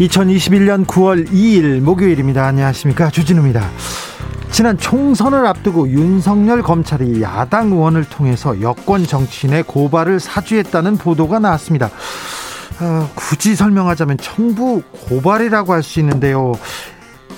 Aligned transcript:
2021년 0.00 0.86
9월 0.86 1.28
2일 1.28 1.80
목요일입니다. 1.80 2.46
안녕하십니까. 2.46 3.10
주진우입니다. 3.10 3.68
지난 4.52 4.78
총선을 4.78 5.44
앞두고 5.46 5.88
윤석열 5.88 6.62
검찰이 6.62 7.20
야당 7.20 7.72
의원을 7.72 8.04
통해서 8.04 8.60
여권 8.60 9.04
정치인의 9.04 9.64
고발을 9.64 10.20
사주했다는 10.20 10.98
보도가 10.98 11.40
나왔습니다. 11.40 11.90
어, 12.80 13.10
굳이 13.16 13.56
설명하자면 13.56 14.18
청부 14.18 14.82
고발이라고 15.08 15.72
할 15.72 15.82
수 15.82 15.98
있는데요. 15.98 16.52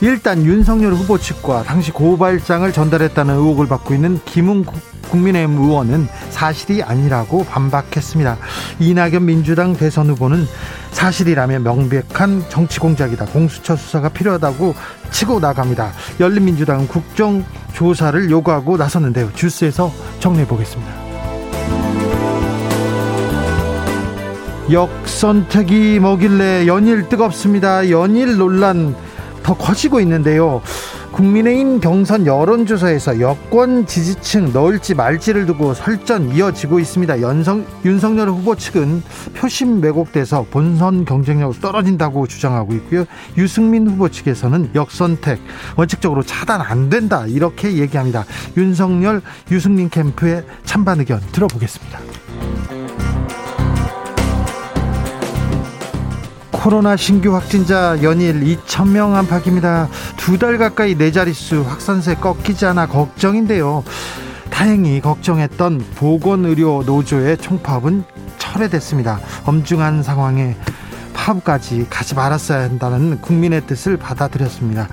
일단 0.03 0.45
윤석열 0.45 0.95
후보 0.95 1.19
측과 1.19 1.63
당시 1.65 1.93
고발장을 1.93 2.73
전달했다는 2.73 3.35
의혹을 3.35 3.69
받고 3.69 3.95
있는 3.95 4.19
김웅 4.25 4.65
국민의힘 5.11 5.59
의원은 5.59 6.09
사실이 6.31 6.83
아니라고 6.83 7.45
반박했습니다. 7.45 8.39
이낙연 8.79 9.25
민주당 9.25 9.75
대선 9.75 10.09
후보는 10.09 10.47
사실이라면 10.93 11.65
명백한 11.65 12.45
정치 12.49 12.81
공작이다. 12.81 13.27
공수처 13.27 13.77
수사가 13.77 14.09
필요하다고 14.09 14.75
치고 15.11 15.41
나갑니다. 15.41 15.93
열린민주당은 16.19 16.89
국정조사를 16.89 18.31
요구하고 18.31 18.77
나섰는데요. 18.77 19.33
주스에서 19.35 19.93
정리해 20.21 20.47
보겠습니다. 20.47 20.93
역선택이 24.71 25.99
뭐길래 25.99 26.69
연일 26.69 27.09
뜨겁습니다. 27.09 27.91
연일 27.91 28.39
논란 28.39 28.95
더 29.43 29.55
커지고 29.55 30.01
있는데요. 30.01 30.63
국민의힘 31.13 31.81
경선 31.81 32.27
여론조사에서 32.27 33.21
여권 33.21 33.85
지지층 33.85 34.53
넣을지 34.53 34.95
말지를 34.95 35.45
두고 35.47 35.75
설전 35.75 36.35
이어지고 36.35 36.79
있습니다. 36.79 37.21
연성, 37.21 37.67
윤석열 37.85 38.29
후보 38.29 38.55
측은 38.55 39.03
표심 39.35 39.83
왜곡돼서 39.83 40.47
본선 40.51 41.05
경쟁력 41.05 41.61
떨어진다고 41.61 42.27
주장하고 42.27 42.75
있고요. 42.75 43.05
유승민 43.37 43.89
후보 43.89 44.09
측에서는 44.09 44.71
역선택 44.75 45.41
원칙적으로 45.77 46.23
차단 46.23 46.61
안 46.61 46.89
된다 46.89 47.27
이렇게 47.27 47.77
얘기합니다. 47.77 48.25
윤석열 48.57 49.21
유승민 49.51 49.91
캠프의 49.91 50.45
찬반 50.65 51.01
의견 51.01 51.21
들어보겠습니다. 51.33 52.10
코로나 56.63 56.95
신규 56.95 57.35
확진자 57.35 57.97
연일 58.03 58.41
2천명 58.41 59.15
안팎입니다. 59.15 59.89
두 60.19 60.37
달 60.37 60.59
가까이 60.59 60.95
네 60.95 61.11
자릿수 61.11 61.63
확산세 61.67 62.17
꺾이지 62.17 62.67
않아 62.67 62.87
걱정인데요. 62.87 63.83
다행히 64.51 65.01
걱정했던 65.01 65.83
보건의료 65.95 66.83
노조의 66.85 67.39
총파업은 67.39 68.05
철회됐습니다. 68.37 69.21
엄중한 69.47 70.03
상황에 70.03 70.55
파업까지 71.15 71.87
가지 71.89 72.15
말았어야 72.15 72.65
한다는 72.65 73.23
국민의 73.23 73.67
뜻을 73.67 73.97
받아들였습니다. 73.97 74.87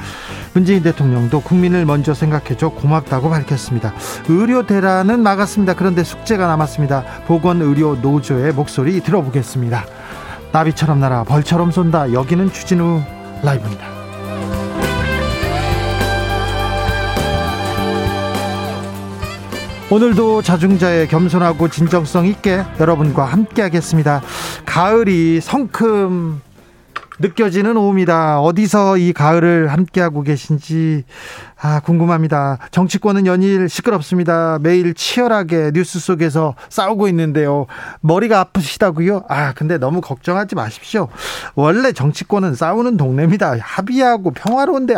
문재인 0.53 0.84
대통령도 0.84 1.42
국민을 1.42 1.86
먼저 1.86 2.13
생각해줘 2.13 2.69
고맙다고 2.69 3.30
밝혔습니다. 3.30 3.94
의료 4.30 4.66
대란은 4.66 5.22
막았습니다. 5.22 5.74
그런데 5.74 6.06
숙제가 6.06 6.47
남았습니다. 6.47 7.03
보건의료 7.28 7.96
노조의 7.97 8.53
목소리 8.53 9.02
들어보겠습니다. 9.02 9.86
나비처럼 10.52 11.00
날아 11.00 11.24
벌처럼 11.24 11.72
쏜다. 11.72 12.13
여기는 12.13 12.52
추진우 12.52 13.02
라이브입니다. 13.44 13.97
오늘도 19.90 20.41
자중자의 20.41 21.07
겸손하고 21.07 21.69
진정성 21.69 22.25
있게 22.25 22.62
여러분과 22.80 23.24
함께 23.24 23.62
하겠습니다. 23.62 24.22
가을이 24.66 25.40
성큼 25.40 26.41
느껴지는 27.19 27.78
오후입니다. 27.78 28.41
어디서 28.41 28.97
이 28.97 29.13
가을을 29.13 29.72
함께하고 29.72 30.24
계신지 30.24 31.03
아, 31.59 31.79
궁금합니다. 31.79 32.59
정치권은 32.72 33.25
연일 33.25 33.68
시끄럽습니다. 33.69 34.59
매일 34.62 34.94
치열하게 34.94 35.72
뉴스 35.73 36.00
속에서 36.00 36.56
싸우고 36.69 37.07
있는데요. 37.09 37.66
머리가 38.01 38.40
아프시다고요? 38.40 39.23
아, 39.28 39.53
근데 39.53 39.78
너무 39.78 40.01
걱정하지 40.01 40.56
마십시오. 40.56 41.07
원래 41.56 41.91
정치권은 41.91 42.56
싸우는 42.56 42.97
동네입니다. 42.97 43.56
합의하고 43.59 44.31
평화로운데 44.31 44.95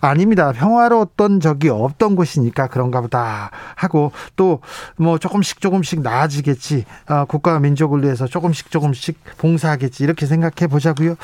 아, 0.00 0.14
닙니다 0.14 0.52
평화로웠던 0.52 1.40
적이 1.40 1.70
없던 1.70 2.16
곳이니까 2.16 2.68
그런가 2.68 3.00
보다 3.00 3.50
하고 3.74 4.12
또 4.36 4.60
뭐 4.96 5.18
조금씩 5.18 5.60
조금씩 5.60 6.02
나아지겠지. 6.02 6.84
아, 7.06 7.24
국가와 7.24 7.58
민족을 7.60 8.02
위해서 8.02 8.26
조금씩 8.26 8.70
조금씩 8.70 9.18
봉사하겠지. 9.38 10.04
이렇게 10.04 10.26
생각해 10.26 10.68
보자고요. 10.68 11.16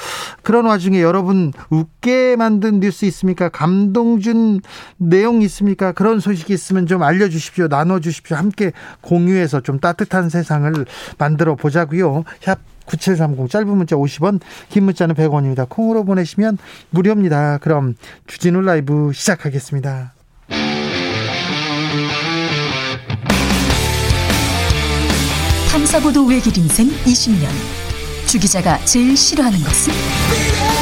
그런 0.43 0.67
와중에 0.67 1.01
여러분 1.01 1.53
웃게 1.71 2.37
만든 2.37 2.81
뉴스 2.81 3.05
있습니까? 3.07 3.49
감동준 3.49 4.61
내용 4.97 5.43
있습니까? 5.43 5.93
그런 5.93 6.21
소식이 6.21 6.53
있으면 6.53 6.87
좀 6.87 7.03
알려주십시오. 7.03 7.69
나눠주십시오. 7.69 8.37
함께 8.37 8.73
공유해서 9.01 9.61
좀 9.61 9.79
따뜻한 9.81 10.29
세상을 10.29 10.73
만들어 11.19 11.55
보자고요. 11.55 12.25
샵 12.41 12.59
9730 12.87 13.49
짧은 13.51 13.69
문자 13.69 13.97
50원 13.97 14.41
긴 14.69 14.85
문자는 14.85 15.15
100원입니다. 15.15 15.69
콩으로 15.69 16.05
보내시면 16.05 16.59
무료입니다. 16.91 17.59
그럼 17.59 17.95
주진우 18.27 18.61
라이브 18.63 19.13
시작하겠습니다. 19.15 20.15
탐사보도 25.71 26.27
외길 26.27 26.57
인생 26.59 26.89
20년 26.89 27.49
주 28.27 28.39
기자가 28.39 28.79
제일 28.85 29.17
싫어하는 29.17 29.59
것은? 29.59 30.82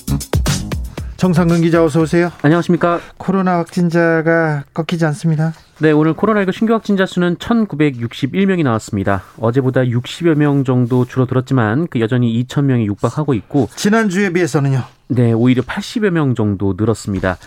정상근 1.21 1.61
기자 1.61 1.83
어서 1.83 2.01
오세요. 2.01 2.31
안녕하십니까. 2.41 2.99
코로나 3.19 3.59
확진자가 3.59 4.63
꺾이지 4.73 5.05
않습니다. 5.05 5.53
네, 5.77 5.91
오늘 5.91 6.15
코로나19 6.15 6.51
신규 6.51 6.73
확진자 6.73 7.05
수는 7.05 7.35
1,961명이 7.35 8.63
나왔습니다. 8.63 9.21
어제보다 9.37 9.81
60여 9.81 10.33
명 10.33 10.63
정도 10.63 11.05
줄어들었지만 11.05 11.89
그 11.91 11.99
여전히 11.99 12.43
2,000명이 12.45 12.85
육박하고 12.87 13.35
있고 13.35 13.69
지난주에 13.75 14.33
비해서는요. 14.33 14.81
네, 15.09 15.31
오히려 15.31 15.61
80여 15.61 16.09
명 16.09 16.33
정도 16.33 16.73
늘었습니다. 16.75 17.37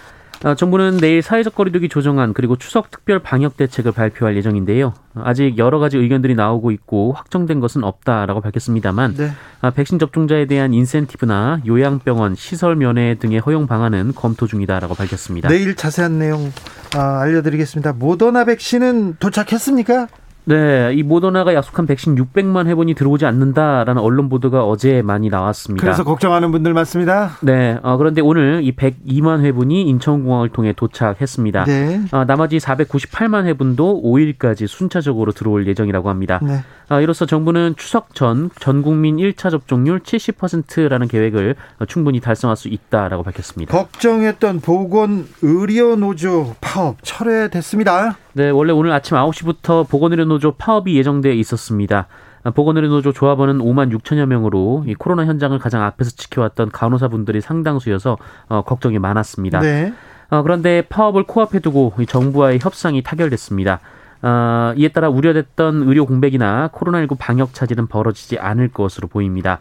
아, 0.44 0.54
정부는 0.54 0.98
내일 0.98 1.22
사회적 1.22 1.54
거리두기 1.54 1.88
조정안 1.88 2.34
그리고 2.34 2.56
추석 2.56 2.90
특별 2.90 3.18
방역 3.18 3.56
대책을 3.56 3.92
발표할 3.92 4.36
예정인데요. 4.36 4.92
아직 5.14 5.56
여러 5.56 5.78
가지 5.78 5.96
의견들이 5.96 6.34
나오고 6.34 6.70
있고 6.70 7.12
확정된 7.12 7.60
것은 7.60 7.82
없다라고 7.82 8.42
밝혔습니다만 8.42 9.14
네. 9.14 9.30
아, 9.62 9.70
백신 9.70 9.98
접종자에 9.98 10.44
대한 10.44 10.74
인센티브나 10.74 11.62
요양병원 11.66 12.34
시설 12.34 12.76
면회 12.76 13.14
등의 13.14 13.38
허용 13.40 13.66
방안은 13.66 14.12
검토 14.14 14.46
중이다라고 14.46 14.94
밝혔습니다. 14.94 15.48
내일 15.48 15.74
자세한 15.74 16.18
내용 16.18 16.52
아, 16.94 17.20
알려드리겠습니다. 17.20 17.94
모더나 17.94 18.44
백신은 18.44 19.16
도착했습니까? 19.18 20.08
네, 20.46 20.92
이 20.94 21.02
모더나가 21.02 21.54
약속한 21.54 21.86
백신 21.86 22.16
600만 22.16 22.66
회분이 22.66 22.94
들어오지 22.94 23.24
않는다라는 23.26 24.00
언론 24.02 24.28
보도가 24.28 24.64
어제 24.64 25.02
많이 25.02 25.28
나왔습니다. 25.28 25.82
그래서 25.82 26.04
걱정하는 26.04 26.50
분들 26.52 26.74
많습니다. 26.74 27.36
네, 27.40 27.78
어, 27.82 27.96
그런데 27.96 28.20
오늘 28.20 28.60
이 28.62 28.72
102만 28.76 29.40
회분이 29.42 29.82
인천공항을 29.82 30.50
통해 30.50 30.72
도착했습니다. 30.76 31.64
네. 31.64 32.00
어, 32.12 32.24
나머지 32.24 32.58
498만 32.58 33.44
회분도 33.46 34.02
5일까지 34.04 34.66
순차적으로 34.66 35.32
들어올 35.32 35.66
예정이라고 35.66 36.08
합니다. 36.08 36.40
네. 36.42 36.62
어, 36.90 37.00
이로써 37.00 37.24
정부는 37.24 37.74
추석 37.76 38.14
전 38.14 38.50
전 38.60 38.82
국민 38.82 39.16
1차 39.16 39.50
접종률 39.50 40.00
70%라는 40.00 41.08
계획을 41.08 41.54
충분히 41.88 42.20
달성할 42.20 42.56
수 42.56 42.68
있다라고 42.68 43.22
밝혔습니다. 43.22 43.76
걱정했던 43.76 44.60
보건 44.60 45.26
의료 45.42 45.96
노조 45.96 46.54
파업 46.60 46.96
철회됐습니다. 47.02 48.16
네, 48.32 48.50
원래 48.50 48.72
오늘 48.72 48.90
아침 48.92 49.16
9시부터 49.16 49.88
보건 49.88 50.12
의료 50.12 50.24
노조 50.24 50.33
파업이 50.52 50.96
예정돼 50.96 51.34
있었습니다. 51.34 52.06
보건의료노조 52.54 53.12
조합원은 53.12 53.58
5만 53.58 53.96
6천여 53.96 54.26
명으로 54.26 54.84
이 54.86 54.94
코로나 54.94 55.24
현장을 55.24 55.58
가장 55.58 55.82
앞에서 55.82 56.10
지켜왔던 56.10 56.70
간호사분들이 56.70 57.40
상당수여서 57.40 58.18
어, 58.48 58.62
걱정이 58.62 58.98
많았습니다. 58.98 59.60
네. 59.60 59.94
어, 60.28 60.42
그런데 60.42 60.82
파업을 60.82 61.24
코앞에 61.24 61.60
두고 61.60 61.92
정부와의 62.06 62.58
협상이 62.60 63.02
타결됐습니다. 63.02 63.80
어, 64.22 64.72
이에 64.76 64.88
따라 64.88 65.08
우려됐던 65.08 65.82
의료 65.82 66.06
공백이나 66.06 66.68
코로나19 66.68 67.18
방역 67.18 67.54
차질은 67.54 67.86
벌어지지 67.86 68.38
않을 68.38 68.68
것으로 68.68 69.08
보입니다. 69.08 69.60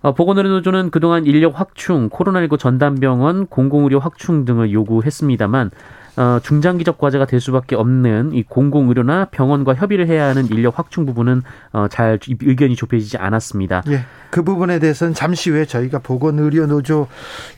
어, 0.00 0.14
보건의료노조는 0.14 0.90
그동안 0.90 1.26
인력 1.26 1.58
확충, 1.58 2.08
코로나19 2.10 2.58
전담병원, 2.58 3.46
공공의료 3.46 3.98
확충 3.98 4.44
등을 4.44 4.72
요구했습니다만 4.72 5.70
어, 6.18 6.40
중장기적 6.42 6.98
과제가 6.98 7.26
될 7.26 7.40
수밖에 7.40 7.76
없는 7.76 8.32
이 8.32 8.42
공공의료나 8.42 9.26
병원과 9.26 9.74
협의를 9.74 10.08
해야 10.08 10.26
하는 10.26 10.46
인력 10.46 10.76
확충 10.76 11.06
부분은 11.06 11.42
어, 11.72 11.86
잘 11.88 12.18
의견이 12.40 12.74
좁혀지지 12.74 13.18
않았습니다. 13.18 13.84
예, 13.86 14.00
그 14.30 14.42
부분에 14.42 14.80
대해서는 14.80 15.14
잠시 15.14 15.50
후에 15.50 15.64
저희가 15.64 16.00
보건의료노조 16.00 17.06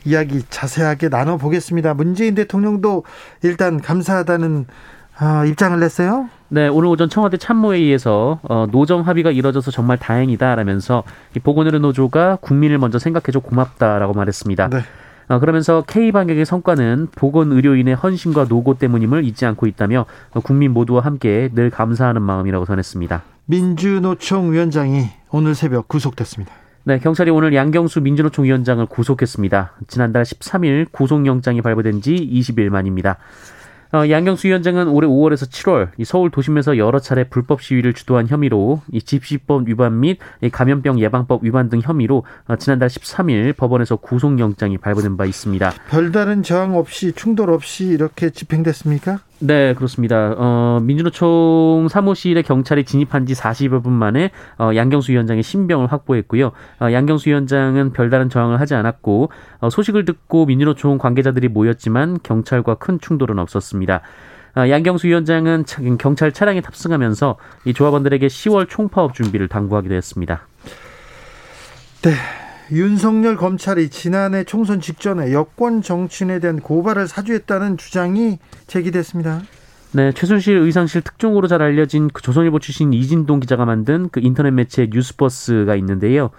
이야기 0.05 0.43
자세하게 0.47 1.09
나눠보겠습니다. 1.09 1.95
문재인 1.95 2.35
대통령도 2.35 3.03
일단 3.41 3.81
감사하다는 3.81 4.67
어, 5.21 5.45
입장을 5.45 5.79
냈어요. 5.79 6.29
네, 6.49 6.67
오늘 6.67 6.89
오전 6.89 7.09
청와대 7.09 7.37
참모회의에서 7.37 8.41
어, 8.43 8.67
노정 8.71 9.01
합의가 9.01 9.31
이뤄져서 9.31 9.71
정말 9.71 9.97
다행이다라면서 9.97 11.03
이 11.35 11.39
보건의료 11.39 11.79
노조가 11.79 12.37
국민을 12.41 12.77
먼저 12.77 12.99
생각해줘 12.99 13.39
고맙다라고 13.39 14.13
말했습니다. 14.13 14.69
네. 14.69 14.79
어, 15.31 15.39
그러면서 15.39 15.81
K 15.87 16.11
방역의 16.11 16.45
성과는 16.45 17.07
보건 17.15 17.53
의료인의 17.53 17.95
헌신과 17.95 18.47
노고 18.49 18.73
때문임을 18.73 19.23
잊지 19.23 19.45
않고 19.45 19.65
있다며 19.65 20.05
국민 20.43 20.73
모두와 20.73 21.03
함께 21.03 21.49
늘 21.53 21.69
감사하는 21.69 22.21
마음이라고 22.21 22.65
전했습니다. 22.65 23.23
민주노총 23.45 24.51
위원장이 24.51 25.05
오늘 25.29 25.55
새벽 25.55 25.87
구속됐습니다. 25.87 26.51
네, 26.83 26.99
경찰이 26.99 27.31
오늘 27.31 27.53
양경수 27.53 28.01
민주노총 28.01 28.43
위원장을 28.43 28.85
구속했습니다. 28.87 29.73
지난달 29.87 30.23
13일 30.23 30.91
구속영장이 30.91 31.61
발부된 31.61 32.01
지 32.01 32.13
20일 32.13 32.69
만입니다. 32.69 33.17
어, 33.93 34.09
양경수 34.09 34.47
위원장은 34.47 34.87
올해 34.87 35.07
5월에서 35.07 35.49
7월 35.49 35.89
이 35.97 36.05
서울 36.05 36.31
도심에서 36.31 36.77
여러 36.77 36.99
차례 36.99 37.25
불법 37.25 37.61
시위를 37.61 37.93
주도한 37.93 38.27
혐의로 38.27 38.81
이 38.91 39.01
집시법 39.01 39.67
위반 39.67 39.99
및이 39.99 40.17
감염병 40.51 40.99
예방법 40.99 41.43
위반 41.43 41.67
등 41.69 41.81
혐의로 41.83 42.23
어, 42.47 42.55
지난달 42.55 42.87
13일 42.87 43.55
법원에서 43.57 43.97
구속영장이 43.97 44.77
발부된 44.77 45.17
바 45.17 45.25
있습니다. 45.25 45.73
별다른 45.89 46.41
저항 46.41 46.77
없이 46.77 47.11
충돌 47.11 47.51
없이 47.51 47.85
이렇게 47.85 48.29
집행됐습니까? 48.29 49.19
네, 49.43 49.73
그렇습니다. 49.73 50.35
어, 50.37 50.79
민주노총 50.83 51.87
사무실에 51.89 52.43
경찰이 52.43 52.85
진입한 52.85 53.25
지 53.25 53.33
40여 53.33 53.81
분 53.81 53.91
만에 53.91 54.29
어, 54.59 54.69
양경수 54.75 55.11
위원장의 55.11 55.41
신병을 55.41 55.91
확보했고요. 55.91 56.51
어, 56.79 56.91
양경수 56.91 57.27
위원장은 57.27 57.91
별다른 57.93 58.29
저항을 58.29 58.59
하지 58.59 58.75
않았고 58.75 59.31
어, 59.59 59.69
소식을 59.71 60.05
듣고 60.05 60.45
민주노총 60.45 60.99
관계자들이 60.99 61.47
모였지만 61.47 62.19
경찰과 62.21 62.75
큰 62.75 62.99
충돌은 62.99 63.39
없었습니다. 63.39 64.01
어, 64.57 64.69
양경수 64.69 65.07
위원장은 65.07 65.65
경찰 65.97 66.31
차량에 66.31 66.61
탑승하면서 66.61 67.37
이 67.65 67.73
조합원들에게 67.73 68.27
10월 68.27 68.69
총파업 68.69 69.15
준비를 69.15 69.47
당부하기도 69.47 69.95
했습니다. 69.95 70.45
네. 72.03 72.40
윤석열 72.71 73.35
검찰이 73.35 73.89
지난해 73.89 74.45
총선 74.45 74.79
직전에 74.79 75.33
여권 75.33 75.81
정치인에 75.81 76.39
대한 76.39 76.59
고발을 76.59 77.07
사주했다는 77.07 77.77
주장이 77.77 78.39
제기됐습니다. 78.67 79.41
네, 79.91 80.13
최순실 80.13 80.55
의상실 80.55 81.01
특종으로 81.01 81.47
잘 81.47 81.61
알려진 81.61 82.09
그 82.13 82.21
조선일보 82.21 82.59
출신 82.59 82.93
이진동 82.93 83.41
기자가 83.41 83.65
만든 83.65 84.07
그 84.09 84.21
인터넷 84.23 84.51
매체 84.51 84.87
뉴스버스가 84.89 85.75
있는데요. 85.75 86.29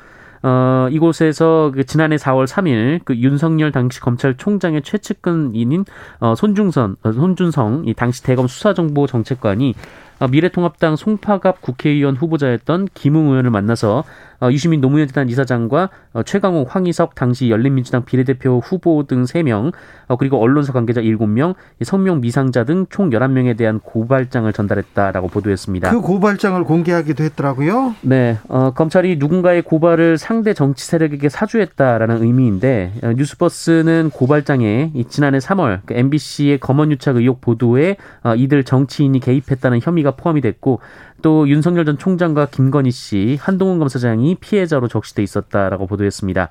어, 0.42 0.88
이곳에서 0.90 1.70
그 1.74 1.84
지난해 1.84 2.16
4월 2.16 2.46
3일 2.46 3.00
그 3.04 3.14
윤석열 3.16 3.70
당시 3.70 4.00
검찰총장의 4.00 4.82
최측근인인 4.82 5.84
어, 6.18 6.34
손중선, 6.34 6.96
어, 7.02 7.12
손준성 7.12 7.84
이 7.86 7.94
당시 7.94 8.22
대검 8.22 8.48
수사정보 8.48 9.06
정책관이 9.06 9.74
어, 10.18 10.28
미래통합당 10.28 10.96
송파갑 10.96 11.60
국회의원 11.60 12.16
후보자였던 12.16 12.88
김웅 12.94 13.30
의원을 13.30 13.50
만나서 13.50 14.04
어, 14.31 14.31
유시민 14.50 14.80
노무현 14.80 15.06
재단 15.06 15.28
이사장과 15.28 15.90
어, 16.14 16.22
최강욱, 16.22 16.74
황희석 16.74 17.14
당시 17.14 17.50
열린민주당 17.50 18.04
비례대표 18.04 18.60
후보 18.62 19.04
등 19.04 19.24
3명 19.24 19.72
그리고 20.18 20.40
언론사 20.40 20.72
관계자 20.72 21.00
7명, 21.00 21.54
성명 21.82 22.20
미상자 22.20 22.64
등총 22.64 23.10
11명에 23.10 23.56
대한 23.56 23.80
고발장을 23.80 24.52
전달했다라고 24.52 25.28
보도했습니다. 25.28 25.90
그 25.90 26.00
고발장을 26.00 26.62
공개하기도 26.64 27.24
했더라고요. 27.24 27.94
네, 28.02 28.38
어, 28.48 28.72
검찰이 28.74 29.16
누군가의 29.16 29.62
고발을 29.62 30.18
상대 30.18 30.52
정치 30.54 30.84
세력에게 30.86 31.28
사주했다라는 31.28 32.22
의미인데 32.22 32.92
뉴스버스는 33.16 34.10
고발장에 34.12 34.92
지난해 35.08 35.38
3월 35.38 35.80
그 35.86 35.94
MBC의 35.94 36.58
검언유착 36.58 37.16
의혹 37.16 37.40
보도에 37.40 37.96
이들 38.36 38.64
정치인이 38.64 39.18
개입했다는 39.20 39.80
혐의가 39.82 40.12
포함이 40.12 40.40
됐고 40.40 40.80
또 41.22 41.48
윤석열 41.48 41.84
전 41.84 41.96
총장과 41.96 42.46
김건희 42.46 42.90
씨, 42.90 43.38
한동훈 43.40 43.78
검사장이 43.78 44.36
피해자로 44.40 44.88
적시돼 44.88 45.22
있었다라고 45.22 45.86
보도했습니다. 45.86 46.50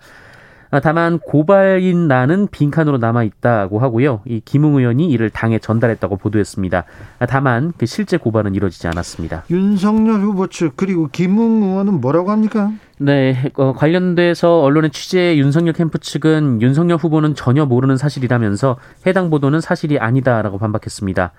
아, 0.73 0.79
다만 0.79 1.19
고발인 1.19 2.07
나는 2.07 2.47
빈칸으로 2.47 2.97
남아 2.97 3.23
있다고 3.23 3.79
하고요. 3.79 4.21
이 4.25 4.39
김웅 4.43 4.77
의원이 4.77 5.09
이를 5.09 5.29
당에 5.29 5.59
전달했다고 5.59 6.15
보도했습니다. 6.15 6.85
아, 7.19 7.25
다만 7.25 7.73
그 7.77 7.85
실제 7.85 8.15
고발은 8.15 8.55
이루어지지 8.55 8.87
않았습니다. 8.87 9.43
윤석열 9.49 10.21
후보 10.21 10.47
측 10.47 10.77
그리고 10.77 11.09
김웅 11.11 11.63
의원은 11.63 11.99
뭐라고 11.99 12.31
합니까? 12.31 12.71
네, 12.99 13.51
어, 13.55 13.73
관련돼서 13.73 14.61
언론의 14.61 14.91
취재 14.91 15.35
윤석열 15.35 15.73
캠프 15.73 15.99
측은 15.99 16.61
윤석열 16.61 16.97
후보는 16.97 17.35
전혀 17.35 17.65
모르는 17.65 17.97
사실이라면서 17.97 18.77
해당 19.05 19.29
보도는 19.29 19.59
사실이 19.59 19.99
아니다라고 19.99 20.57
반박했습니다. 20.57 21.33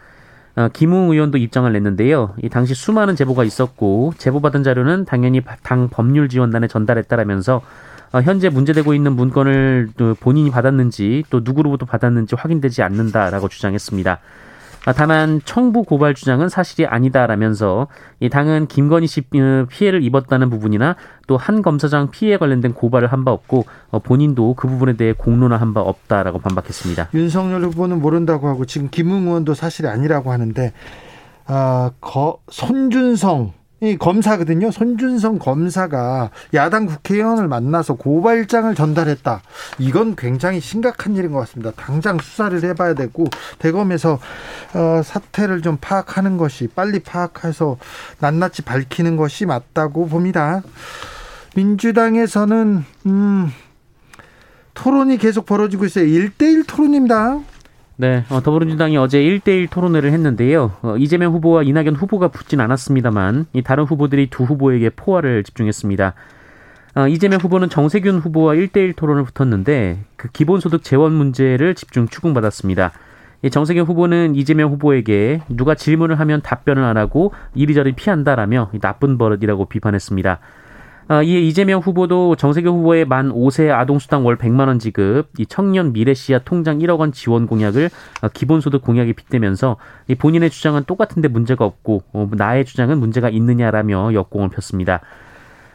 어, 0.54 0.68
김웅 0.72 1.10
의원도 1.10 1.38
입장을 1.38 1.72
냈는데요. 1.72 2.34
이 2.42 2.48
당시 2.48 2.74
수많은 2.74 3.16
제보가 3.16 3.44
있었고 3.44 4.12
제보받은 4.18 4.62
자료는 4.62 5.06
당연히 5.06 5.40
당 5.62 5.88
법률 5.88 6.28
지원단에 6.28 6.68
전달했다라면서 6.68 7.62
어, 8.12 8.20
현재 8.20 8.50
문제되고 8.50 8.92
있는 8.92 9.14
문건을 9.14 9.88
본인이 10.20 10.50
받았는지 10.50 11.24
또 11.30 11.40
누구로부터 11.42 11.86
받았는지 11.86 12.34
확인되지 12.36 12.82
않는다라고 12.82 13.48
주장했습니다. 13.48 14.18
아, 14.84 14.92
다만 14.92 15.40
청부 15.44 15.84
고발 15.84 16.12
주장은 16.14 16.48
사실이 16.48 16.86
아니다라면서 16.86 17.86
이 18.18 18.28
당은 18.28 18.66
김건희 18.66 19.06
씨 19.06 19.20
어, 19.20 19.66
피해를 19.68 20.02
입었다는 20.02 20.50
부분이나 20.50 20.96
또 21.28 21.36
한 21.36 21.62
검사장 21.62 22.10
피해에 22.10 22.36
관련된 22.36 22.74
고발을 22.74 23.12
한 23.12 23.24
바 23.24 23.30
없고 23.30 23.64
어, 23.90 23.98
본인도 24.00 24.54
그 24.54 24.66
부분에 24.66 24.96
대해 24.96 25.12
공론화한 25.12 25.72
바 25.74 25.80
없다라고 25.80 26.40
반박했습니다. 26.40 27.10
윤석열 27.14 27.62
후보는 27.62 28.00
모른다고 28.00 28.48
하고 28.48 28.64
지금 28.64 28.88
김웅 28.90 29.28
의원도 29.28 29.54
사실이 29.54 29.86
아니라고 29.88 30.32
하는데 30.32 30.72
아, 31.46 31.90
거, 32.00 32.38
손준성 32.50 33.52
이 33.82 33.96
검사거든요. 33.96 34.70
손준성 34.70 35.40
검사가 35.40 36.30
야당 36.54 36.86
국회의원을 36.86 37.48
만나서 37.48 37.94
고발장을 37.94 38.72
전달했다. 38.76 39.42
이건 39.80 40.14
굉장히 40.14 40.60
심각한 40.60 41.16
일인 41.16 41.32
것 41.32 41.40
같습니다. 41.40 41.72
당장 41.72 42.18
수사를 42.18 42.62
해봐야 42.62 42.94
되고 42.94 43.24
대검에서 43.58 44.20
어, 44.74 45.02
사태를 45.02 45.62
좀 45.62 45.78
파악하는 45.80 46.36
것이 46.36 46.68
빨리 46.68 47.00
파악해서 47.00 47.76
낱낱이 48.20 48.62
밝히는 48.62 49.16
것이 49.16 49.46
맞다고 49.46 50.06
봅니다. 50.06 50.62
민주당에서는 51.56 52.84
음, 53.06 53.52
토론이 54.74 55.18
계속 55.18 55.44
벌어지고 55.44 55.86
있어요. 55.86 56.04
1대1 56.04 56.68
토론입니다. 56.68 57.40
네, 58.02 58.24
어, 58.30 58.40
더불어민주당이 58.42 58.96
어제 58.96 59.22
1대1 59.22 59.70
토론회를 59.70 60.10
했는데요. 60.10 60.72
어, 60.82 60.96
이재명 60.96 61.32
후보와 61.34 61.62
이낙연 61.62 61.94
후보가 61.94 62.32
붙진 62.32 62.60
않았습니다만 62.60 63.46
이 63.52 63.62
다른 63.62 63.84
후보들이 63.84 64.28
두 64.28 64.42
후보에게 64.42 64.90
포화를 64.90 65.44
집중했습니다. 65.44 66.12
어, 66.96 67.06
이재명 67.06 67.38
후보는 67.38 67.68
정세균 67.68 68.18
후보와 68.18 68.54
1대1 68.54 68.96
토론을 68.96 69.22
붙었는데 69.22 70.00
그 70.16 70.26
기본소득 70.32 70.82
재원 70.82 71.12
문제를 71.12 71.76
집중 71.76 72.08
추궁받았습니다. 72.08 72.90
정세균 73.52 73.84
후보는 73.84 74.34
이재명 74.34 74.72
후보에게 74.72 75.42
누가 75.48 75.76
질문을 75.76 76.18
하면 76.18 76.42
답변을 76.42 76.82
안 76.82 76.96
하고 76.96 77.32
이리저리 77.54 77.92
피한다라며 77.92 78.70
나쁜 78.80 79.16
버릇이라고 79.16 79.66
비판했습니다. 79.66 80.40
아, 81.12 81.22
이에 81.22 81.40
이재명 81.40 81.80
후보도 81.80 82.36
정세균 82.36 82.72
후보의 82.72 83.04
만 83.04 83.28
5세 83.28 83.70
아동수당 83.70 84.24
월 84.24 84.38
100만 84.38 84.68
원 84.68 84.78
지급, 84.78 85.28
이 85.36 85.44
청년 85.44 85.92
미래시야 85.92 86.38
통장 86.38 86.78
1억 86.78 87.00
원 87.00 87.12
지원 87.12 87.46
공약을 87.46 87.90
아, 88.22 88.28
기본소득 88.28 88.80
공약에 88.80 89.12
빗대면서 89.12 89.76
이 90.08 90.14
본인의 90.14 90.48
주장은 90.48 90.84
똑같은데 90.84 91.28
문제가 91.28 91.66
없고 91.66 92.04
어, 92.14 92.30
나의 92.32 92.64
주장은 92.64 92.96
문제가 92.96 93.28
있느냐라며 93.28 94.14
역공을 94.14 94.48
폈습니다. 94.48 95.00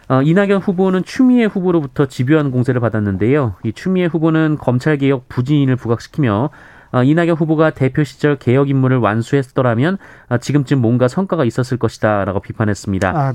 어, 0.07 0.23
이낙연 0.23 0.59
후보는 0.59 1.03
추미애 1.03 1.45
후보로부터 1.45 2.07
집요한 2.07 2.49
공세를 2.49 2.81
받았는데요. 2.81 3.57
이 3.63 3.73
추미애 3.73 4.05
후보는 4.07 4.57
검찰 4.59 4.97
개혁 4.97 5.29
부진을 5.29 5.75
부각시키며 5.75 6.49
어, 6.93 7.03
이낙연 7.03 7.35
후보가 7.35 7.71
대표 7.71 8.03
시절 8.03 8.37
개혁 8.39 8.71
임무를 8.71 8.97
완수했더라면 8.97 9.99
어, 10.29 10.39
지금쯤 10.39 10.79
뭔가 10.79 11.07
성과가 11.07 11.45
있었을 11.45 11.77
것이다 11.77 12.25
라고 12.25 12.39
비판했습니다. 12.39 13.09
아, 13.09 13.33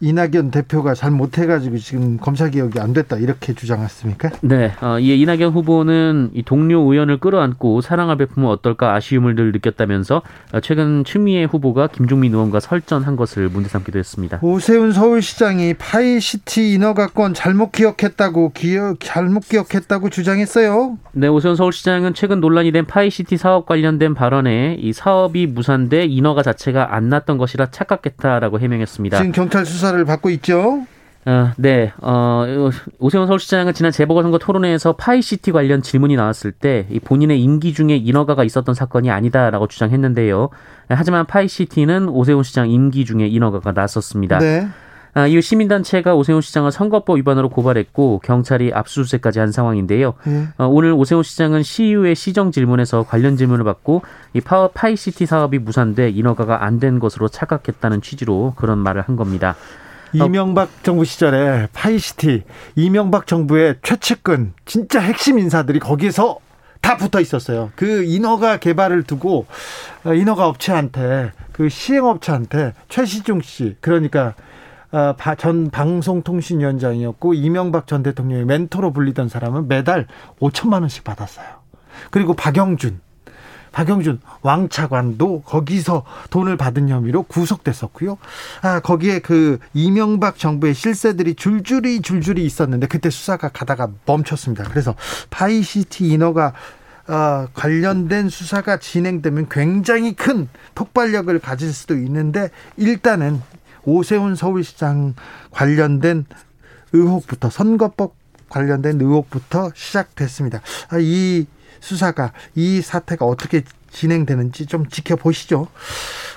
이낙연 0.00 0.50
대표가 0.50 0.94
잘 0.94 1.10
못해가지고 1.10 1.78
지금 1.78 2.18
검찰 2.18 2.50
개혁이 2.50 2.78
안 2.78 2.92
됐다 2.92 3.16
이렇게 3.16 3.52
주장했습니까? 3.52 4.30
네, 4.42 4.72
어, 4.80 4.98
이 4.98 5.20
이낙연 5.20 5.52
후보는 5.52 6.30
이 6.34 6.42
동료 6.42 6.80
의원을 6.80 7.18
끌어안고 7.18 7.80
사랑을 7.80 8.16
베푸면 8.16 8.48
어떨까 8.50 8.94
아쉬움을 8.94 9.34
늘 9.34 9.52
느꼈다면서 9.52 10.22
어, 10.52 10.60
최근 10.60 11.04
추미애 11.04 11.44
후보가 11.44 11.88
김종민 11.88 12.32
의원과 12.32 12.60
설전한 12.60 13.16
것을 13.16 13.48
문제 13.48 13.68
삼기도 13.68 13.98
했습니다. 13.98 14.38
오세훈 14.42 14.92
서울시장이 14.92 15.74
파이시티 15.74 16.74
인허가권 16.74 17.34
잘못 17.34 17.72
기억했다고 17.72 18.52
기억 18.52 18.98
잘못 19.00 19.48
기억했다고 19.48 20.10
주장했어요. 20.10 20.98
네, 21.12 21.26
오세훈 21.26 21.56
서울시장은 21.56 22.14
최근 22.14 22.40
논란이 22.40 22.70
된 22.72 22.86
파이시티 22.86 23.36
사업 23.36 23.66
관련된 23.66 24.14
발언에 24.14 24.76
이 24.78 24.92
사업이 24.92 25.46
무산돼 25.48 26.04
인허가 26.04 26.42
자체가 26.42 26.94
안 26.94 27.08
났던 27.08 27.38
것이라 27.38 27.70
착각했다라고 27.70 28.60
해명했습니다. 28.60 29.16
지금 29.18 29.32
경찰 29.32 29.66
수사 29.66 29.87
조사를 29.88 30.04
받고 30.04 30.30
있죠. 30.30 30.86
어, 31.26 31.52
네. 31.56 31.92
어, 32.00 32.44
오세훈 32.98 33.26
서울시장은 33.26 33.74
지난 33.74 33.92
재보궐선거 33.92 34.38
토론회에서 34.38 34.94
파이시티 34.94 35.52
관련 35.52 35.82
질문이 35.82 36.16
나왔을 36.16 36.52
때 36.52 36.86
본인의 37.04 37.42
임기 37.42 37.74
중에 37.74 37.96
인허가가 37.96 38.44
있었던 38.44 38.74
사건이 38.74 39.10
아니다라고 39.10 39.66
주장했는데요. 39.66 40.50
하지만 40.88 41.26
파이시티는 41.26 42.08
오세훈 42.08 42.42
시장 42.42 42.70
임기 42.70 43.04
중에 43.04 43.26
인허가가 43.26 43.72
났었습니다. 43.72 44.38
네. 44.38 44.68
아, 45.18 45.26
이후 45.26 45.40
시민단체가 45.40 46.14
오세훈 46.14 46.40
시장을 46.40 46.70
선거법 46.70 47.16
위반으로 47.16 47.48
고발했고 47.48 48.20
경찰이 48.24 48.70
압수수색까지 48.72 49.40
한 49.40 49.50
상황인데요. 49.50 50.14
네. 50.24 50.46
어, 50.58 50.66
오늘 50.66 50.92
오세훈 50.92 51.24
시장은 51.24 51.64
시의회 51.64 52.14
시정 52.14 52.52
질문에서 52.52 53.02
관련 53.02 53.36
질문을 53.36 53.64
받고 53.64 54.02
이 54.34 54.40
파워 54.40 54.68
파이시티 54.68 55.26
사업이 55.26 55.58
무산돼 55.58 56.10
인허가가 56.10 56.64
안 56.64 56.78
된 56.78 57.00
것으로 57.00 57.26
착각했다는 57.26 58.02
취지로 58.02 58.52
그런 58.54 58.78
말을 58.78 59.02
한 59.02 59.16
겁니다. 59.16 59.56
어, 60.20 60.24
이명박 60.24 60.84
정부 60.84 61.04
시절에 61.04 61.66
파이시티 61.72 62.44
이명박 62.76 63.26
정부의 63.26 63.78
최측근 63.82 64.52
진짜 64.64 65.00
핵심 65.00 65.40
인사들이 65.40 65.80
거기서 65.80 66.38
다 66.80 66.96
붙어 66.96 67.20
있었어요. 67.20 67.72
그 67.74 68.04
인허가 68.04 68.58
개발을 68.58 69.02
두고 69.02 69.46
어, 70.04 70.14
인허가 70.14 70.46
업체한테 70.46 71.32
그 71.50 71.68
시행업체한테 71.68 72.74
최시중 72.88 73.40
씨 73.40 73.74
그러니까 73.80 74.28
어, 74.28 74.47
전 75.36 75.70
방송통신위원장이었고 75.70 77.34
이명박 77.34 77.86
전 77.86 78.02
대통령의 78.02 78.46
멘토로 78.46 78.92
불리던 78.92 79.28
사람은 79.28 79.68
매달 79.68 80.06
5천만 80.40 80.80
원씩 80.80 81.04
받았어요. 81.04 81.46
그리고 82.10 82.34
박영준 82.34 83.00
박영준 83.72 84.20
왕차관도 84.42 85.42
거기서 85.42 86.04
돈을 86.30 86.56
받은 86.56 86.88
혐의로 86.88 87.22
구속됐었고요. 87.24 88.18
아, 88.62 88.80
거기에 88.80 89.20
그 89.20 89.58
이명박 89.74 90.38
정부의 90.38 90.74
실세들이 90.74 91.34
줄줄이 91.34 92.00
줄줄이 92.00 92.44
있었는데 92.44 92.86
그때 92.86 93.10
수사가 93.10 93.48
가다가 93.48 93.90
멈췄습니다. 94.06 94.64
그래서 94.64 94.94
파이시티 95.30 96.08
인허가 96.08 96.54
어, 97.08 97.46
관련된 97.54 98.28
수사가 98.28 98.78
진행되면 98.78 99.48
굉장히 99.48 100.14
큰 100.14 100.48
폭발력을 100.74 101.38
가질 101.38 101.72
수도 101.72 101.94
있는데 101.94 102.50
일단은 102.76 103.40
오세훈 103.88 104.34
서울시장 104.34 105.14
관련된 105.50 106.26
의혹부터 106.92 107.50
선거법 107.50 108.14
관련된 108.48 109.00
의혹부터 109.00 109.70
시작됐습니다. 109.74 110.60
아, 110.90 110.98
이 110.98 111.46
수사가 111.80 112.32
이 112.54 112.80
사태가 112.80 113.24
어떻게 113.24 113.62
진행되는지 113.90 114.66
좀 114.66 114.86
지켜보시죠. 114.86 115.68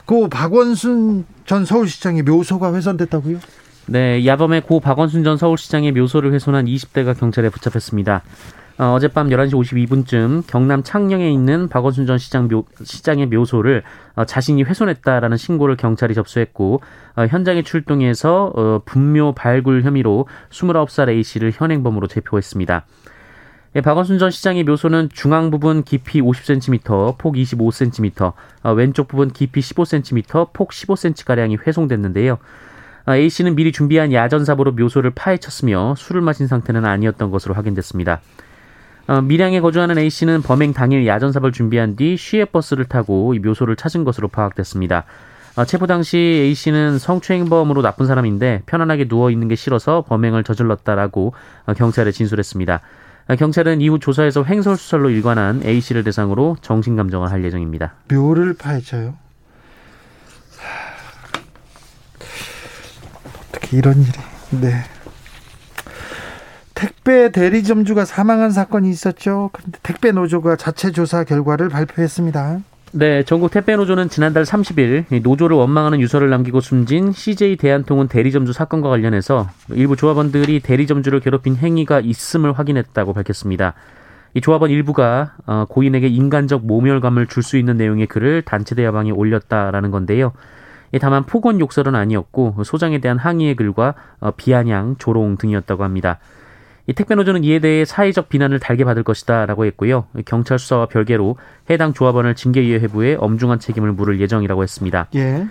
그 0.05 0.27
박원순 0.27 1.25
전 1.45 1.65
서울시장의 1.65 2.23
묘소가 2.23 2.73
훼손됐다고요? 2.73 3.39
네, 3.87 4.25
야범의 4.25 4.61
고 4.61 4.79
박원순 4.79 5.23
전 5.23 5.37
서울시장의 5.37 5.91
묘소를 5.91 6.33
훼손한 6.33 6.65
20대가 6.65 7.17
경찰에 7.17 7.49
붙잡혔습니다. 7.49 8.23
어, 8.77 8.93
어젯밤 8.93 9.29
11시 9.29 9.53
52분쯤 9.53 10.47
경남 10.47 10.81
창녕에 10.81 11.29
있는 11.29 11.67
박원순 11.67 12.07
전 12.07 12.17
시장 12.17 12.47
묘, 12.47 12.63
시장의 12.83 13.27
묘소를 13.27 13.83
어, 14.15 14.25
자신이 14.25 14.63
훼손했다라는 14.63 15.37
신고를 15.37 15.75
경찰이 15.75 16.15
접수했고 16.15 16.75
어, 16.75 16.81
현장에 17.17 17.61
출동해서 17.61 18.53
어, 18.55 18.81
분묘 18.85 19.33
발굴 19.33 19.83
혐의로 19.83 20.27
29살 20.49 21.09
A씨를 21.09 21.51
현행범으로 21.53 22.07
체포했습니다. 22.07 22.85
예, 23.75 23.81
박원순 23.81 24.19
전 24.19 24.31
시장의 24.31 24.65
묘소는 24.65 25.09
중앙 25.13 25.49
부분 25.49 25.83
깊이 25.83 26.21
50cm, 26.21 27.17
폭 27.17 27.35
25cm, 27.35 28.33
어, 28.63 28.73
왼쪽 28.73 29.07
부분 29.07 29.31
깊이 29.31 29.61
15cm, 29.61 30.49
폭 30.51 30.71
15cm가량이 30.71 31.65
훼손됐는데요. 31.65 32.37
어, 33.05 33.13
A씨는 33.13 33.55
미리 33.55 33.71
준비한 33.71 34.11
야전삽으로 34.11 34.73
묘소를 34.73 35.11
파헤쳤으며 35.11 35.95
술을 35.97 36.21
마신 36.21 36.47
상태는 36.47 36.83
아니었던 36.85 37.31
것으로 37.31 37.53
확인됐습니다. 37.53 38.19
어, 39.07 39.21
밀양에 39.21 39.61
거주하는 39.61 39.97
A 39.97 40.09
씨는 40.09 40.41
범행 40.41 40.73
당일 40.73 41.07
야전삽을 41.07 41.53
준비한 41.53 41.95
뒤 41.95 42.17
시외버스를 42.17 42.85
타고 42.85 43.33
이 43.33 43.39
묘소를 43.39 43.77
찾은 43.77 44.03
것으로 44.03 44.27
파악됐습니다. 44.27 45.05
어, 45.55 45.65
체포 45.65 45.85
당시 45.85 46.17
A 46.17 46.53
씨는 46.53 46.97
성추행범으로 46.97 47.81
나쁜 47.81 48.07
사람인데 48.07 48.63
편안하게 48.65 49.07
누워 49.07 49.31
있는 49.31 49.47
게 49.47 49.55
싫어서 49.55 50.03
범행을 50.07 50.43
저질렀다라고 50.43 51.33
어, 51.65 51.73
경찰에 51.73 52.11
진술했습니다. 52.11 52.81
어, 53.27 53.35
경찰은 53.35 53.81
이후 53.81 53.99
조사에서 53.99 54.45
횡설수설로 54.45 55.09
일관한 55.09 55.61
A 55.65 55.81
씨를 55.81 56.03
대상으로 56.03 56.57
정신 56.61 56.95
감정을 56.95 57.31
할 57.31 57.43
예정입니다. 57.43 57.95
묘를 58.09 58.53
파헤쳐요. 58.53 59.15
어떻게 63.49 63.77
이런 63.77 64.01
일이? 64.01 64.11
네. 64.61 64.83
택배 66.73 67.31
대리점주가 67.31 68.05
사망한 68.05 68.51
사건이 68.51 68.89
있었죠. 68.89 69.49
그런데 69.53 69.79
택배 69.83 70.11
노조가 70.11 70.55
자체 70.55 70.91
조사 70.91 71.23
결과를 71.23 71.69
발표했습니다. 71.69 72.61
네, 72.93 73.23
전국 73.23 73.51
택배 73.51 73.73
노조는 73.77 74.09
지난달 74.09 74.43
30일 74.43 75.21
노조를 75.23 75.55
원망하는 75.55 76.01
유서를 76.01 76.29
남기고 76.29 76.59
숨진 76.59 77.13
CJ 77.13 77.55
대한통운 77.55 78.09
대리점주 78.09 78.51
사건과 78.51 78.89
관련해서 78.89 79.47
일부 79.69 79.95
조합원들이 79.95 80.59
대리점주를 80.59 81.21
괴롭힌 81.21 81.55
행위가 81.55 82.01
있음을 82.01 82.51
확인했다고 82.51 83.13
밝혔습니다. 83.13 83.75
이 84.33 84.41
조합원 84.41 84.71
일부가 84.71 85.35
어, 85.45 85.65
고인에게 85.69 86.07
인간적 86.07 86.65
모멸감을 86.65 87.27
줄 87.27 87.43
수 87.43 87.57
있는 87.57 87.77
내용의 87.77 88.07
글을 88.07 88.41
단체 88.41 88.75
대화방에 88.75 89.11
올렸다라는 89.11 89.89
건데요. 89.91 90.33
다만 90.99 91.23
폭언 91.23 91.61
욕설은 91.61 91.95
아니었고 91.95 92.63
소장에 92.65 92.99
대한 92.99 93.17
항의의 93.17 93.55
글과 93.55 93.93
어, 94.19 94.31
비아냥, 94.31 94.97
조롱 94.99 95.37
등이었다고 95.37 95.85
합니다. 95.85 96.19
이 96.87 96.93
택배 96.93 97.15
노조는 97.15 97.43
이에 97.43 97.59
대해 97.59 97.85
사회적 97.85 98.29
비난을 98.29 98.59
달게 98.59 98.83
받을 98.83 99.03
것이다라고 99.03 99.65
했고요. 99.65 100.05
경찰 100.25 100.59
수사와 100.59 100.87
별개로 100.87 101.37
해당 101.69 101.93
조합원을 101.93 102.35
징계위에 102.35 102.79
회부해 102.79 103.15
엄중한 103.19 103.59
책임을 103.59 103.91
물을 103.91 104.19
예정이라고 104.19 104.63
했습니다. 104.63 105.07
예. 105.15 105.45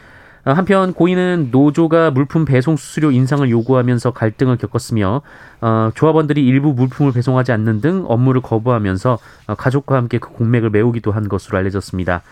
어, 0.45 0.53
한편 0.53 0.95
고인은 0.95 1.49
노조가 1.51 2.13
물품 2.13 2.45
배송 2.45 2.77
수수료 2.77 3.11
인상을 3.11 3.49
요구하면서 3.51 4.13
갈등을 4.13 4.57
겪었으며 4.57 5.23
어, 5.61 5.91
조합원들이 5.95 6.45
일부 6.45 6.73
물품을 6.73 7.13
배송하지 7.13 7.53
않는 7.53 7.81
등 7.81 8.05
업무를 8.09 8.41
거부하면서 8.41 9.19
어, 9.49 9.55
가족과 9.55 9.97
함께 9.97 10.19
그 10.19 10.31
공맥을 10.31 10.71
메우기도 10.71 11.13
한 11.13 11.29
것으로 11.29 11.59
알려졌습니다. 11.59 12.23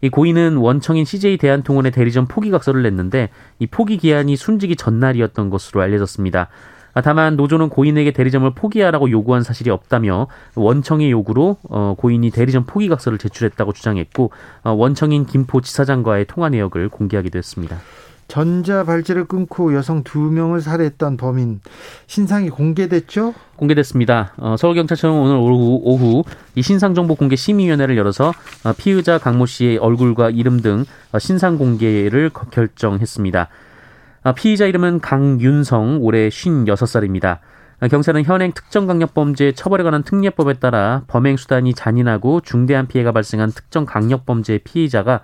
이 0.00 0.10
고인은 0.10 0.56
원청인 0.56 1.04
CJ 1.04 1.38
대한통운의 1.38 1.92
대리점 1.92 2.26
포기각서를 2.26 2.82
냈는데 2.82 3.30
이 3.58 3.66
포기 3.66 3.96
기한이 3.96 4.36
순직이 4.36 4.76
전날이었던 4.76 5.48
것으로 5.48 5.80
알려졌습니다. 5.80 6.48
아, 6.94 7.00
다만 7.00 7.36
노조는 7.36 7.68
고인에게 7.68 8.12
대리점을 8.12 8.48
포기하라고 8.54 9.10
요구한 9.10 9.42
사실이 9.42 9.70
없다며 9.70 10.28
원청의 10.54 11.10
요구로 11.10 11.58
어, 11.68 11.94
고인이 11.98 12.30
대리점 12.30 12.64
포기각서를 12.64 13.18
제출했다고 13.18 13.72
주장했고 13.72 14.30
어, 14.62 14.70
원청인 14.72 15.26
김포 15.26 15.60
지사장과의 15.60 16.26
통화 16.26 16.48
내역을 16.48 16.88
공개하기도 16.88 17.36
했습니다. 17.36 17.78
전자 18.26 18.84
발찌를 18.84 19.26
끊고 19.26 19.74
여성 19.74 20.02
두 20.02 20.18
명을 20.18 20.60
살해했던 20.60 21.16
범인 21.16 21.60
신상이 22.06 22.48
공개됐죠? 22.48 23.34
공개됐습니다. 23.56 24.32
어, 24.38 24.56
서울경찰청은 24.58 25.20
오늘 25.20 25.36
오후, 25.36 25.80
오후 25.84 26.24
이 26.54 26.62
신상정보 26.62 27.16
공개 27.16 27.36
심의위원회를 27.36 27.96
열어서 27.96 28.32
어, 28.64 28.72
피의자 28.76 29.18
강모 29.18 29.46
씨의 29.46 29.78
얼굴과 29.78 30.30
이름 30.30 30.60
등 30.60 30.84
어, 31.12 31.18
신상 31.18 31.58
공개를 31.58 32.30
결정했습니다. 32.50 33.48
어, 34.24 34.32
피의자 34.32 34.64
이름은 34.64 35.00
강윤성, 35.00 35.98
올해 36.00 36.30
56살입니다. 36.30 37.40
어, 37.82 37.88
경찰은 37.88 38.24
현행 38.24 38.52
특정강력범죄 38.52 39.52
처벌에 39.52 39.84
관한 39.84 40.02
특례법에 40.02 40.54
따라 40.54 41.02
범행 41.08 41.36
수단이 41.36 41.74
잔인하고 41.74 42.40
중대한 42.40 42.86
피해가 42.86 43.12
발생한 43.12 43.52
특정 43.52 43.84
강력범죄 43.84 44.60
피의자가 44.64 45.20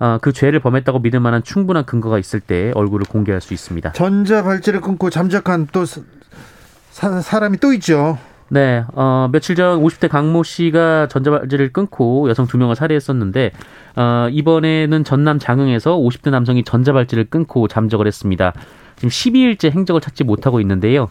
어, 0.00 0.18
그 0.20 0.34
죄를 0.34 0.60
범했다고 0.60 0.98
믿을 0.98 1.20
만한 1.20 1.42
충분한 1.42 1.86
근거가 1.86 2.18
있을 2.18 2.40
때 2.40 2.72
얼굴을 2.74 3.06
공개할 3.06 3.40
수 3.40 3.54
있습니다. 3.54 3.92
전자 3.92 4.42
발찌를 4.42 4.82
끊고 4.82 5.08
잠적한 5.08 5.68
또 5.72 5.86
사, 5.86 7.22
사람이 7.22 7.56
또 7.56 7.72
있죠. 7.72 8.18
네, 8.52 8.84
어, 8.92 9.30
며칠 9.32 9.56
전 9.56 9.82
50대 9.82 10.10
강모 10.10 10.42
씨가 10.42 11.08
전자발찌를 11.08 11.72
끊고 11.72 12.28
여성 12.28 12.46
두 12.46 12.58
명을 12.58 12.76
살해했었는데, 12.76 13.50
어, 13.96 14.26
이번에는 14.30 15.04
전남 15.04 15.38
장흥에서 15.38 15.96
50대 15.96 16.28
남성이 16.28 16.62
전자발찌를 16.62 17.24
끊고 17.30 17.66
잠적을 17.66 18.06
했습니다. 18.06 18.52
지금 18.96 19.08
12일째 19.08 19.70
행적을 19.70 20.02
찾지 20.02 20.24
못하고 20.24 20.60
있는데요. 20.60 21.08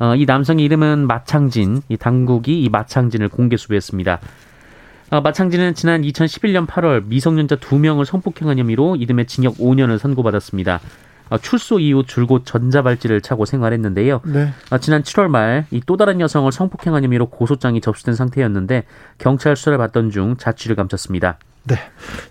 어, 0.00 0.14
이 0.16 0.26
남성의 0.26 0.66
이름은 0.66 1.06
마창진, 1.06 1.80
이 1.88 1.96
당국이 1.96 2.62
이 2.62 2.68
마창진을 2.68 3.30
공개 3.30 3.56
수배했습니다. 3.56 4.20
어, 5.12 5.20
마창진은 5.22 5.72
지난 5.72 6.02
2011년 6.02 6.66
8월 6.66 7.06
미성년자 7.06 7.56
2명을 7.56 8.04
성폭행한 8.04 8.58
혐의로 8.58 8.96
이듬해 8.96 9.24
징역 9.24 9.54
5년을 9.54 9.96
선고받았습니다. 9.96 10.80
어, 11.30 11.38
출소 11.38 11.78
이후 11.80 12.04
줄곧 12.06 12.42
전자발찌를 12.44 13.20
차고 13.20 13.44
생활했는데요. 13.46 14.20
네. 14.24 14.50
어, 14.70 14.78
지난 14.78 15.02
7월 15.02 15.28
말 15.28 15.64
이 15.70 15.80
또 15.86 15.96
다른 15.96 16.20
여성을 16.20 16.50
성폭행한 16.52 17.04
혐의로 17.04 17.26
고소장이 17.26 17.80
접수된 17.80 18.14
상태였는데 18.14 18.84
경찰 19.18 19.56
수사를 19.56 19.76
받던 19.78 20.10
중 20.10 20.36
자취를 20.36 20.76
감췄습니다. 20.76 21.38
네. 21.64 21.76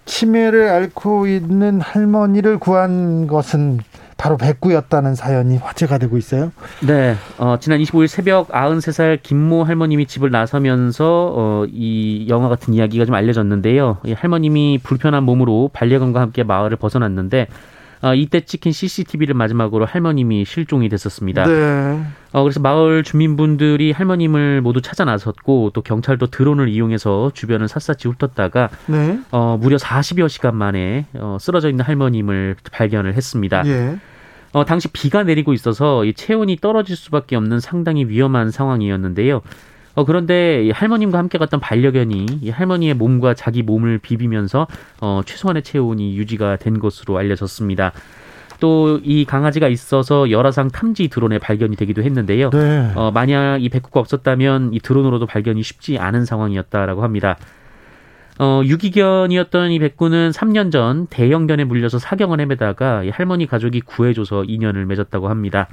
치매를 0.06 0.70
앓고 0.70 1.28
있는 1.28 1.80
할머니를 1.82 2.58
구한 2.60 3.28
것은 3.28 3.80
바로 4.18 4.38
백구였다는 4.38 5.16
사연이 5.16 5.58
화제가 5.58 5.98
되고 5.98 6.16
있어요. 6.18 6.52
네. 6.86 7.16
어, 7.40 7.58
지난 7.60 7.80
25일 7.80 8.08
새벽 8.08 8.50
93살 8.50 9.20
김모 9.24 9.64
할머님이 9.64 10.06
집을 10.06 10.30
나서면서 10.30 11.34
어, 11.36 11.66
이 11.72 12.28
영화 12.30 12.48
같은 12.50 12.74
이야기가 12.74 13.06
좀 13.06 13.16
알려졌는데요. 13.16 13.98
이 14.06 14.14
할머님이 14.14 14.80
불편한 14.84 15.24
몸으로 15.24 15.70
반려견과 15.74 16.22
함께 16.22 16.44
마을을 16.44 16.78
벗어났는데 16.78 17.48
어, 18.02 18.16
이때 18.16 18.42
찍힌 18.42 18.72
CCTV를 18.72 19.36
마지막으로 19.36 19.86
할머님이 19.86 20.46
실종이 20.46 20.90
됐었습니다. 20.90 21.46
네. 21.46 22.04
어, 22.34 22.44
그래서 22.44 22.60
마을 22.60 23.04
주민분들이 23.04 23.92
할머님을 23.92 24.62
모두 24.62 24.82
찾아 24.82 25.06
나섰고 25.06 25.72
또 25.74 25.82
경찰도 25.82 26.28
드론을 26.28 26.70
이용해서 26.70 27.32
주변을 27.34 27.68
샅샅이 27.68 28.08
훑었다가 28.08 28.70
네. 28.88 29.20
어, 29.32 29.58
무려 29.60 29.78
40여 29.78 30.30
시간 30.30 30.56
만에 30.56 31.06
어, 31.14 31.38
쓰러져 31.40 31.70
있는 31.70 31.86
할머님을 31.86 32.56
발견을 32.72 33.14
했습니다. 33.14 33.64
예. 33.68 33.98
어, 34.54 34.66
당시 34.66 34.88
비가 34.90 35.24
내리고 35.24 35.54
있어서 35.54 36.04
이 36.04 36.14
체온이 36.14 36.58
떨어질 36.58 36.96
수밖에 36.96 37.36
없는 37.36 37.60
상당히 37.60 38.06
위험한 38.06 38.52
상황이었는데요. 38.52 39.42
어, 39.96 40.06
그런데 40.06 40.64
이 40.66 40.72
할머님과 40.72 41.18
함께 41.18 41.38
갔던 41.38 41.60
반려견이 41.60 42.26
이 42.42 42.50
할머니의 42.50 42.94
몸과 42.94 43.34
자기 43.34 43.64
몸을 43.64 43.98
비비면서 43.98 44.68
어, 45.02 45.22
최소한의 45.26 45.64
체온이 45.64 46.16
유지가 46.18 46.56
된 46.56 46.80
것으로 46.80 47.18
알려졌습니다. 47.18 47.92
또 48.60 49.00
이 49.04 49.26
강아지가 49.26 49.68
있어서 49.68 50.30
열화상 50.30 50.70
탐지 50.70 51.08
드론에 51.08 51.40
발견이 51.40 51.76
되기도 51.76 52.04
했는데요. 52.04 52.52
네. 52.52 52.92
어, 52.96 53.12
만약 53.12 53.58
이 53.62 53.70
백구가 53.70 54.00
없었다면 54.00 54.74
이 54.74 54.80
드론으로도 54.80 55.26
발견이 55.26 55.64
쉽지 55.64 55.98
않은 55.98 56.26
상황이었다라고 56.26 57.04
합니다. 57.04 57.38
어, 58.40 58.62
유기견이었던 58.64 59.72
이 59.72 59.80
백구는 59.80 60.32
3년 60.32 60.72
전 60.72 61.08
대형견에 61.08 61.64
물려서 61.64 62.00
사경을 62.00 62.40
헤매다가 62.40 63.04
할머니 63.12 63.46
가족이 63.46 63.82
구해줘서 63.82 64.44
인연을 64.46 64.86
맺었다고 64.86 65.28
합니다. 65.30 65.68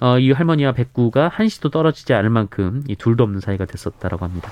어, 0.00 0.18
이 0.18 0.32
할머니와 0.32 0.72
백구가 0.72 1.28
한시도 1.32 1.70
떨어지지 1.70 2.14
않을 2.14 2.30
만큼 2.30 2.84
이 2.88 2.96
둘도 2.96 3.24
없는 3.24 3.40
사이가 3.40 3.66
됐었다라고 3.66 4.24
합니다. 4.24 4.50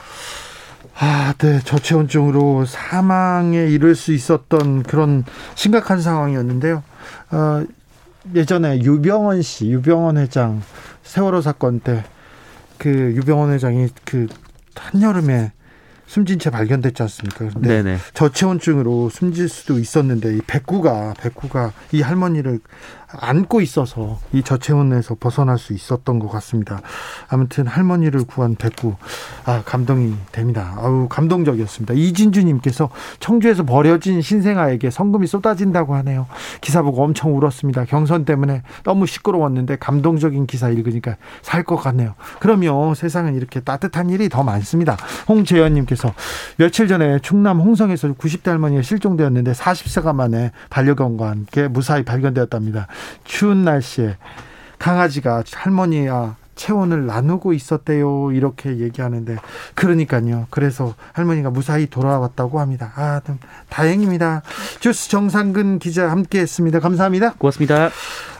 아, 0.98 1.34
네. 1.38 1.60
저체온증으로 1.60 2.64
사망에 2.64 3.66
이를 3.66 3.94
수 3.94 4.12
있었던 4.12 4.82
그런 4.82 5.24
심각한 5.54 6.00
상황이었는데요. 6.00 6.82
어, 7.30 7.64
예전에 8.34 8.80
유병원 8.80 9.42
씨, 9.42 9.70
유병원 9.70 10.16
회장 10.16 10.62
세월호 11.02 11.40
사건 11.40 11.80
때 11.80 12.04
그 12.78 13.12
유병원 13.16 13.52
회장이 13.52 13.88
그 14.04 14.26
한여름에 14.74 15.52
숨진 16.06 16.38
채 16.38 16.50
발견됐지 16.50 17.02
않습니까? 17.02 17.50
네네. 17.60 17.98
저체온증으로 18.14 19.10
숨질 19.10 19.48
수도 19.48 19.78
있었는데 19.78 20.36
이 20.36 20.40
백구가 20.46 21.14
백구가 21.18 21.72
이 21.92 22.00
할머니를 22.00 22.60
안고 23.08 23.60
있어서 23.60 24.18
이 24.32 24.42
저체온에서 24.42 25.16
벗어날 25.18 25.58
수 25.58 25.72
있었던 25.72 26.18
것 26.18 26.28
같습니다. 26.28 26.80
아무튼 27.28 27.66
할머니를 27.66 28.24
구한 28.24 28.56
백구 28.56 28.96
아 29.44 29.62
감동이 29.64 30.14
됩니다. 30.32 30.74
아우 30.78 31.08
감동적이었습니다. 31.08 31.94
이진주님께서 31.94 32.90
청주에서 33.20 33.64
버려진 33.64 34.20
신생아에게 34.22 34.90
성금이 34.90 35.26
쏟아진다고 35.28 35.94
하네요. 35.96 36.26
기사 36.60 36.82
보고 36.82 37.02
엄청 37.02 37.36
울었습니다. 37.36 37.84
경선 37.84 38.24
때문에 38.24 38.62
너무 38.84 39.06
시끄러웠는데 39.06 39.76
감동적인 39.76 40.46
기사 40.46 40.68
읽으니까 40.68 41.16
살 41.42 41.66
것 41.66 41.74
같네요. 41.76 42.14
그러면 42.38 42.94
세상은 42.94 43.34
이렇게 43.34 43.58
따뜻한 43.58 44.08
일이 44.10 44.28
더 44.28 44.44
많습니다. 44.44 44.96
홍재현님께서 45.28 45.95
며칠 46.56 46.88
전에 46.88 47.18
충남 47.20 47.60
홍성에서 47.60 48.12
90대 48.14 48.46
할머니가 48.46 48.82
실종되었는데 48.82 49.52
40세가 49.52 50.14
만에 50.14 50.52
반려견과 50.70 51.30
함께 51.30 51.68
무사히 51.68 52.04
발견되었답니다. 52.04 52.86
추운 53.24 53.64
날씨에 53.64 54.16
강아지가 54.78 55.42
할머니와 55.52 56.36
체온을 56.56 57.06
나누고 57.06 57.52
있었대요. 57.52 58.32
이렇게 58.32 58.78
얘기하는데 58.78 59.36
그러니까요. 59.74 60.46
그래서 60.50 60.94
할머니가 61.12 61.50
무사히 61.50 61.86
돌아왔다고 61.86 62.58
합니다. 62.58 62.92
아, 62.96 63.20
다행입니다. 63.68 64.42
주스 64.80 65.08
정상근 65.08 65.78
기자 65.78 66.10
함께했습니다. 66.10 66.80
감사합니다. 66.80 67.34
고맙습니다. 67.34 67.90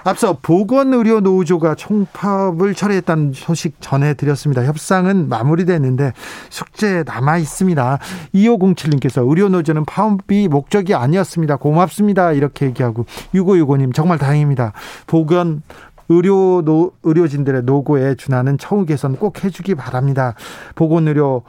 앞서 0.04 0.38
보건의료 0.40 1.20
노조가 1.20 1.74
총파업을 1.74 2.74
철회했다는 2.74 3.32
소식 3.34 3.76
전해드렸습니다. 3.80 4.64
협상은 4.64 5.28
마무리됐는데 5.28 6.12
숙제 6.48 7.02
남아 7.04 7.38
있습니다. 7.38 7.98
2507님께서 8.32 9.28
의료 9.28 9.48
노조는 9.48 9.84
파업이 9.84 10.46
목적이 10.48 10.94
아니었습니다. 10.94 11.56
고맙습니다. 11.56 12.32
이렇게 12.32 12.66
얘기하고 12.66 13.04
6565님 13.34 13.92
정말 13.94 14.18
다행입니다. 14.18 14.72
보건 15.08 15.62
의료 16.08 16.62
노, 16.64 16.92
의료진들의 17.02 17.62
노고에 17.62 18.14
준하는 18.14 18.58
처우 18.58 18.86
개선 18.86 19.16
꼭 19.16 19.44
해주기 19.44 19.74
바랍니다. 19.74 20.34
보건의료 20.74 21.42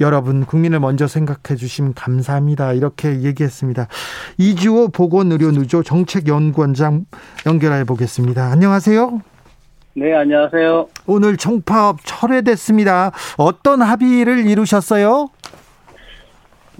여러분 0.00 0.46
국민을 0.46 0.80
먼저 0.80 1.06
생각해 1.06 1.56
주시면 1.56 1.94
감사합니다. 1.94 2.72
이렇게 2.72 3.20
얘기했습니다. 3.20 3.86
이주호 4.38 4.88
보건의료노조 4.88 5.82
정책연구원장 5.82 7.04
연결해 7.46 7.84
보겠습니다. 7.84 8.50
안녕하세요. 8.50 9.20
네, 9.94 10.14
안녕하세요. 10.14 10.86
오늘 11.06 11.36
총파업 11.36 11.98
철회됐습니다. 12.04 13.10
어떤 13.36 13.82
합의를 13.82 14.46
이루셨어요? 14.46 15.28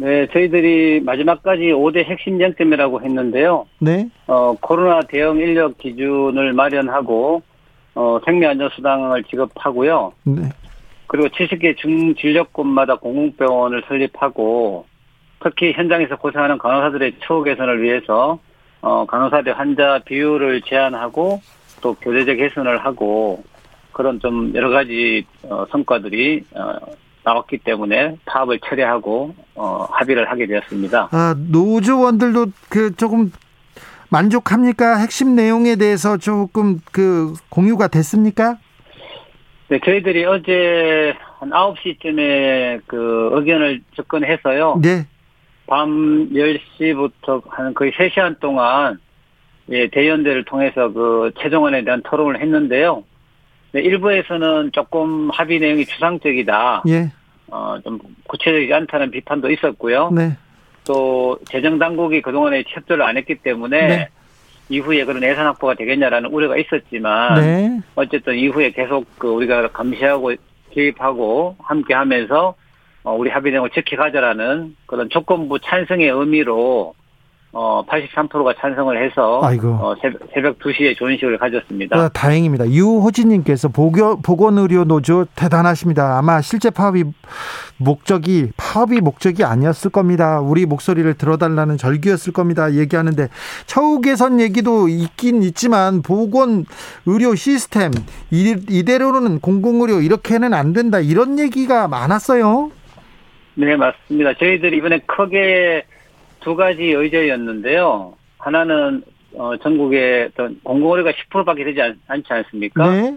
네, 0.00 0.26
저희들이 0.32 1.00
마지막까지 1.00 1.72
5대 1.72 2.04
핵심 2.04 2.38
쟁점이라고 2.38 3.02
했는데요. 3.02 3.66
네. 3.80 4.08
어, 4.26 4.54
코로나 4.58 5.02
대응 5.02 5.36
인력 5.36 5.76
기준을 5.76 6.54
마련하고, 6.54 7.42
어, 7.94 8.18
생명안전수당을 8.24 9.24
지급하고요. 9.24 10.12
네. 10.24 10.48
그리고 11.06 11.28
70개 11.28 11.76
중진료권마다 11.76 12.96
공공병원을 12.96 13.82
설립하고, 13.88 14.86
특히 15.40 15.72
현장에서 15.74 16.16
고생하는 16.16 16.56
간호사들의 16.56 17.16
처우 17.22 17.42
개선을 17.42 17.82
위해서, 17.82 18.38
어, 18.80 19.04
간호사 19.04 19.42
대 19.42 19.50
환자 19.50 20.00
비율을 20.06 20.62
제한하고, 20.62 21.42
또 21.82 21.92
교대적 21.96 22.38
개선을 22.38 22.78
하고, 22.78 23.44
그런 23.92 24.18
좀 24.18 24.50
여러 24.54 24.70
가지, 24.70 25.26
어, 25.42 25.66
성과들이, 25.70 26.44
어, 26.54 26.72
나왔기 27.22 27.58
때문에 27.58 28.16
파업을 28.24 28.60
철회하고 28.60 29.34
어, 29.54 29.86
합의를 29.90 30.30
하게 30.30 30.46
되었습니다. 30.46 31.08
아, 31.12 31.34
노조원들도 31.50 32.46
그 32.68 32.96
조금 32.96 33.30
만족합니까? 34.08 34.96
핵심 34.98 35.36
내용에 35.36 35.76
대해서 35.76 36.16
조금 36.16 36.80
그 36.92 37.34
공유가 37.48 37.88
됐습니까? 37.88 38.58
네, 39.68 39.78
저희들이 39.84 40.24
어제 40.24 41.14
한 41.38 41.50
9시쯤에 41.50 42.80
그 42.86 43.30
의견을 43.32 43.82
접근해서요. 43.94 44.80
네. 44.82 45.06
밤 45.66 46.28
10시부터 46.32 47.42
한 47.48 47.72
거의 47.74 47.92
3시간 47.92 48.40
동안 48.40 48.98
예, 49.70 49.88
대의원들을 49.88 50.44
통해서 50.46 50.92
그 50.92 51.30
최종안에 51.38 51.84
대한 51.84 52.02
토론을 52.02 52.40
했는데요. 52.40 53.04
네, 53.72 53.80
일부에서는 53.82 54.72
조금 54.72 55.30
합의 55.30 55.60
내용이 55.60 55.84
추상적이다. 55.86 56.82
예. 56.88 57.12
어, 57.48 57.78
좀 57.84 57.98
구체적이지 58.26 58.72
않다는 58.72 59.10
비판도 59.10 59.50
있었고요. 59.50 60.10
네. 60.10 60.36
또 60.84 61.38
재정 61.46 61.78
당국이 61.78 62.22
그동안에 62.22 62.64
협조를 62.66 63.04
안 63.04 63.16
했기 63.16 63.36
때문에 63.36 63.86
네. 63.86 64.08
이후에 64.68 65.04
그런 65.04 65.22
예산 65.22 65.46
확보가 65.46 65.74
되겠냐라는 65.74 66.30
우려가 66.30 66.56
있었지만 66.56 67.40
네. 67.40 67.80
어쨌든 67.96 68.36
이후에 68.36 68.70
계속 68.70 69.06
그 69.18 69.28
우리가 69.28 69.68
감시하고 69.68 70.32
개입하고 70.70 71.56
함께 71.58 71.94
하면서 71.94 72.54
어, 73.02 73.14
우리 73.14 73.30
합의 73.30 73.52
내용을 73.52 73.70
지켜가자라는 73.70 74.76
그런 74.86 75.08
조건부 75.10 75.58
찬성의 75.58 76.08
의미로 76.08 76.94
어, 77.52 77.84
83%가 77.84 78.54
찬성을 78.60 79.04
해서 79.04 79.40
아이고. 79.42 79.70
어, 79.70 79.94
새벽, 80.32 80.58
2시에 80.60 80.96
존식을 80.96 81.36
가졌습니다. 81.38 81.98
아, 81.98 82.08
다행입니다. 82.08 82.68
유호진님께서 82.68 83.68
보건의료 83.68 84.84
노조 84.84 85.24
대단하십니다. 85.34 86.16
아마 86.16 86.40
실제 86.40 86.70
파업이 86.70 87.04
목적이 87.76 88.52
파업이 88.56 89.00
목적이 89.00 89.42
아니었을 89.44 89.90
겁니다. 89.90 90.40
우리 90.40 90.64
목소리를 90.64 91.12
들어달라는 91.14 91.76
절기였을 91.76 92.32
겁니다. 92.32 92.72
얘기하는데 92.74 93.28
처우 93.66 94.00
개선 94.00 94.38
얘기도 94.40 94.88
있긴 94.88 95.42
있지만 95.42 96.02
보건의료 96.02 97.34
시스템 97.34 97.90
이대로는 98.30 99.40
공공의료 99.40 100.02
이렇게는 100.02 100.54
안 100.54 100.72
된다 100.72 101.00
이런 101.00 101.40
얘기가 101.40 101.88
많았어요. 101.88 102.70
네 103.54 103.76
맞습니다. 103.76 104.34
저희들이 104.34 104.76
이번에 104.76 105.00
크게 105.06 105.84
두 106.40 106.56
가지 106.56 106.82
의제였는데요. 106.82 108.14
하나는 108.38 109.02
어, 109.34 109.56
전국의 109.58 110.30
어떤 110.32 110.60
공공의료가 110.62 111.12
10%밖에 111.12 111.64
되지 111.64 111.80
않, 111.82 112.22
지 112.22 112.32
않습니까? 112.32 112.90
네. 112.90 113.16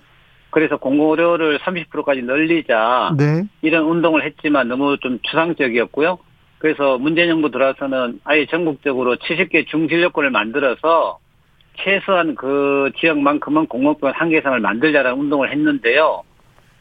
그래서 0.51 0.77
공공의료를 0.77 1.59
30%까지 1.59 2.21
늘리자 2.21 3.15
네. 3.17 3.43
이런 3.61 3.85
운동을 3.85 4.23
했지만 4.23 4.67
너무 4.67 4.97
좀 4.99 5.19
추상적이었고요. 5.23 6.19
그래서 6.59 6.97
문재인 6.97 7.29
정부 7.29 7.49
들어와서는 7.49 8.21
아예 8.23 8.45
전국적으로 8.45 9.15
70개 9.15 9.67
중진료권을 9.67 10.29
만들어서 10.29 11.17
최소한 11.79 12.35
그 12.35 12.91
지역만큼은 12.99 13.65
공공병원 13.65 14.13
한 14.15 14.29
개상을 14.29 14.59
만들자라는 14.59 15.19
운동을 15.19 15.51
했는데요. 15.51 16.23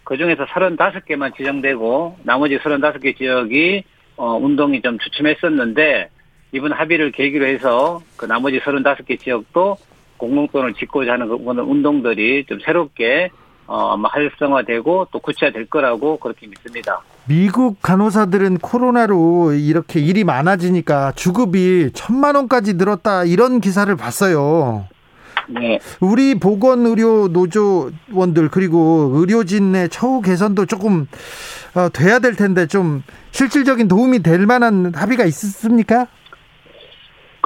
그 0.04 0.18
중에서 0.18 0.44
35개만 0.44 1.34
지정되고 1.34 2.18
나머지 2.24 2.58
35개 2.58 3.16
지역이 3.16 3.84
어, 4.16 4.36
운동이 4.36 4.82
좀 4.82 4.98
주춤했었는데 4.98 6.10
이번 6.52 6.72
합의를 6.72 7.12
계기로 7.12 7.46
해서 7.46 8.02
그 8.16 8.26
나머지 8.26 8.60
35개 8.60 9.18
지역도 9.18 9.78
공공권을 10.18 10.74
짓고자 10.74 11.12
하는 11.14 11.26
그런 11.26 11.58
운동들이 11.58 12.44
좀 12.46 12.58
새롭게 12.64 13.30
어, 13.66 13.94
아마 13.94 14.08
활성화되고 14.10 15.08
또 15.10 15.18
구체화될 15.18 15.66
거라고 15.66 16.18
그렇게 16.18 16.46
믿습니다. 16.46 17.00
미국 17.26 17.80
간호사들은 17.80 18.58
코로나로 18.58 19.52
이렇게 19.54 20.00
일이 20.00 20.24
많아지니까 20.24 21.12
주급이 21.12 21.90
천만 21.94 22.34
원까지 22.34 22.74
늘었다 22.74 23.24
이런 23.24 23.60
기사를 23.60 23.94
봤어요. 23.96 24.86
네. 25.48 25.78
우리 26.00 26.34
보건의료 26.34 27.28
노조원들 27.28 28.48
그리고 28.50 29.12
의료진의 29.14 29.88
처우 29.88 30.20
개선도 30.20 30.66
조금 30.66 31.06
어, 31.74 31.88
돼야 31.88 32.18
될 32.18 32.36
텐데 32.36 32.66
좀 32.66 33.02
실질적인 33.30 33.88
도움이 33.88 34.22
될 34.22 34.46
만한 34.46 34.92
합의가 34.94 35.24
있습니까? 35.24 36.08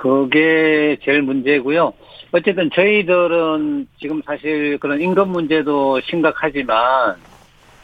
그게 0.07 0.97
제일 1.03 1.23
문제고요. 1.23 1.92
어쨌든 2.31 2.71
저희들은 2.73 3.88
지금 3.99 4.23
사실 4.25 4.79
그런 4.79 5.01
임금 5.01 5.29
문제도 5.31 6.01
심각하지만 6.03 7.16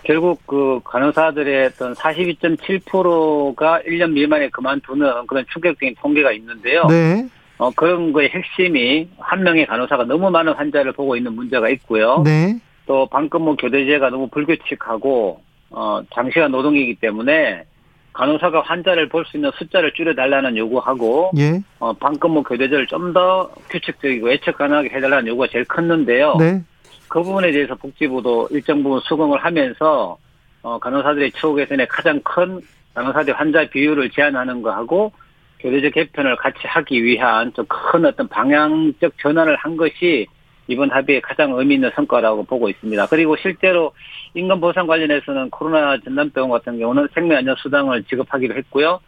결국 0.05 0.41
그 0.47 0.81
간호사들의 0.85 1.67
어떤 1.67 1.95
42.7%가 1.95 3.81
1년 3.83 4.13
미만에 4.13 4.49
그만두는 4.51 5.27
그런 5.27 5.45
충격적인 5.53 5.97
통계가 6.01 6.33
있는데요. 6.33 6.87
네. 6.87 7.27
어, 7.59 7.71
그런 7.71 8.13
거의 8.13 8.29
핵심이 8.29 9.09
한 9.19 9.43
명의 9.43 9.67
간호사가 9.67 10.05
너무 10.05 10.31
많은 10.31 10.53
환자를 10.53 10.93
보고 10.93 11.17
있는 11.17 11.35
문제가 11.35 11.69
있고요. 11.71 12.23
네. 12.25 12.59
또 12.87 13.07
방근무 13.07 13.57
교대제가 13.57 14.11
너무 14.11 14.29
불규칙하고 14.29 15.41
어, 15.71 16.03
장시간 16.15 16.53
노동이기 16.53 16.97
때문에 16.97 17.65
간호사가 18.13 18.61
환자를 18.63 19.09
볼 19.09 19.25
수 19.25 19.37
있는 19.37 19.51
숫자를 19.57 19.93
줄여달라는 19.95 20.57
요구하고 20.57 21.31
예. 21.39 21.61
어, 21.79 21.93
방근무 21.95 22.43
교대제를 22.43 22.87
좀 22.87 23.13
더 23.13 23.51
규칙적이고 23.71 24.31
예측 24.31 24.57
가능하게 24.59 24.91
해달라는 24.91 25.27
요구가 25.29 25.49
제일 25.51 25.65
컸는데요. 25.67 26.37
네. 26.39 26.63
그 27.09 27.23
부분에 27.23 27.53
대해서 27.53 27.75
복지부도 27.75 28.49
일정 28.53 28.83
부분 28.83 29.01
수긍을 29.01 29.45
하면서 29.45 30.17
어, 30.63 30.79
간호사들의 30.79 31.33
처우 31.33 31.55
개선에 31.55 31.87
가장 31.87 32.21
큰 32.23 32.61
간호사들 32.95 33.35
환자 33.35 33.65
비율을 33.69 34.11
제한하는 34.11 34.63
거하고 34.63 35.13
교대제 35.61 35.91
개편을 35.91 36.37
같이 36.37 36.59
하기 36.65 37.03
위한 37.05 37.53
좀 37.55 37.67
큰 37.69 38.05
어떤 38.05 38.29
방향적 38.29 39.19
전환을 39.19 39.57
한 39.57 39.77
것이 39.77 40.27
이번 40.69 40.91
합의의 40.91 41.21
가장 41.21 41.53
의미 41.53 41.75
있는 41.75 41.91
성과라고 41.95 42.45
보고 42.45 42.69
있습니다. 42.69 43.07
그리고 43.07 43.37
실제로 43.37 43.93
임금 44.35 44.61
보상 44.61 44.87
관련해서는 44.87 45.51
코로나 45.51 45.99
전담병원 45.99 46.51
같은 46.51 46.79
경우는 46.79 47.09
생명안전 47.15 47.57
수당을 47.59 48.05
지급하기로 48.05 48.55
했고요. 48.57 49.01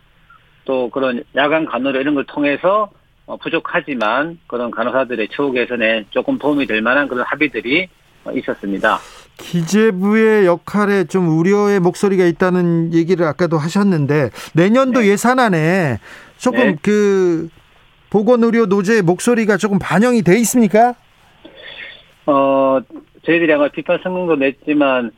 또 0.65 0.91
그런 0.91 1.23
야간 1.37 1.67
간호료 1.67 2.01
이런 2.01 2.15
걸 2.15 2.25
통해서 2.25 2.91
어, 3.27 3.37
부족하지만 3.39 4.39
그런 4.47 4.71
간호사들의 4.71 5.29
처우 5.33 5.53
개선에 5.53 6.05
조금 6.11 6.39
도움이 6.39 6.67
될 6.67 6.83
만한 6.83 7.09
그런 7.09 7.25
합의들이 7.27 7.89
어, 8.25 8.33
있었습니다. 8.33 8.99
기재부의 9.37 10.47
역할에 10.47 11.05
좀 11.05 11.29
우려의 11.29 11.81
목소리가 11.81 12.25
있다는 12.25 12.93
얘기를 12.93 13.27
아까도 13.27 13.59
하셨는데 13.59 14.31
내년도 14.55 15.01
네. 15.01 15.09
예산안에 15.09 15.99
조금 16.37 16.61
네. 16.61 16.77
그 16.83 17.49
보건의료 18.11 18.67
노조의 18.67 19.03
목소리가 19.03 19.57
조금 19.57 19.79
반영이 19.79 20.23
돼 20.23 20.39
있습니까? 20.39 20.95
어, 22.27 22.79
저희들이 23.25 23.53
아마 23.53 23.69
비판 23.69 23.99
성명도 24.03 24.37
냈지만 24.37 25.11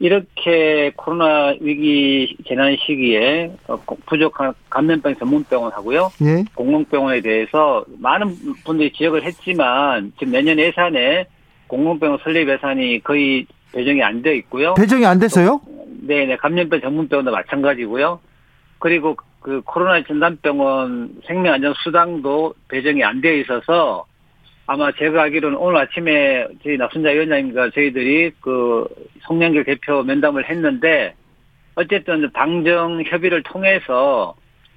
이렇게 0.00 0.92
코로나 0.96 1.54
위기 1.60 2.36
재난 2.46 2.76
시기에 2.76 3.50
어, 3.66 3.76
부족한 4.06 4.54
감염병 4.70 5.16
전문병원 5.16 5.72
하고요. 5.72 6.12
예? 6.22 6.44
공공병원에 6.54 7.20
대해서 7.20 7.84
많은 7.98 8.36
분들이 8.64 8.92
지적을 8.92 9.24
했지만 9.24 10.12
지금 10.18 10.32
내년 10.32 10.58
예산에 10.58 11.26
공공병원 11.66 12.20
설립 12.22 12.48
예산이 12.48 13.00
거의 13.02 13.46
배정이 13.72 14.02
안 14.02 14.22
되어 14.22 14.32
있고요. 14.34 14.74
배정이 14.74 15.04
안 15.04 15.18
됐어요? 15.18 15.60
네 16.02 16.24
네 16.26 16.36
감염병 16.36 16.80
전문병원도 16.80 17.30
마찬가지고요. 17.32 18.20
그리고 18.78 19.16
그 19.40 19.60
코로나 19.64 20.02
진단병원 20.04 21.22
생명안전수당도 21.26 22.54
배정이 22.68 23.02
안 23.04 23.20
되어 23.20 23.34
있어서 23.34 24.06
아마 24.70 24.92
제가 24.92 25.22
알기로는 25.22 25.56
오늘 25.56 25.80
아침에 25.80 26.46
저희 26.62 26.76
낙순자 26.76 27.08
위원장님과 27.08 27.70
저희들이 27.70 28.32
그 28.38 28.86
송영길 29.22 29.64
대표 29.64 30.02
면담을 30.02 30.46
했는데 30.46 31.14
어쨌든 31.74 32.30
당정 32.34 33.02
협의를 33.02 33.42
통해서 33.44 34.34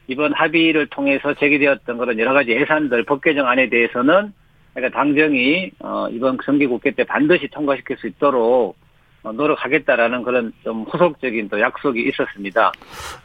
이번 0.07 0.31
합의를 0.31 0.87
통해서 0.87 1.33
제기되었던 1.33 1.97
그런 1.97 2.17
여러 2.19 2.31
가지 2.31 2.51
예산들 2.51 3.03
법 3.03 3.21
개정안에 3.21 3.67
대해서는 3.67 4.31
그러니까 4.73 4.97
당정이 4.97 5.71
어 5.79 6.07
이번 6.09 6.37
정기국회 6.41 6.91
때 6.91 7.03
반드시 7.03 7.49
통과시킬 7.49 7.97
수 7.97 8.07
있도록 8.07 8.77
어, 8.77 8.90
노력하겠다라는 9.23 10.23
그런 10.23 10.51
좀 10.63 10.83
후속적인 10.83 11.49
또 11.49 11.59
약속이 11.59 12.01
있었습니다. 12.09 12.71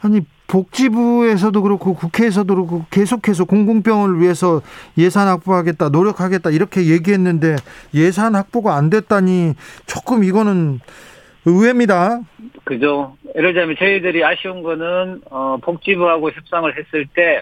아니 0.01 0.21
복지부에서도 0.47 1.61
그렇고 1.61 1.93
국회에서도 1.95 2.53
그렇고 2.53 2.85
계속해서 2.89 3.45
공공병원을 3.45 4.21
위해서 4.21 4.61
예산 4.97 5.27
확보하겠다 5.27 5.89
노력하겠다 5.89 6.51
이렇게 6.51 6.87
얘기했는데 6.87 7.55
예산 7.93 8.35
확보가 8.35 8.75
안 8.75 8.89
됐다니 8.89 9.53
조금 9.85 10.23
이거는 10.23 10.79
의외입니다. 11.45 12.21
그죠. 12.63 13.15
예를 13.35 13.53
들자면 13.53 13.75
저희들이 13.79 14.23
아쉬운 14.23 14.63
거는 14.63 15.21
어, 15.29 15.57
복지부하고 15.61 16.31
협상을 16.31 16.69
했을 16.77 17.07
때 17.13 17.41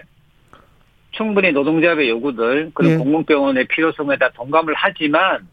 충분히 1.10 1.52
노동조합의 1.52 2.08
요구들 2.08 2.70
그런 2.74 2.92
예. 2.92 2.96
공공병원의 2.96 3.66
필요성에 3.68 4.16
다 4.18 4.30
동감을 4.34 4.74
하지만 4.76 5.48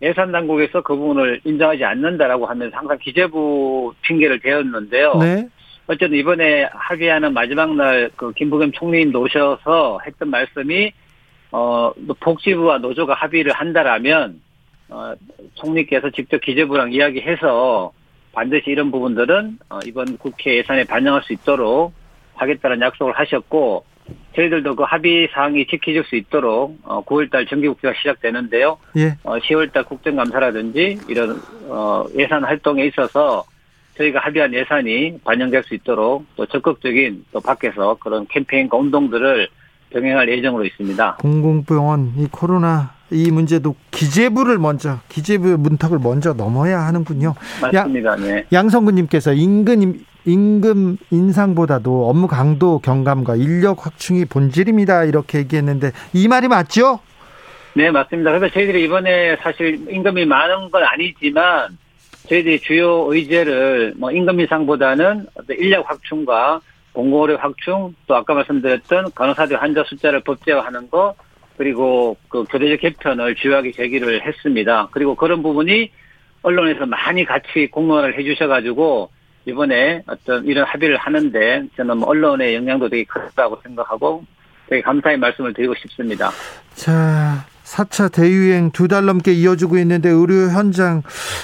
예산 0.00 0.30
당국에서 0.30 0.80
그 0.82 0.94
부분을 0.94 1.40
인정하지 1.44 1.84
않는다라고 1.84 2.46
하면서 2.46 2.76
항상 2.76 2.98
기재부 2.98 3.94
핑계를 4.02 4.40
대었는데요. 4.40 5.14
네. 5.14 5.48
어쨌든 5.88 6.18
이번에 6.18 6.68
합의하는 6.72 7.32
마지막 7.32 7.74
날 7.74 8.10
그 8.16 8.32
김부겸 8.32 8.72
총리님 8.72 9.10
노셔서 9.10 10.00
했던 10.06 10.28
말씀이 10.30 10.92
어 11.50 11.92
복지부와 12.20 12.78
노조가 12.78 13.14
합의를 13.14 13.52
한다라면 13.52 14.40
어 14.90 15.14
총리께서 15.54 16.10
직접 16.10 16.40
기재부랑 16.40 16.92
이야기해서 16.92 17.92
반드시 18.32 18.64
이런 18.70 18.90
부분들은 18.90 19.58
어 19.70 19.78
이번 19.86 20.18
국회 20.18 20.58
예산에 20.58 20.84
반영할 20.84 21.22
수 21.22 21.32
있도록 21.32 21.92
하겠다는 22.34 22.80
약속을 22.82 23.14
하셨고 23.18 23.84
저희들도 24.38 24.76
그 24.76 24.84
합의 24.84 25.28
사항이 25.32 25.66
지켜질 25.66 26.04
수 26.04 26.14
있도록 26.14 26.78
어, 26.84 27.04
9월달 27.04 27.48
정기국회가 27.48 27.92
시작되는데요. 27.98 28.78
예. 28.96 29.16
어, 29.24 29.36
10월달 29.38 29.84
국정감사라든지 29.86 31.00
이런 31.08 31.40
어, 31.66 32.04
예산 32.16 32.44
활동에 32.44 32.84
있어서 32.86 33.44
저희가 33.96 34.20
합의한 34.20 34.54
예산이 34.54 35.18
반영될 35.24 35.64
수 35.64 35.74
있도록 35.74 36.24
또 36.36 36.46
적극적인 36.46 37.24
또 37.32 37.40
밖에서 37.40 37.96
그런 37.98 38.26
캠페인과 38.28 38.76
운동들을 38.76 39.48
병행할 39.90 40.28
예정으로 40.28 40.64
있습니다. 40.66 41.16
공공병원 41.16 42.12
이 42.18 42.28
코로나 42.30 42.92
이 43.10 43.30
문제도 43.32 43.74
기재부를 43.90 44.58
먼저 44.58 45.00
기재부의 45.08 45.56
문턱을 45.58 45.98
먼저 45.98 46.34
넘어야 46.34 46.80
하는군요. 46.80 47.34
맞습니다. 47.60 48.10
양, 48.12 48.20
네. 48.20 48.44
양성근님께서 48.52 49.32
임금 49.32 50.04
임금 50.28 50.98
인상보다도 51.10 52.08
업무 52.08 52.26
강도 52.26 52.78
경감과 52.80 53.36
인력 53.36 53.86
확충이 53.86 54.26
본질입니다. 54.26 55.04
이렇게 55.04 55.38
얘기했는데 55.38 55.92
이 56.12 56.28
말이 56.28 56.48
맞죠? 56.48 57.00
네, 57.74 57.90
맞습니다. 57.90 58.32
그래서 58.32 58.52
저희들이 58.52 58.84
이번에 58.84 59.36
사실 59.36 59.86
임금이 59.88 60.26
많은 60.26 60.70
건 60.70 60.82
아니지만 60.84 61.78
저희들이 62.28 62.60
주요 62.60 63.06
의제를 63.12 63.94
뭐 63.96 64.10
임금 64.12 64.38
인상보다는 64.40 65.26
인력 65.58 65.88
확충과 65.88 66.60
공공의료 66.92 67.38
확충 67.38 67.94
또 68.06 68.16
아까 68.16 68.34
말씀드렸던 68.34 69.12
간호사들 69.14 69.62
환자 69.62 69.82
숫자를 69.84 70.20
법제화하는 70.20 70.90
거 70.90 71.14
그리고 71.56 72.16
그 72.28 72.44
교대적 72.44 72.80
개편을 72.80 73.34
주요하게 73.36 73.72
제기를 73.72 74.26
했습니다. 74.26 74.88
그리고 74.90 75.14
그런 75.14 75.42
부분이 75.42 75.90
언론에서 76.42 76.86
많이 76.86 77.24
같이 77.24 77.68
공론을 77.70 78.18
해주셔가지고 78.18 79.10
이번에 79.48 80.02
어떤 80.06 80.44
이런 80.44 80.64
합의를 80.66 80.96
하는데 80.98 81.62
저는 81.76 81.98
뭐 81.98 82.08
언론의 82.10 82.54
영향도 82.54 82.88
되게 82.90 83.04
크다고 83.04 83.58
생각하고 83.62 84.24
되게 84.68 84.82
감사의 84.82 85.16
말씀을 85.18 85.54
드리고 85.54 85.74
싶습니다. 85.76 86.30
자, 86.74 87.46
4차 87.64 88.12
대유행 88.12 88.70
두 88.70 88.88
달 88.88 89.06
넘게 89.06 89.32
이어지고 89.32 89.78
있는데 89.78 90.10
의료 90.10 90.50
현장 90.50 91.02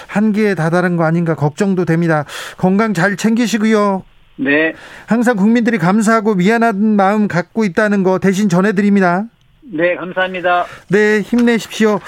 한계에 0.08 0.54
다다른 0.54 0.96
거 0.96 1.04
아닌가 1.04 1.34
걱정도 1.34 1.84
됩니다. 1.84 2.24
건강 2.58 2.92
잘 2.94 3.16
챙기시고요. 3.16 4.04
네. 4.36 4.74
항상 5.06 5.36
국민들이 5.36 5.78
감사하고 5.78 6.34
미안한 6.34 6.96
마음 6.96 7.28
갖고 7.28 7.64
있다는 7.64 8.02
거 8.02 8.18
대신 8.18 8.48
전해드립니다. 8.48 9.24
네, 9.72 9.96
감사합니다. 9.96 10.66
네, 10.88 11.20
힘내십시오. 11.20 11.98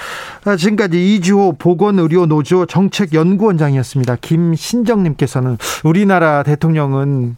아, 0.45 0.55
지금까지 0.55 1.15
이주호 1.15 1.53
보건의료노조 1.57 2.67
정책연구원장이었습니다. 2.67 4.17
김신정님께서는 4.21 5.57
우리나라 5.83 6.43
대통령은 6.43 7.35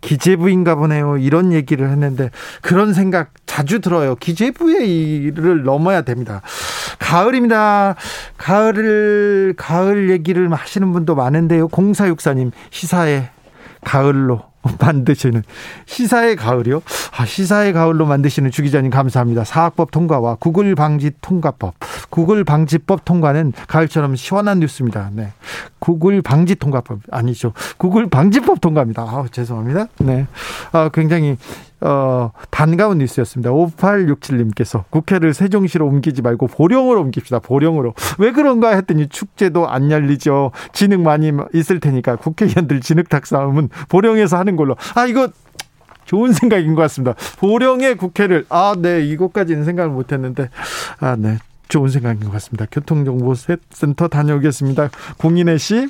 기재부인가 0.00 0.76
보네요. 0.76 1.18
이런 1.18 1.52
얘기를 1.52 1.90
했는데 1.90 2.30
그런 2.62 2.94
생각 2.94 3.30
자주 3.44 3.80
들어요. 3.80 4.14
기재부의 4.14 4.88
일을 4.88 5.64
넘어야 5.64 6.02
됩니다. 6.02 6.42
가을입니다. 7.00 7.96
가을을 8.36 9.54
가을 9.56 10.10
얘기를 10.10 10.52
하시는 10.52 10.92
분도 10.92 11.16
많은데요. 11.16 11.68
공사육사님 11.68 12.52
시사에 12.70 13.30
가을로 13.86 14.42
만드시는 14.80 15.44
시사의 15.86 16.34
가을이요? 16.34 16.82
아, 17.16 17.24
시사의 17.24 17.72
가을로 17.72 18.04
만드시는 18.04 18.50
주 18.50 18.62
기자님 18.62 18.90
감사합니다. 18.90 19.44
사학법 19.44 19.92
통과와 19.92 20.36
구글 20.40 20.74
방지 20.74 21.12
통과법, 21.20 21.74
구글 22.10 22.42
방지법 22.42 23.04
통과는 23.04 23.52
가을처럼 23.68 24.16
시원한 24.16 24.58
뉴스입니다. 24.58 25.10
네. 25.12 25.32
구글 25.78 26.20
방지 26.20 26.56
통과법 26.56 26.98
아니죠. 27.12 27.52
구글 27.76 28.08
방지법 28.08 28.60
통과입니다. 28.60 29.02
아, 29.02 29.24
죄송합니다. 29.30 29.86
네. 29.98 30.26
아, 30.72 30.90
굉장히 30.92 31.36
어, 31.80 32.30
반가운 32.50 32.98
뉴스였습니다. 32.98 33.50
5867님께서 33.50 34.84
국회를 34.90 35.34
세종시로 35.34 35.86
옮기지 35.86 36.22
말고 36.22 36.46
보령으로 36.46 37.00
옮깁시다. 37.00 37.38
보령으로. 37.38 37.94
왜 38.18 38.32
그런가 38.32 38.70
했더니 38.70 39.08
축제도 39.08 39.68
안 39.68 39.90
열리죠. 39.90 40.52
진흙 40.72 41.00
많이 41.00 41.32
있을 41.54 41.80
테니까 41.80 42.16
국회의원들 42.16 42.80
진흙 42.80 43.08
탁 43.08 43.26
싸움은 43.26 43.68
보령에서 43.88 44.38
하는 44.38 44.56
걸로. 44.56 44.76
아, 44.94 45.06
이거 45.06 45.28
좋은 46.06 46.32
생각인 46.32 46.74
것 46.74 46.82
같습니다. 46.82 47.14
보령의 47.38 47.96
국회를, 47.96 48.46
아, 48.48 48.74
네, 48.78 49.04
이것까지는 49.04 49.64
생각을 49.64 49.90
못 49.90 50.12
했는데, 50.12 50.48
아, 51.00 51.16
네. 51.18 51.38
좋은 51.68 51.88
생각인 51.88 52.20
것 52.20 52.30
같습니다. 52.30 52.64
교통정보센터 52.70 54.06
다녀오겠습니다. 54.06 54.88
공인혜 55.18 55.58
씨. 55.58 55.88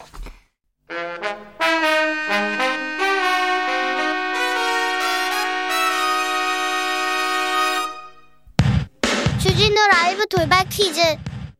돌발 10.28 10.68
퀴즈. 10.68 11.00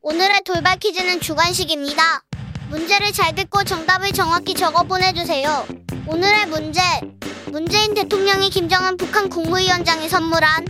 오늘의 0.03 0.43
돌발 0.45 0.77
퀴즈는 0.79 1.21
주관식입니다. 1.21 2.23
문제를 2.69 3.13
잘 3.13 3.35
듣고 3.35 3.63
정답을 3.63 4.13
정확히 4.13 4.55
적어 4.55 4.83
보내주세요. 4.83 5.67
오늘의 6.07 6.47
문제. 6.47 6.81
문재인 7.53 7.95
대통령이 7.95 8.51
김정은 8.51 8.97
북한 8.97 9.29
국무위원장이 9.29 10.09
선물한 10.09 10.67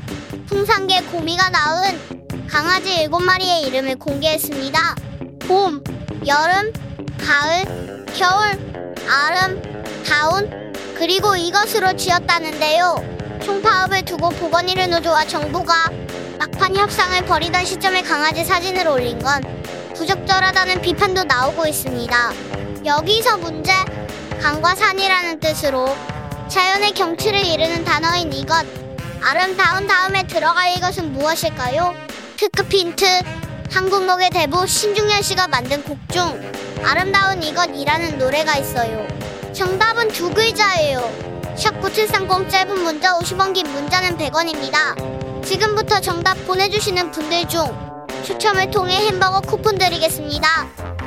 풍산개 0.47 1.03
고미가 1.05 1.49
낳은 1.49 2.47
강아지 2.49 3.09
7마리의 3.09 3.67
이름을 3.67 3.97
공개했습니다. 3.97 4.95
봄, 5.41 5.83
여름, 6.27 6.73
가을, 7.19 8.05
겨울, 8.15 8.95
아름, 9.09 9.63
다운, 10.05 10.73
그리고 10.97 11.35
이것으로 11.35 11.97
지었다는데요. 11.97 13.41
총파업을 13.43 14.05
두고 14.05 14.31
보건의료 14.31 14.87
노조와 14.87 15.27
정부가 15.27 15.91
막판 16.39 16.77
협상을 16.77 17.25
벌이던 17.25 17.65
시점에 17.65 18.03
강아지 18.03 18.45
사진을 18.45 18.87
올린 18.89 19.19
건 19.19 19.43
부적절하다는 19.95 20.83
비판도 20.83 21.25
나오고 21.25 21.67
있습니다. 21.67 22.33
여기서 22.85 23.39
문제, 23.39 23.73
강과 24.43 24.75
산이라는 24.75 25.41
뜻으로 25.41 25.89
자연의 26.49 26.93
경치를 26.93 27.45
이르는 27.45 27.85
단어인 27.85 28.33
이것, 28.33 28.67
아름다운 29.23 29.87
다음에 29.87 30.27
들어갈 30.27 30.77
이것은 30.77 31.13
무엇일까요? 31.13 31.95
특급 32.37 32.73
힌트, 32.73 33.05
한국록의 33.73 34.31
대부 34.31 34.67
신중현 34.67 35.23
씨가 35.23 35.49
만든 35.49 35.83
곡 35.83 35.99
중 36.11 36.23
아름다운 36.85 37.43
이것이라는 37.43 38.19
노래가 38.19 38.57
있어요. 38.57 39.07
정답은 39.53 40.09
두 40.09 40.31
글자예요. 40.31 41.01
샵 41.57 41.81
9730 41.81 42.51
짧은 42.51 42.83
문자 42.83 43.19
50원 43.19 43.55
긴 43.55 43.67
문자는 43.73 44.19
100원입니다. 44.19 45.26
지금부터 45.47 46.01
정답 46.01 46.35
보내주시는 46.45 47.13
분들 47.13 47.49
중 47.49 47.65
추첨을 48.25 48.69
통해 48.73 48.97
햄버거 49.07 49.41
쿠폰 49.41 49.79
드리겠습니다. 49.79 50.49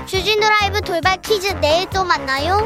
주진우 0.05 0.39
라이브 0.39 0.79
돌발 0.79 1.21
퀴즈 1.21 1.47
내일 1.59 1.89
또 1.89 2.05
만나요. 2.05 2.65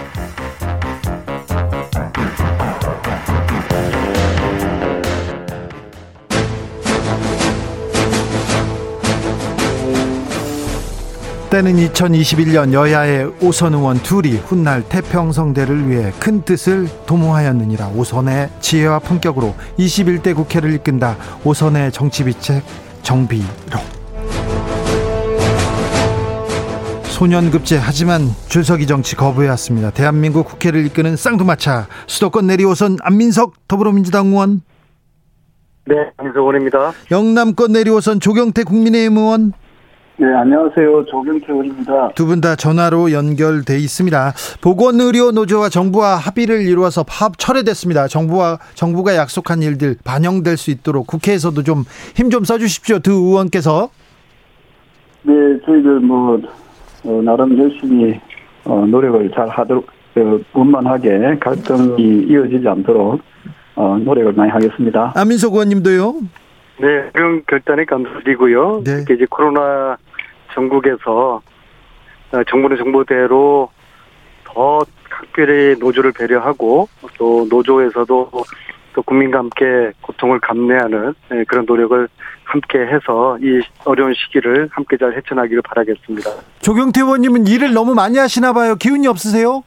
때는 11.53 11.73
2021년 11.75 12.73
여야의 12.73 13.31
오선 13.39 13.75
의원 13.75 13.97
둘이 13.97 14.37
훗날 14.37 14.81
태평성대를 14.89 15.87
위해 15.87 16.11
큰 16.19 16.41
뜻을 16.41 16.87
도모하였느니라 17.05 17.89
오선의 17.89 18.49
지혜와 18.59 18.97
품격으로 18.97 19.53
21대 19.77 20.35
국회를 20.35 20.73
이끈다 20.73 21.15
오선의 21.43 21.91
정치비책 21.91 22.63
정비로. 23.03 23.45
소년급제 27.03 27.77
하지만 27.77 28.21
줄서기 28.47 28.87
정치 28.87 29.15
거부해왔습니다. 29.15 29.91
대한민국 29.91 30.47
국회를 30.47 30.87
이끄는 30.87 31.15
쌍두마차 31.15 31.85
수도권 32.07 32.47
내리오선 32.47 32.97
안민석 33.03 33.67
더불어민주당 33.67 34.29
의원. 34.29 34.61
네 35.85 35.97
안민석 36.17 36.39
의원입니다. 36.39 36.93
영남권 37.11 37.73
내리오선 37.73 38.21
조경태 38.21 38.63
국민의힘 38.63 39.17
의원 39.19 39.53
네, 40.17 40.28
안녕하세요. 40.32 41.06
조경태원입니다. 41.06 42.10
두 42.13 42.28
분 42.28 42.39
다 42.39 42.56
전화로 42.56 43.12
연결돼 43.12 43.78
있습니다. 43.80 44.34
보건의료 44.62 45.32
노조와 45.32 45.69
정부와 45.69 46.15
합의를 46.17 46.62
이루어서 46.62 47.04
파업 47.04 47.38
철회됐습니다. 47.39 48.08
정부와 48.08 48.60
정부가 48.76 49.15
약속한 49.15 49.62
일들 49.63 49.95
반영될 50.04 50.58
수 50.58 50.69
있도록 50.71 51.08
국회에서도 51.08 51.63
좀 51.63 51.84
힘좀 52.15 52.43
써주십시오. 52.43 52.99
두 52.99 53.12
의원께서. 53.12 53.89
네, 55.23 55.34
저희들 55.65 55.99
뭐 56.02 56.39
어, 57.06 57.21
나름 57.23 57.58
열심히 57.58 58.19
어, 58.65 58.86
노력을 58.88 59.32
잘 59.36 59.49
하도록 59.49 59.86
어, 60.15 60.39
원만하게 60.54 61.39
갈등이 61.41 62.28
이어지지 62.30 62.67
않도록 62.67 63.19
어, 63.76 63.97
노력을 63.97 64.32
많이 64.34 64.52
하겠습니다. 64.52 65.13
안민석 65.15 65.54
의원님도요. 65.54 66.13
네, 66.84 67.10
그런 67.13 67.41
결단에 67.48 67.86
감사드리고요. 67.86 68.82
네. 68.84 69.06
이제 69.10 69.26
코로나 69.30 69.96
전국에서 70.54 71.41
어, 72.34 72.43
정부는 72.50 72.76
정부대로 72.76 73.69
더 74.43 74.86
각별의 75.10 75.78
노조를 75.80 76.12
배려하고 76.12 76.89
또 77.17 77.48
노조에서도 77.50 78.32
또 78.93 79.02
국민과 79.02 79.39
함께 79.39 79.93
고통을 80.02 80.41
감내하는 80.41 81.13
예, 81.32 81.46
그런 81.46 81.65
노력을 81.65 82.10
함께 82.43 82.80
해서 82.80 83.38
이 83.41 83.62
어려운 83.86 84.13
시기를 84.13 84.67
함께 84.74 84.98
잘 84.98 85.15
헤쳐나기를 85.15 85.62
바라겠습니다. 85.62 86.30
조경태 86.60 87.00
의원님은 87.00 87.48
일을 87.48 87.74
너무 87.74 87.96
많이 87.96 88.17
하시나 88.17 88.52
봐요. 88.52 88.76
기운이 88.76 89.08
없으세요? 89.08 89.63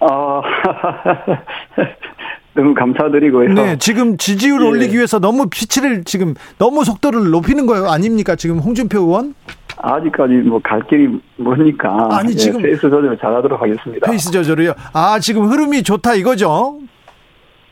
어, 0.00 0.42
너무 2.58 2.74
감사드리고요. 2.74 3.54
네, 3.54 3.76
지금 3.78 4.16
지지율 4.16 4.60
예. 4.62 4.66
올리기 4.66 4.96
위해서 4.96 5.20
너무 5.20 5.48
피치를 5.48 6.02
지금 6.02 6.34
너무 6.58 6.84
속도를 6.84 7.30
높이는 7.30 7.66
거예요. 7.66 7.88
아닙니까? 7.88 8.34
지금 8.34 8.58
홍준표 8.58 8.98
의원? 8.98 9.34
아직까지 9.76 10.32
뭐 10.34 10.58
갈 10.58 10.84
길이 10.88 11.08
뭐니까. 11.36 12.08
아니, 12.10 12.34
지금. 12.34 12.58
예, 12.60 12.64
페이스 12.64 12.80
조절을 12.80 13.16
잘하도록 13.18 13.62
하겠습니다. 13.62 14.10
페이스 14.10 14.32
조절이요? 14.32 14.72
아, 14.92 15.20
지금 15.20 15.44
흐름이 15.44 15.84
좋다 15.84 16.14
이거죠? 16.14 16.80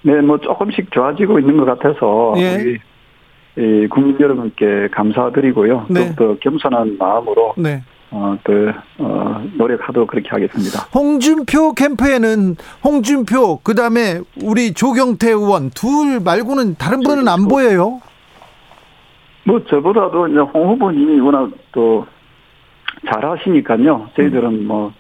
네, 0.03 0.21
뭐 0.21 0.39
조금씩 0.39 0.93
좋아지고 0.93 1.41
있는 1.41 1.57
것 1.57 1.65
같아서. 1.65 2.35
예. 2.37 2.79
우리 3.57 3.89
국민 3.89 4.17
여러분께 4.21 4.89
감사드리고요. 4.93 5.87
네. 5.89 6.15
또 6.17 6.37
겸손한 6.39 6.97
마음으로. 6.97 7.55
네. 7.57 7.83
어, 8.11 8.37
또, 8.45 8.53
어, 8.99 9.45
노력하도록 9.55 10.09
그렇게 10.09 10.29
하겠습니다. 10.29 10.81
홍준표 10.95 11.75
캠프에는 11.75 12.57
홍준표, 12.85 13.61
그 13.63 13.75
다음에 13.75 14.21
우리 14.43 14.73
조경태 14.73 15.31
의원 15.31 15.71
둘 15.71 16.21
말고는 16.21 16.77
다른 16.77 17.01
분은 17.01 17.27
안 17.29 17.49
보여요? 17.49 18.01
뭐, 19.45 19.63
저보다도 19.65 20.29
이제 20.29 20.39
홍 20.39 20.71
후보님이 20.71 21.21
워낙 21.21 21.51
또 21.73 22.07
잘하시니까요. 23.09 24.11
저희들은 24.17 24.67
뭐, 24.67 24.93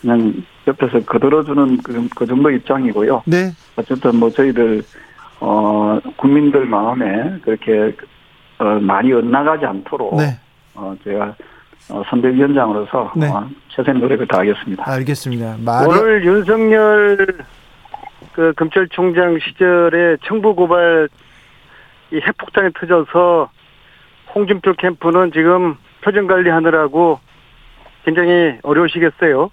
그냥 0.00 0.34
옆에서 0.66 1.00
거들어주는 1.00 1.78
그, 1.78 2.08
그 2.14 2.26
정도 2.26 2.50
입장이고요. 2.50 3.22
네. 3.26 3.52
어쨌든 3.76 4.16
뭐 4.16 4.30
저희들, 4.30 4.82
어, 5.40 5.98
국민들 6.16 6.66
마음에 6.66 7.38
그렇게, 7.42 7.96
어, 8.58 8.64
많이 8.80 9.12
엇나가지 9.12 9.64
않도록. 9.64 10.16
네. 10.16 10.38
어, 10.74 10.94
제가 11.04 11.24
어, 11.24 11.34
선대위원장으로서 12.08 13.12
네. 13.16 13.28
어, 13.28 13.48
최선의 13.68 14.00
노력을 14.00 14.26
다하겠습니다. 14.26 14.84
알겠습니다. 14.86 15.56
말이... 15.64 15.88
오늘 15.88 16.24
윤석열 16.24 17.38
그 18.32 18.52
검찰총장 18.56 19.38
시절에 19.40 20.16
청부 20.24 20.54
고발 20.54 21.08
이 22.12 22.16
핵폭탄이 22.16 22.70
터져서 22.78 23.50
홍준표 24.34 24.74
캠프는 24.74 25.32
지금 25.32 25.76
표정 26.02 26.26
관리하느라고 26.26 27.18
굉장히 28.04 28.58
어려우시겠어요? 28.62 29.50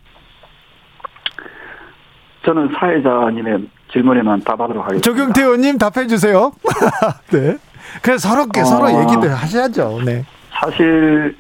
저는 2.45 2.73
사회자님의 2.80 3.67
질문에만 3.91 4.41
답하도록 4.41 4.84
하겠습니다. 4.84 5.04
조경태 5.04 5.41
의원님 5.41 5.78
답해 5.78 6.08
주세요. 6.08 6.52
네. 7.32 7.58
그래서 8.02 8.30
서로께 8.30 8.62
어, 8.62 8.65
서로 8.65 8.89
얘기도 8.89 9.30
하셔야죠. 9.30 10.02
네. 10.06 10.23
사실 10.52 11.36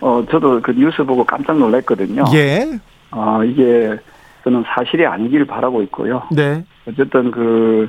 어, 0.00 0.24
저도 0.30 0.60
그 0.62 0.72
뉴스 0.72 1.04
보고 1.04 1.24
깜짝 1.24 1.58
놀랐거든요. 1.58 2.24
예. 2.34 2.66
어, 3.10 3.42
이게 3.44 3.96
저는 4.44 4.64
사실이 4.66 5.04
아니길 5.06 5.44
바라고 5.46 5.82
있고요. 5.82 6.22
네. 6.32 6.64
어쨌든 6.88 7.30
그 7.30 7.88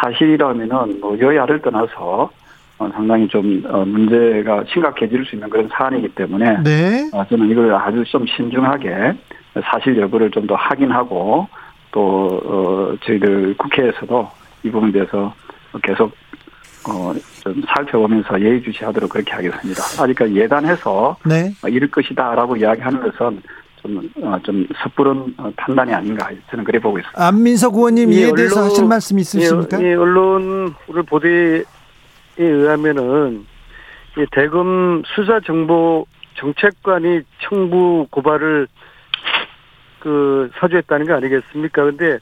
사실이라면은 0.00 1.00
뭐 1.00 1.18
여야를 1.18 1.60
떠나서 1.62 2.30
어, 2.78 2.88
상당히 2.92 3.26
좀 3.28 3.62
어, 3.66 3.84
문제가 3.84 4.62
심각해질 4.72 5.24
수 5.24 5.34
있는 5.36 5.48
그런 5.50 5.68
사안이기 5.72 6.08
때문에 6.10 6.62
네. 6.62 7.10
어, 7.12 7.24
저는 7.28 7.50
이걸 7.50 7.74
아주 7.74 8.04
좀 8.04 8.24
신중하게 8.26 9.14
사실 9.64 9.96
여부를 9.98 10.30
좀 10.30 10.46
더 10.46 10.54
확인하고 10.54 11.48
또 11.90 12.40
어, 12.44 12.94
저희들 13.04 13.56
국회에서도 13.56 14.28
이 14.64 14.70
부분에 14.70 14.92
대해서 14.92 15.32
계속 15.82 16.12
어, 16.88 17.14
좀 17.42 17.62
살펴보면서 17.66 18.40
예의주시하도록 18.40 19.10
그렇게 19.10 19.32
하겠습니다. 19.32 19.82
아직까지 20.02 20.34
예단해서 20.34 21.16
네. 21.24 21.52
이럴 21.66 21.90
것이다라고 21.90 22.56
이야기하는 22.56 23.00
것은 23.02 23.42
좀, 23.82 24.10
어, 24.22 24.38
좀 24.42 24.66
섣부른 24.82 25.34
판단이 25.56 25.92
아닌가 25.92 26.30
저는 26.50 26.64
그래 26.64 26.78
보고 26.78 26.98
있습니다. 26.98 27.26
안민석 27.26 27.74
의원님 27.74 28.12
이에 28.12 28.32
대해서 28.34 28.64
하실 28.64 28.86
말씀 28.86 29.18
있으십니까? 29.18 29.78
이, 29.78 29.82
이 29.82 29.94
언론을 29.94 31.02
보도에 31.06 31.62
의하면은 32.38 33.46
이 34.16 34.26
대검 34.32 35.02
수사 35.14 35.40
정보 35.40 36.06
정책관이 36.34 37.20
청부 37.42 38.06
고발을 38.10 38.66
그 40.00 40.50
사주했다는 40.58 41.06
게 41.06 41.12
아니겠습니까? 41.12 41.84
근데 41.84 42.18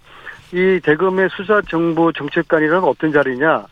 이 0.52 0.80
대검의 0.82 1.28
수사 1.36 1.60
정보 1.62 2.12
정책관이라는 2.12 2.84
어떤 2.84 3.12
자리냐? 3.12 3.66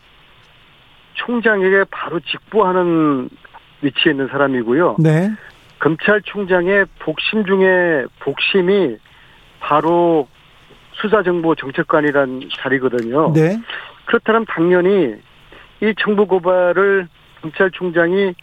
총장에게 1.15 1.85
바로 1.91 2.19
직보하는 2.19 3.29
위치에 3.81 4.11
있는 4.11 4.27
사람이고요. 4.27 4.97
네. 4.99 5.31
검찰총장의 5.79 6.85
복심 6.99 7.45
중에 7.45 8.05
복심이 8.19 8.97
바로 9.59 10.27
수사정보 10.93 11.55
정책관이란 11.55 12.49
자리거든요. 12.57 13.33
네. 13.33 13.59
그렇다면 14.05 14.45
당연히 14.47 15.15
이 15.81 15.93
청부 15.99 16.25
고발을 16.25 17.07
검찰총장이 17.41 18.33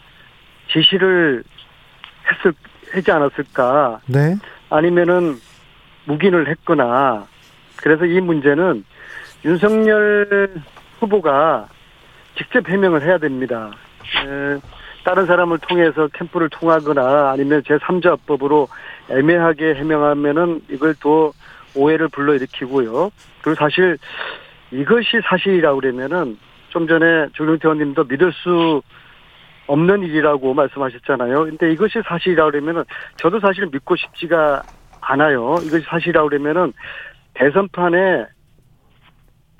지시를 0.71 1.43
했을 2.31 2.53
하지 2.93 3.11
않았을까? 3.11 4.01
네. 4.05 4.35
아니면은 4.69 5.35
묵인을 6.05 6.47
했거나 6.49 7.25
그래서 7.77 8.05
이 8.05 8.21
문제는 8.21 8.85
윤석열 9.43 10.53
후보가 10.99 11.67
직접 12.35 12.67
해명을 12.67 13.01
해야 13.03 13.17
됩니다. 13.17 13.71
에, 14.25 14.59
다른 15.03 15.25
사람을 15.25 15.59
통해서 15.59 16.07
캠프를 16.13 16.49
통하거나 16.49 17.31
아니면 17.31 17.61
제3자법으로 17.63 18.67
애매하게 19.09 19.75
해명하면은 19.75 20.61
이걸 20.69 20.95
또 21.01 21.33
오해를 21.75 22.07
불러일으키고요. 22.07 23.11
그리고 23.41 23.55
사실 23.59 23.97
이것이 24.71 25.21
사실이라고 25.25 25.81
그러면은 25.81 26.37
좀 26.69 26.87
전에 26.87 27.27
조경태 27.33 27.67
의원님도 27.67 28.05
믿을 28.05 28.31
수 28.33 28.81
없는 29.67 30.03
일이라고 30.03 30.53
말씀하셨잖아요. 30.53 31.45
근데 31.45 31.71
이것이 31.71 32.01
사실이라고 32.05 32.51
그러면은 32.51 32.83
저도 33.17 33.39
사실 33.39 33.67
믿고 33.71 33.95
싶지가 33.95 34.63
않아요. 35.01 35.57
이것이 35.63 35.85
사실이라고 35.87 36.29
그러면은 36.29 36.73
대선판에 37.35 38.25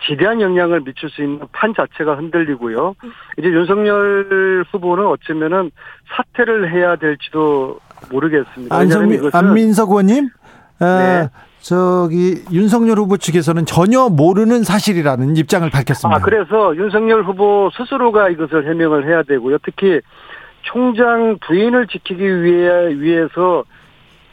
지대한 0.05 0.41
영향을 0.41 0.81
미칠 0.81 1.09
수 1.09 1.21
있는 1.21 1.39
판 1.51 1.73
자체가 1.73 2.15
흔들리고요. 2.15 2.95
이제 3.37 3.47
윤석열 3.47 4.65
후보는 4.71 5.05
어쩌면은 5.05 5.71
사퇴를 6.15 6.71
해야 6.71 6.95
될지도 6.95 7.79
모르겠습니다. 8.11 8.75
안성민, 8.75 9.29
안민석 9.31 9.89
의원님, 9.89 10.29
네. 10.79 11.29
저기 11.59 12.43
윤석열 12.51 12.97
후보 12.97 13.15
측에서는 13.15 13.65
전혀 13.65 14.09
모르는 14.09 14.63
사실이라는 14.63 15.37
입장을 15.37 15.69
밝혔습니다. 15.69 16.17
아, 16.17 16.21
그래서 16.21 16.75
윤석열 16.75 17.23
후보 17.23 17.69
스스로가 17.73 18.29
이것을 18.29 18.67
해명을 18.67 19.07
해야 19.07 19.23
되고요. 19.23 19.59
특히 19.63 20.01
총장 20.63 21.37
부인을 21.45 21.87
지키기 21.87 22.43
위해 22.43 22.99
위해서 22.99 23.63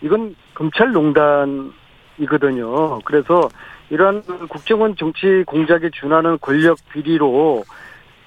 이건 0.02 0.35
검찰농단이거든요. 0.54 2.98
그래서 3.04 3.48
이러한 3.90 4.22
국정원 4.48 4.96
정치 4.96 5.42
공작에 5.46 5.90
준하는 5.92 6.38
권력 6.40 6.79
비리로 6.92 7.64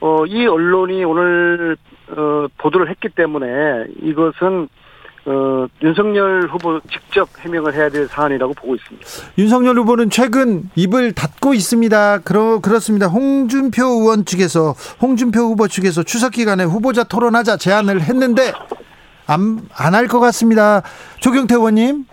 어, 0.02 0.26
이 0.26 0.46
언론이 0.46 1.04
오늘 1.06 1.78
어, 2.10 2.48
보도를 2.58 2.90
했기 2.90 3.08
때문에 3.10 3.86
이것은 4.02 4.68
어, 5.26 5.66
윤석열 5.82 6.50
후보 6.52 6.82
직접 6.92 7.30
해명을 7.40 7.74
해야 7.74 7.88
될 7.88 8.08
사안이라고 8.10 8.54
보고 8.56 8.76
있습니다. 8.76 9.08
윤석열 9.38 9.78
후보는 9.78 10.10
최근 10.10 10.64
입을 10.76 11.14
닫고 11.14 11.54
있습니다. 11.54 12.20
그러, 12.26 12.60
그렇습니다. 12.60 13.08
홍준표 13.08 13.86
의원 13.86 14.26
측에서, 14.26 14.74
홍준표 15.02 15.40
후보 15.40 15.70
측에서 15.70 16.04
추석 16.04 16.34
기간에 16.34 16.66
후보자 16.66 17.06
토론하자 17.06 17.56
제안을 17.56 18.02
했는데, 18.02 18.52
안, 19.26 19.62
안 19.78 19.94
할 19.94 20.08
것 20.10 20.20
같습니다. 20.20 20.82
조경태 21.22 21.56
의원님. 21.56 22.04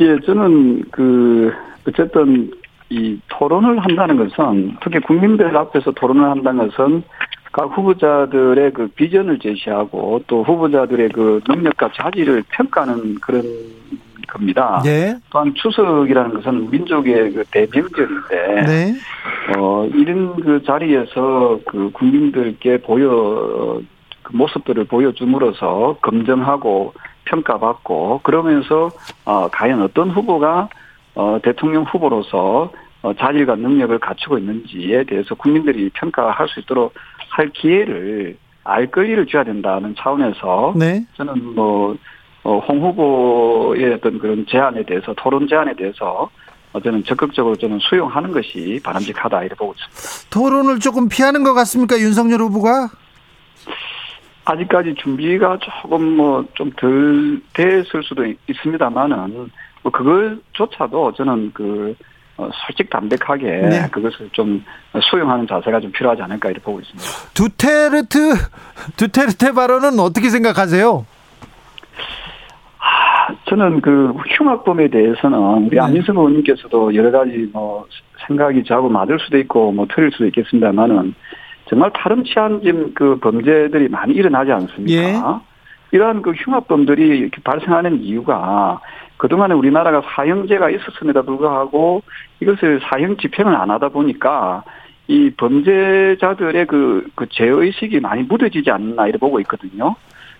예, 0.00 0.18
저는 0.26 0.84
그, 0.90 1.50
어쨌든 1.86 2.50
이 2.88 3.20
토론을 3.28 3.78
한다는 3.78 4.16
것은 4.16 4.76
특히 4.82 4.98
국민들 5.00 5.56
앞에서 5.56 5.92
토론을 5.92 6.28
한다는 6.28 6.68
것은 6.68 7.02
각 7.52 7.64
후보자들의 7.76 8.72
그 8.72 8.88
비전을 8.88 9.38
제시하고 9.38 10.22
또 10.26 10.42
후보자들의 10.42 11.08
그 11.10 11.40
능력과 11.48 11.90
자질을 11.94 12.44
평가하는 12.50 13.16
그런 13.20 13.42
겁니다. 14.28 14.80
네. 14.84 15.16
또한 15.30 15.52
추석이라는 15.54 16.34
것은 16.34 16.70
민족의 16.70 17.32
그 17.32 17.44
대명절인데, 17.50 18.62
네. 18.66 18.94
어, 19.56 19.86
이런 19.92 20.36
그 20.36 20.62
자리에서 20.64 21.60
그 21.66 21.90
국민들께 21.92 22.78
보여, 22.78 23.80
그 24.22 24.36
모습들을 24.36 24.84
보여줌으로써 24.84 25.96
검증하고 26.00 26.94
평가받고 27.24 28.20
그러면서, 28.22 28.90
어, 29.24 29.48
과연 29.48 29.82
어떤 29.82 30.10
후보가 30.10 30.68
어, 31.14 31.38
대통령 31.42 31.84
후보로서 31.84 32.72
어, 33.02 33.12
자질과 33.14 33.56
능력을 33.56 33.98
갖추고 33.98 34.38
있는지에 34.38 35.04
대해서 35.04 35.34
국민들이 35.34 35.88
평가할 35.90 36.48
수 36.48 36.60
있도록 36.60 36.94
할 37.30 37.48
기회를 37.50 38.36
알 38.64 38.86
권리를 38.90 39.26
줘야 39.26 39.42
된다는 39.44 39.94
차원에서 39.96 40.74
네. 40.76 41.04
저는 41.16 41.54
뭐 41.54 41.96
어, 42.42 42.58
홍 42.58 42.80
후보의 42.82 43.94
어떤 43.94 44.18
그런 44.18 44.46
제안에 44.46 44.82
대해서 44.84 45.14
토론 45.14 45.48
제안에 45.48 45.74
대해서 45.74 46.28
저는 46.82 47.04
적극적으로 47.04 47.56
저는 47.56 47.78
수용하는 47.80 48.32
것이 48.32 48.80
바람직하다 48.84 49.40
이렇게 49.42 49.54
보고 49.56 49.74
있습니다. 49.74 50.30
토론을 50.30 50.78
조금 50.78 51.08
피하는 51.08 51.42
것 51.42 51.52
같습니까 51.54 51.98
윤석열 51.98 52.40
후보가? 52.40 52.90
아직까지 54.44 54.94
준비가 54.94 55.58
조금 55.58 56.16
뭐 56.16 56.44
좀 56.54 56.70
덜 56.76 57.40
됐을 57.52 58.02
수도 58.02 58.24
있습니다만은 58.48 59.32
뭐 59.32 59.46
그걸조차도 59.82 61.14
저는 61.14 61.52
그 61.54 61.94
어, 62.36 62.48
솔직 62.66 62.88
담백하게 62.88 63.44
네. 63.44 63.88
그것을 63.90 64.30
좀 64.32 64.64
수용하는 65.10 65.46
자세가 65.46 65.80
좀 65.80 65.92
필요하지 65.92 66.22
않을까 66.22 66.48
이렇게 66.48 66.64
보고 66.64 66.80
있습니다. 66.80 67.06
두테르트 67.34 68.16
두테르테 68.96 69.52
발언은 69.52 69.98
어떻게 70.00 70.30
생각하세요? 70.30 71.04
아, 72.78 73.34
저는 73.46 73.82
그 73.82 74.14
흉악범에 74.38 74.88
대해서는 74.88 75.38
우리 75.66 75.76
네. 75.76 75.80
안민석 75.80 76.16
의원님께서도 76.16 76.94
여러 76.94 77.10
가지 77.10 77.50
뭐 77.52 77.86
생각이 78.26 78.64
자고 78.64 78.88
맞을 78.88 79.18
수도 79.20 79.38
있고 79.38 79.72
뭐 79.72 79.86
틀릴 79.94 80.10
수도 80.12 80.26
있겠습니다만은 80.26 81.14
정말 81.68 81.90
파렴치 81.90 82.32
않은 82.36 82.94
그 82.94 83.18
범죄들이 83.20 83.88
많이 83.88 84.14
일어나지 84.14 84.50
않습니까? 84.50 84.92
예. 84.92 85.14
이러한 85.92 86.22
그 86.22 86.32
흉악범들이 86.32 87.18
이렇게 87.18 87.40
발생하는 87.42 88.02
이유가 88.02 88.80
그동안에 89.20 89.52
우리나라가 89.52 90.00
사형제가 90.00 90.70
있었음에도 90.70 91.22
불구하고 91.22 92.02
이것을 92.40 92.80
사형 92.82 93.18
집행을 93.18 93.54
안 93.54 93.70
하다 93.70 93.90
보니까 93.90 94.64
이 95.08 95.28
범죄자들의 95.36 96.66
그, 96.66 97.06
그 97.14 97.26
죄의식이 97.28 98.00
많이 98.00 98.22
무뎌지지 98.22 98.70
않나 98.70 99.08
이렇게 99.08 99.18
보고 99.18 99.38
있거든요. 99.40 99.94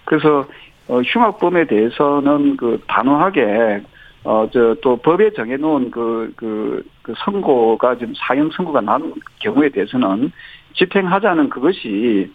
그래서, 0.07 0.47
어, 0.89 1.03
흉악범에 1.03 1.67
대해서는 1.67 2.57
그 2.57 2.81
단호하게, 2.87 3.83
어, 4.25 4.49
저, 4.51 4.75
또 4.81 4.97
법에 4.97 5.35
정해놓은 5.35 5.91
그, 5.91 6.33
그, 6.37 6.83
그 7.03 7.13
선고가 7.19 7.99
지금 7.99 8.15
사형 8.17 8.49
선고가 8.51 8.81
난 8.81 9.13
경우에 9.41 9.69
대해서는 9.69 10.33
집행하자는 10.73 11.51
그것이 11.51 12.33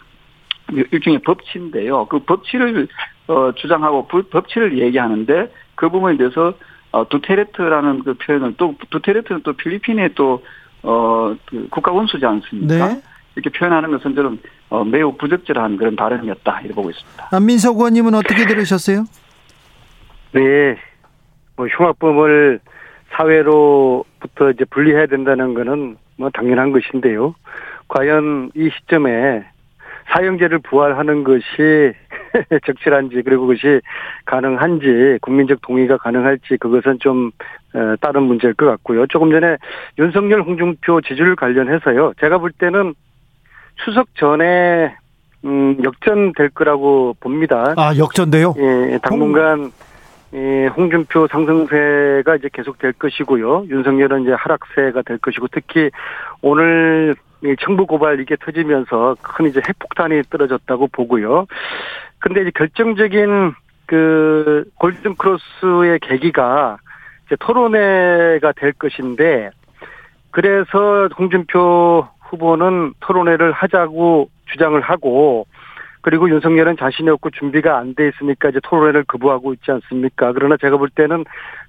일종의 0.92 1.18
법치인데요. 1.24 2.06
그 2.06 2.20
법치를, 2.20 2.86
어, 3.26 3.50
주장하고 3.56 4.06
법치를 4.06 4.78
얘기하는데 4.78 5.50
그 5.76 5.88
부분에 5.88 6.16
대해서 6.16 6.54
어, 6.90 7.08
두테레트라는 7.08 8.02
그 8.02 8.14
표현을 8.14 8.54
또 8.56 8.74
두테레트는 8.90 9.42
또 9.44 9.52
필리핀의 9.52 10.14
또 10.14 10.42
어, 10.82 11.34
그 11.46 11.68
국가 11.70 11.92
원수지 11.92 12.24
않습니까? 12.26 12.88
네. 12.88 13.02
이렇게 13.36 13.56
표현하는 13.56 13.90
것은 13.90 14.14
저는 14.14 14.38
어, 14.70 14.82
매우 14.84 15.16
부적절한 15.16 15.76
그런 15.76 15.94
발언이었다 15.94 16.60
이렇게 16.60 16.74
보고 16.74 16.90
있습니다. 16.90 17.28
안민석 17.32 17.76
의원님은 17.76 18.14
어떻게 18.14 18.46
들으셨어요? 18.46 19.04
네, 20.32 20.76
뭐 21.56 21.66
흉악범을 21.66 22.60
사회로부터 23.10 24.50
이제 24.50 24.64
분리해야 24.64 25.06
된다는 25.06 25.54
것은 25.54 25.96
뭐 26.16 26.30
당연한 26.30 26.72
것인데요. 26.72 27.34
과연 27.88 28.50
이 28.54 28.70
시점에 28.70 29.44
사형제를 30.12 30.60
부활하는 30.60 31.24
것이 31.24 31.92
적절한지 32.66 33.22
그리고 33.22 33.46
그것이 33.46 33.80
가능한지 34.24 35.18
국민적 35.22 35.60
동의가 35.62 35.96
가능할지 35.96 36.56
그것은 36.58 36.98
좀 37.00 37.30
다른 38.00 38.22
문제일 38.22 38.54
것 38.54 38.66
같고요. 38.66 39.06
조금 39.06 39.30
전에 39.30 39.56
윤석열 39.98 40.42
홍준표 40.42 41.00
지지율 41.02 41.36
관련해서요. 41.36 42.12
제가 42.20 42.38
볼 42.38 42.52
때는 42.52 42.94
추석 43.84 44.08
전에 44.16 44.94
음 45.44 45.76
역전될 45.82 46.50
거라고 46.50 47.14
봅니다. 47.20 47.74
아 47.76 47.96
역전돼요? 47.96 48.54
예, 48.58 48.98
당분간 49.02 49.70
예, 50.34 50.66
홍준표 50.66 51.28
상승세가 51.28 52.36
이제 52.36 52.48
계속될 52.52 52.94
것이고요. 52.94 53.66
윤석열은 53.68 54.22
이제 54.22 54.32
하락세가 54.32 55.02
될 55.02 55.18
것이고 55.18 55.46
특히 55.52 55.90
오늘 56.42 57.14
청부 57.60 57.86
고발 57.86 58.20
이게 58.20 58.36
터지면서 58.36 59.16
큰 59.22 59.46
이제 59.46 59.60
핵폭탄이 59.66 60.22
떨어졌다고 60.30 60.88
보고요. 60.88 61.46
근데 62.26 62.40
이제 62.40 62.50
결정적인 62.56 63.54
그 63.86 64.64
골든 64.80 65.14
크로스의 65.14 66.00
계기가 66.00 66.76
이제 67.24 67.36
토론회가 67.38 68.50
될 68.56 68.72
것인데 68.72 69.50
그래서 70.32 71.08
홍준표 71.16 72.08
후보는 72.22 72.94
토론회를 72.98 73.52
하자고 73.52 74.28
주장을 74.46 74.80
하고 74.80 75.46
그리고 76.00 76.28
윤석열은 76.28 76.76
자신이 76.78 77.08
없고 77.10 77.30
준비가 77.30 77.78
안 77.78 77.94
돼 77.94 78.08
있으니까 78.08 78.48
이제 78.48 78.58
토론회를 78.60 79.04
거부하고 79.04 79.52
있지 79.52 79.70
않습니까? 79.70 80.32
그러나 80.32 80.56
제가 80.56 80.78
볼 80.78 80.90
때는 80.90 81.24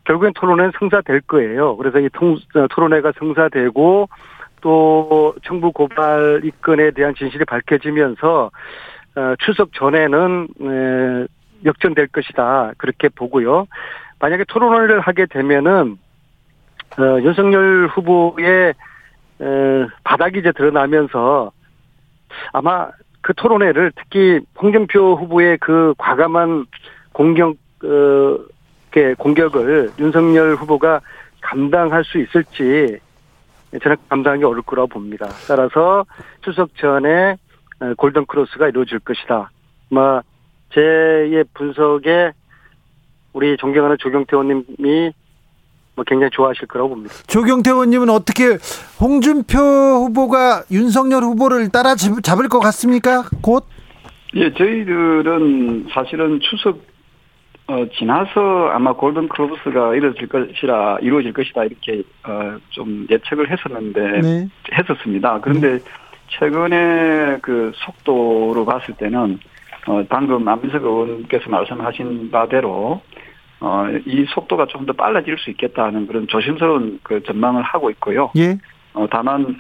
결국엔 0.06 0.34
토론회는 0.34 0.72
성사될 0.80 1.22
거예요. 1.28 1.78
그래서 1.78 2.00
이 2.00 2.10
통, 2.14 2.36
토론회가 2.72 3.12
성사되고 3.20 4.10
또 4.62 5.36
청부 5.44 5.72
고발 5.72 6.42
이건에 6.44 6.90
대한 6.90 7.14
진실이 7.14 7.46
밝혀지면서 7.46 8.46
어, 8.46 8.50
추석 9.40 9.74
전에는 9.74 11.28
역전될 11.66 12.08
것이다 12.08 12.74
그렇게 12.78 13.10
보고요. 13.10 13.68
만약에 14.20 14.46
토론을 14.48 15.00
하게 15.00 15.26
되면은 15.26 15.98
어, 17.00 17.22
윤석열 17.22 17.88
후보의 17.88 18.74
바닥이 20.04 20.40
이제 20.40 20.52
드러나면서 20.52 21.52
아마 22.54 22.90
그 23.22 23.34
토론회를 23.34 23.92
특히 23.96 24.40
홍준표 24.60 25.16
후보의 25.16 25.58
그 25.60 25.94
과감한 25.98 26.66
공격 27.12 27.56
어, 27.84 28.38
공격을 29.18 29.92
윤석열 30.00 30.56
후보가 30.56 31.02
감당할 31.42 32.04
수 32.04 32.18
있을지 32.18 32.98
저는 33.84 33.98
감당하기 34.10 34.44
어려울 34.44 34.64
거라고 34.64 34.88
봅니다. 34.88 35.28
따라서 35.48 36.06
추석 36.42 36.76
전에 36.78 37.36
골든 37.98 38.26
크로스가 38.26 38.70
이루어질 38.70 39.00
것이다. 39.00 39.52
뭐 39.90 40.22
제의 40.74 41.44
분석에 41.54 42.32
우리 43.34 43.56
존경하는 43.58 43.98
조경태 44.00 44.36
의원님이 44.36 45.14
뭐 45.96 46.06
굉장히 46.06 46.30
좋아하실 46.32 46.68
거라고 46.68 46.90
봅니다. 46.90 47.14
조경태 47.28 47.72
의원님은 47.72 48.10
어떻게 48.10 48.58
홍준표 49.00 49.58
후보가 49.58 50.64
윤석열 50.72 51.24
후보를 51.24 51.70
따라 51.70 51.96
잡을 51.96 52.48
것 52.50 52.60
같습니까? 52.60 53.24
곧? 53.42 53.66
예, 54.36 54.54
저희들은 54.54 55.88
사실은 55.92 56.40
추석 56.42 56.82
어, 57.70 57.86
지나서 57.98 58.70
아마 58.72 58.94
골든 58.94 59.28
크로스가 59.28 59.96
이루어질 59.96 60.28
것이라 60.28 61.00
이루어질 61.02 61.34
것이다 61.34 61.66
이렇게 61.66 62.02
어, 62.26 62.58
좀 62.70 63.06
예측을 63.10 63.52
했었는데 63.52 64.22
네. 64.22 64.48
했었습니다. 64.74 65.42
그런데 65.42 65.74
네. 65.74 65.80
최근에 66.28 67.40
그 67.42 67.72
속도로 67.76 68.66
봤을 68.66 68.94
때는 68.96 69.40
어, 69.88 70.04
방금 70.10 70.48
안민석 70.48 70.84
의원께서 70.84 71.50
말씀하신 71.50 72.30
바대로 72.32 73.02
어, 73.60 73.86
이 74.06 74.26
속도가 74.30 74.68
좀 74.68 74.86
더 74.86 74.94
빨라질 74.94 75.38
수 75.38 75.50
있겠다는 75.50 76.08
그런 76.08 76.28
조심스러운 76.28 77.00
그 77.04 77.24
전망을 77.24 77.64
하고 77.64 77.90
있고요. 77.92 78.32
예. 78.38 78.58
어, 78.94 79.08
다만 79.10 79.60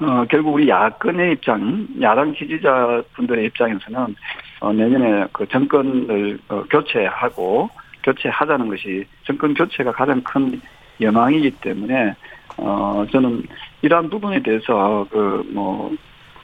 어, 0.00 0.24
결국 0.28 0.54
우리 0.54 0.68
야권의 0.68 1.32
입장, 1.32 1.86
야당 2.00 2.34
지지자분들의 2.34 3.46
입장에서는 3.46 4.14
어, 4.60 4.72
내년에 4.72 5.26
그 5.32 5.46
정권을 5.48 6.38
어, 6.48 6.64
교체하고 6.70 7.70
교체하자는 8.02 8.68
것이 8.68 9.04
정권 9.24 9.54
교체가 9.54 9.92
가장 9.92 10.20
큰 10.22 10.60
여망이기 11.00 11.50
때문에 11.52 12.14
어 12.56 13.04
저는 13.12 13.42
이러한 13.82 14.10
부분에 14.10 14.42
대해서 14.42 15.06
그 15.10 15.44
뭐 15.52 15.92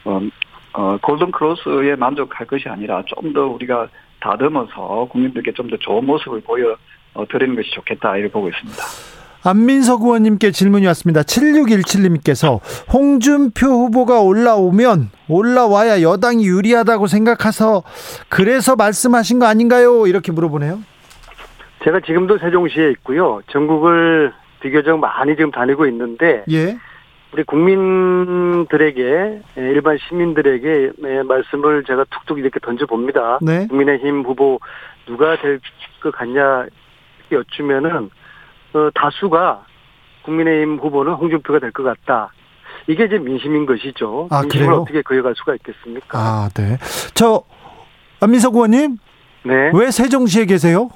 어, 0.04 0.20
어, 0.72 0.98
골든 1.02 1.30
크로스에 1.32 1.96
만족할 1.96 2.46
것이 2.46 2.68
아니라 2.68 3.02
좀 3.06 3.32
더 3.32 3.46
우리가 3.46 3.88
다듬어서 4.20 5.08
국민들께 5.10 5.52
좀 5.52 5.68
더 5.70 5.76
좋은 5.78 6.04
모습을 6.06 6.40
보여 6.42 6.76
드리는 7.30 7.54
것이 7.56 7.70
좋겠다 7.72 8.16
이렇게 8.16 8.32
보고 8.32 8.48
있습니다. 8.48 8.82
안민석 9.42 10.02
의원님께 10.02 10.50
질문이 10.50 10.86
왔습니다. 10.88 11.22
7617님께서 11.22 12.60
홍준표 12.92 13.66
후보가 13.66 14.20
올라오면 14.20 15.10
올라와야 15.28 16.02
여당이 16.02 16.44
유리하다고 16.46 17.06
생각해서 17.06 17.82
그래서 18.28 18.76
말씀하신 18.76 19.38
거 19.38 19.46
아닌가요? 19.46 20.06
이렇게 20.06 20.30
물어보네요. 20.32 20.80
제가 21.84 22.00
지금도 22.00 22.36
세종시에 22.38 22.90
있고요. 22.90 23.40
전국을 23.50 24.32
비교적 24.60 24.98
많이 24.98 25.36
지금 25.36 25.50
다니고 25.50 25.86
있는데 25.86 26.44
예. 26.50 26.76
우리 27.32 27.44
국민들에게 27.44 29.40
일반 29.56 29.98
시민들에게 29.98 30.92
말씀을 31.26 31.84
제가 31.84 32.04
툭툭 32.10 32.38
이렇게 32.38 32.58
던져 32.60 32.86
봅니다. 32.86 33.38
네. 33.40 33.66
국민의힘 33.68 34.22
후보 34.22 34.58
누가 35.06 35.36
될 35.36 35.60
것 36.02 36.12
같냐 36.12 36.64
이렇게 37.30 37.36
여쭈면은 37.36 38.10
어, 38.72 38.90
다수가 38.94 39.64
국민의힘 40.22 40.78
후보는 40.78 41.12
홍준표가 41.12 41.58
될 41.58 41.72
것 41.72 41.82
같다. 41.82 42.32
이게 42.86 43.04
이제 43.04 43.18
민심인 43.18 43.66
것이죠. 43.66 44.28
아, 44.30 44.40
민심을 44.42 44.66
그래요? 44.66 44.80
어떻게 44.82 45.02
그어갈 45.02 45.34
수가 45.36 45.54
있겠습니까? 45.56 46.18
아, 46.18 46.48
네. 46.56 46.78
저 47.14 47.42
안민석 48.20 48.54
의원님, 48.54 48.96
네. 49.44 49.70
왜 49.74 49.90
세종시에 49.90 50.46
계세요? 50.46 50.88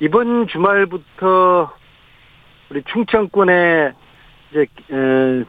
이번 0.00 0.46
주말부터 0.48 1.70
우리 2.70 2.82
충청권에 2.84 3.92
이제 4.50 4.60
에, 4.62 5.44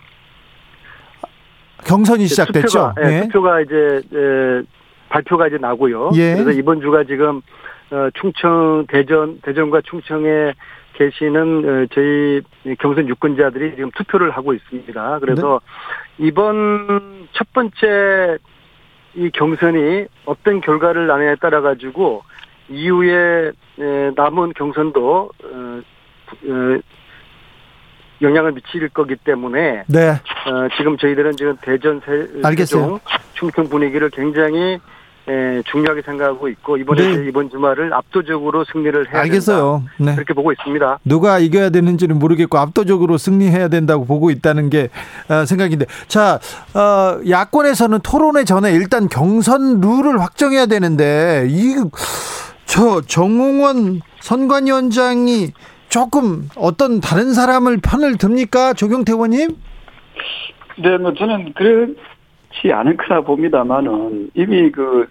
경선이 1.85 2.27
시작됐죠. 2.27 2.67
투표가, 2.67 2.95
예, 3.01 3.05
네. 3.05 3.21
투표가 3.23 3.61
이제 3.61 4.01
에, 4.13 4.63
발표가 5.09 5.47
이제 5.47 5.57
나고요. 5.57 6.11
예. 6.15 6.33
그래서 6.33 6.51
이번 6.51 6.81
주가 6.81 7.03
지금 7.03 7.41
어, 7.91 8.09
충청 8.19 8.85
대전 8.87 9.39
대전과 9.41 9.81
충청에 9.81 10.53
계시는 10.93 11.65
어, 11.83 11.85
저희 11.93 12.41
경선 12.79 13.07
유권자들이 13.09 13.75
지금 13.75 13.91
투표를 13.91 14.31
하고 14.31 14.53
있습니다. 14.53 15.19
그래서 15.19 15.61
네. 16.17 16.27
이번 16.27 17.27
첫 17.33 17.51
번째 17.53 18.37
이 19.13 19.29
경선이 19.31 20.05
어떤 20.25 20.61
결과를 20.61 21.07
나느냐에 21.07 21.35
따라 21.35 21.61
가지고 21.61 22.23
이후에 22.69 23.51
에, 23.79 24.11
남은 24.15 24.53
경선도 24.53 25.31
어, 25.43 25.81
어, 26.45 26.79
영향을 28.21 28.51
미칠 28.53 28.87
거기 28.89 29.15
때문에 29.15 29.83
네. 29.87 30.09
어, 30.09 30.67
지금 30.77 30.97
저희들은 30.97 31.35
지금 31.37 31.57
대전 31.61 32.01
세. 32.05 32.27
세종 32.65 32.99
충청 33.33 33.67
분위기를 33.69 34.09
굉장히 34.09 34.79
에, 35.27 35.61
중요하게 35.71 36.01
생각하고 36.01 36.47
있고 36.49 36.77
이번에 36.77 37.15
네. 37.17 37.25
이번 37.27 37.49
주말을 37.51 37.93
압도적으로 37.93 38.63
승리를 38.65 39.13
해야 39.13 39.21
알겠어요. 39.21 39.83
된다. 39.97 40.11
네. 40.11 40.15
그렇게 40.15 40.33
보고 40.33 40.51
있습니다. 40.51 40.99
누가 41.05 41.37
이겨야 41.37 41.69
되는지는 41.69 42.17
모르겠고 42.17 42.57
압도적으로 42.57 43.17
승리해야 43.19 43.67
된다고 43.67 44.05
보고 44.05 44.31
있다는 44.31 44.69
게 44.71 44.89
어, 45.29 45.45
생각인데 45.45 45.85
자 46.07 46.39
어, 46.73 47.19
야권에서는 47.29 47.99
토론회 48.01 48.45
전에 48.45 48.71
일단 48.73 49.07
경선 49.07 49.79
룰을 49.79 50.19
확정해야 50.21 50.65
되는데 50.65 51.45
이 51.49 51.75
저 52.65 53.01
정홍원 53.01 53.99
선관위원장이 54.21 55.51
조금 55.91 56.47
어떤 56.55 57.01
다른 57.01 57.33
사람을 57.33 57.81
편을 57.83 58.17
듭니까 58.17 58.73
조경태 58.73 59.11
의원님? 59.11 59.49
네, 60.81 60.97
뭐 60.97 61.13
저는 61.13 61.51
그렇지 61.53 62.71
않을 62.71 62.95
거라 62.95 63.19
봅니다만은 63.21 64.31
이미 64.33 64.71
그 64.71 65.05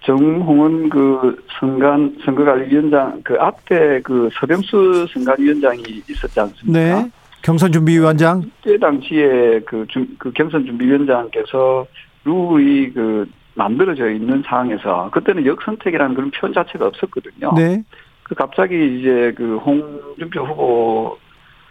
정홍원 0.00 0.88
그 0.88 1.44
선관 1.60 2.18
선거관리위원장 2.24 3.20
그 3.22 3.36
앞에 3.38 4.00
그 4.02 4.28
서병수 4.40 5.06
선관위원장이 5.14 6.02
있었지 6.10 6.40
않습니까? 6.40 7.02
네. 7.02 7.10
경선 7.42 7.70
준비위원장. 7.70 8.42
그때 8.62 8.76
당시에 8.76 9.60
그, 9.60 9.86
중, 9.88 10.04
그 10.18 10.32
경선 10.32 10.66
준비위원장께서 10.66 11.86
룰이 12.24 12.92
그 12.92 13.30
만들어져 13.54 14.10
있는 14.10 14.42
상황에서 14.44 15.10
그때는 15.12 15.46
역선택이라는 15.46 16.16
그런 16.16 16.30
표현 16.32 16.52
자체가 16.52 16.88
없었거든요. 16.88 17.52
네. 17.54 17.84
그 18.28 18.34
갑자기 18.34 18.98
이제 18.98 19.32
그 19.36 19.56
홍준표 19.56 20.44
후보 20.44 21.18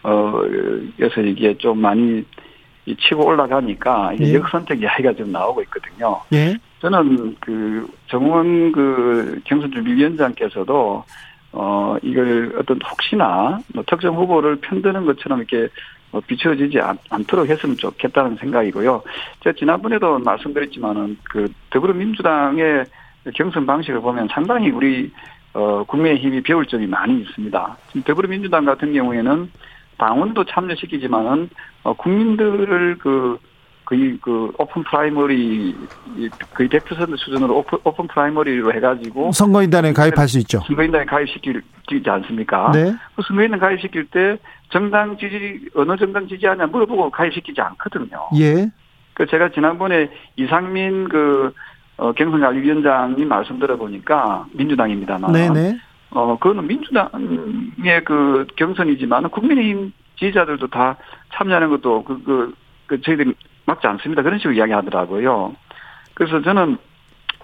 어여서 0.04 1.22
이게 1.22 1.58
좀 1.58 1.80
많이 1.80 2.24
이 2.86 2.96
치고 2.96 3.26
올라가니까 3.26 4.14
예. 4.22 4.34
역선택 4.34 4.82
이야기가 4.82 5.14
좀 5.14 5.32
나오고 5.32 5.62
있거든요. 5.64 6.22
예. 6.34 6.58
저는 6.80 7.36
그 7.42 7.86
정원 8.08 8.72
그 8.72 9.40
경선준비위원장께서도 9.44 11.04
어 11.52 11.96
이걸 12.02 12.56
어떤 12.58 12.80
혹시나 12.82 13.60
뭐 13.74 13.84
특정 13.88 14.16
후보를 14.16 14.58
편드는 14.58 15.06
것처럼 15.06 15.40
이렇게 15.40 15.68
뭐 16.12 16.22
비춰지지 16.26 16.80
않, 16.80 16.98
않도록 17.10 17.50
했으면 17.50 17.76
좋겠다는 17.76 18.38
생각이고요. 18.38 19.04
제가 19.44 19.56
지난번에도 19.58 20.20
말씀드렸지만은 20.20 21.18
그 21.24 21.52
더불어민주당의 21.70 22.86
경선 23.34 23.66
방식을 23.66 24.00
보면 24.00 24.30
상당히 24.32 24.70
우리 24.70 25.12
어 25.54 25.84
국민의힘이 25.86 26.42
배울 26.42 26.66
점이 26.66 26.88
많이 26.88 27.22
있습니다. 27.22 27.78
지금 27.88 28.04
더불어민주당 28.04 28.66
같은 28.66 28.94
경우에는 28.94 29.52
당원도 29.98 30.46
참여시키지만은 30.46 31.50
어 31.84 31.94
국민들을 31.94 32.98
그 33.00 33.40
거의 33.88 34.18
그 34.22 34.52
오픈 34.58 34.84
프라이머리 34.84 35.74
거의 36.54 36.70
100% 36.70 37.18
수준으로 37.18 37.60
오픈, 37.60 37.78
오픈 37.86 38.08
프라이머리로 38.08 38.74
해가지고 38.74 39.32
선거인단에 39.32 39.94
가입할 39.94 40.28
수 40.28 40.40
있죠. 40.40 40.60
선거인단에 40.68 41.06
가입시키지 41.06 41.62
않습니까? 42.06 42.72
네. 42.74 42.94
그 43.16 43.22
선거인단 43.26 43.62
가입시킬 43.62 44.08
때 44.08 44.38
정당 44.70 45.18
지지 45.18 45.70
어느 45.74 45.96
정당 45.96 46.28
지지하냐 46.28 46.66
물어보고 46.68 47.10
가입시키지 47.12 47.62
않거든요. 47.62 48.28
예. 48.38 48.70
그 49.14 49.26
제가 49.26 49.52
지난번에 49.52 50.10
이상민 50.36 51.08
그 51.08 51.54
어, 51.98 52.12
경선관리위원장이 52.14 53.26
말씀 53.26 53.60
들어보니까 53.60 54.46
민주당입니다만 54.54 55.32
네네. 55.32 55.78
어 56.12 56.38
그거는 56.40 56.68
민주당의 56.68 58.04
그 58.06 58.46
경선이지만 58.56 59.30
국민의힘 59.30 59.92
지지자들도 60.18 60.68
다 60.68 60.96
참여하는 61.34 61.70
것도 61.70 62.04
그, 62.04 62.24
그, 62.24 62.54
그 62.86 63.02
저희들이 63.02 63.34
맞지 63.66 63.86
않습니다. 63.88 64.22
그런 64.22 64.38
식으로 64.40 64.54
이야기 64.54 64.72
하더라고요. 64.72 65.54
그래서 66.14 66.42
저는 66.42 66.78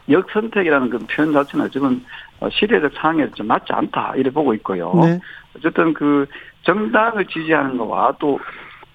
역선택이라는 0.09 0.89
그 0.89 0.99
표현 1.09 1.33
자체는 1.33 1.69
지금 1.71 2.03
어, 2.39 2.49
시대적 2.49 2.93
상황에 2.93 3.29
좀 3.31 3.47
맞지 3.47 3.73
않다 3.73 4.13
이래 4.15 4.29
보고 4.29 4.53
있고요. 4.53 4.93
네. 5.03 5.19
어쨌든 5.57 5.93
그 5.93 6.25
정당을 6.63 7.25
지지하는 7.25 7.77
거와 7.77 8.13
또 8.19 8.39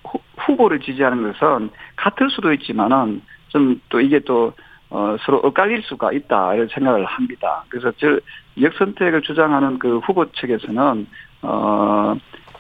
후- 0.04 0.20
후보를 0.38 0.80
지지하는 0.80 1.32
것은 1.32 1.70
같을 1.96 2.30
수도 2.30 2.52
있지만은 2.52 3.22
좀 3.48 3.80
또 3.88 4.00
이게 4.00 4.18
또 4.20 4.52
어, 4.90 5.16
서로 5.20 5.38
엇갈릴 5.38 5.82
수가 5.82 6.12
있다 6.12 6.54
이런 6.54 6.68
생각을 6.68 7.04
합니다. 7.04 7.64
그래서 7.68 7.92
저 7.98 8.18
역선택을 8.60 9.22
주장하는 9.22 9.78
그 9.78 9.98
후보 9.98 10.30
측에서는 10.32 11.06
어, 11.42 12.14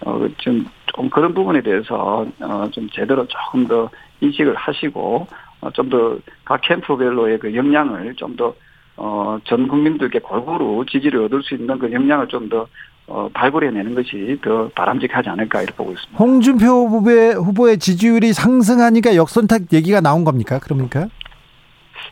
어, 0.04 0.28
좀, 0.38 0.66
좀 0.94 1.10
그런 1.10 1.34
부분에 1.34 1.62
대해서 1.62 2.26
어, 2.40 2.68
좀 2.70 2.88
제대로 2.90 3.26
조금 3.26 3.66
더 3.66 3.88
인식을 4.20 4.54
하시고 4.54 5.26
어, 5.60 5.70
좀 5.72 5.88
더 5.90 6.18
각 6.44 6.60
캠프별로의 6.62 7.38
그 7.38 7.54
역량을 7.54 8.14
좀 8.14 8.36
더 8.36 8.54
어, 8.96 9.38
전 9.44 9.68
국민들께 9.68 10.18
골고루 10.20 10.84
지지를 10.90 11.22
얻을 11.24 11.42
수 11.42 11.54
있는 11.54 11.78
그 11.78 11.90
역량을 11.92 12.28
좀 12.28 12.48
더 12.48 12.66
어, 13.10 13.26
발굴해내는 13.32 13.94
것이 13.94 14.38
더 14.44 14.68
바람직하지 14.74 15.30
않을까 15.30 15.62
이렇게 15.62 15.74
보고 15.76 15.92
있습니다. 15.92 16.18
홍준표 16.18 16.66
후보의, 16.66 17.34
후보의 17.36 17.78
지지율이 17.78 18.34
상승하니까 18.34 19.16
역선택 19.16 19.72
얘기가 19.72 20.02
나온 20.02 20.24
겁니까? 20.24 20.58
그럽니까? 20.58 21.08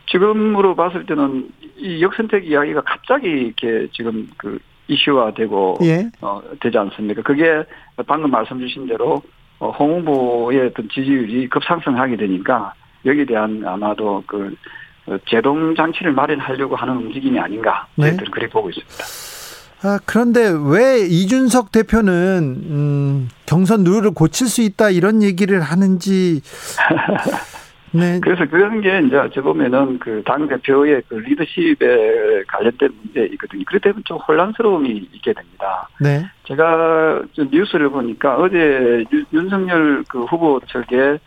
지금으로 0.05 0.75
봤을 0.75 1.05
때는 1.05 1.49
이 1.77 2.01
역선택 2.01 2.47
이야기가 2.47 2.81
갑자기 2.81 3.27
이렇게 3.27 3.87
지금 3.93 4.27
그 4.37 4.59
이슈화되고 4.87 5.79
예. 5.83 6.09
어, 6.21 6.41
되지 6.61 6.77
않습니까? 6.77 7.21
그게 7.21 7.63
방금 8.05 8.31
말씀 8.31 8.59
주신 8.59 8.87
대로 8.87 9.21
어, 9.59 9.71
홍 9.71 9.99
후보의 9.99 10.67
어떤 10.67 10.87
지지율이 10.89 11.49
급상승하게 11.49 12.17
되니까 12.17 12.73
여기에 13.05 13.25
대한 13.25 13.63
아마도 13.65 14.23
그 14.25 14.55
어, 15.07 15.17
제동 15.29 15.75
장치를 15.75 16.11
마련하려고 16.11 16.75
하는 16.75 16.97
움직임이 16.97 17.39
아닌가 17.39 17.87
네. 17.95 18.07
저희들은 18.07 18.31
그렇게 18.31 18.49
보고 18.49 18.69
있습니다. 18.69 19.03
아, 19.83 19.99
그런데 20.05 20.51
왜 20.69 21.05
이준석 21.07 21.71
대표는 21.71 22.63
음, 22.69 23.29
경선 23.45 23.83
룰을 23.83 24.11
고칠 24.11 24.47
수 24.47 24.61
있다 24.61 24.89
이런 24.89 25.21
얘기를 25.21 25.61
하는지 25.61 26.41
네. 27.99 28.19
그래서 28.21 28.45
그런 28.45 28.81
게 28.81 29.01
이제 29.05 29.15
어찌 29.17 29.39
보면은 29.39 29.99
그 29.99 30.21
당 30.25 30.47
대표의 30.47 31.01
그 31.07 31.15
리더십에 31.15 32.43
관련된 32.47 32.89
문제이거든요. 33.03 33.63
그렇기 33.65 33.83
때문에 33.83 34.03
좀 34.05 34.17
혼란스러움이 34.17 35.09
있게 35.13 35.33
됩니다. 35.33 35.87
네. 36.01 36.25
제가 36.45 37.23
좀 37.33 37.49
뉴스를 37.51 37.89
보니까 37.89 38.35
어제 38.37 39.03
유- 39.11 39.25
윤석열 39.33 40.03
그 40.09 40.23
후보 40.25 40.59
측에 40.67 41.17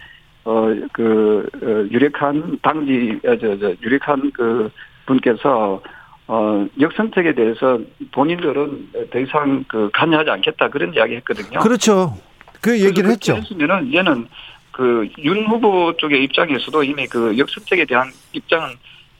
어그 0.44 1.88
유력한 1.90 2.58
당지 2.62 3.18
어, 3.26 3.36
저, 3.38 3.58
저 3.58 3.72
유력한 3.82 4.30
그 4.32 4.70
분께서 5.06 5.82
어 6.26 6.66
역선택에 6.80 7.34
대해서 7.34 7.78
본인들은 8.12 8.88
더 9.10 9.18
이상 9.18 9.64
그 9.68 9.90
관여하지 9.92 10.30
않겠다 10.30 10.68
그런 10.68 10.94
이야기 10.94 11.16
했거든요. 11.16 11.58
그렇죠. 11.60 12.14
그 12.60 12.78
얘기를 12.80 13.10
했죠. 13.10 13.34
했으면은 13.34 13.86
이제는 13.88 14.26
그 14.72 15.08
윤 15.18 15.46
후보 15.46 15.96
쪽의 15.96 16.22
입장에서도 16.24 16.82
이미 16.84 17.06
그 17.06 17.36
역선택에 17.36 17.84
대한 17.86 18.10
입장은 18.32 18.70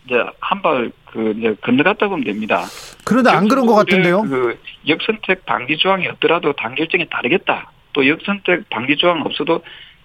이제 0.07 0.15
한 0.41 0.63
발 0.63 0.91
그 1.13 1.35
이제 1.37 1.57
건너갔다 1.63 2.07
보면 2.09 2.25
됩니다. 2.25 2.63
그런데 3.05 3.31
안 3.31 3.49
그런 3.49 3.67
것 3.67 3.75
같은데요. 3.75 4.23
그 4.23 4.57
역선택 4.87 5.45
방지 5.45 5.77
조항이 5.77 6.07
없더라도 6.07 6.53
당 6.53 6.75
결정에 6.77 7.05
따르겠다. 7.11 7.73
또 7.93 8.07
역선택 8.07 8.71
방지 8.71 8.97
조항 8.97 9.23
없어도 9.23 9.61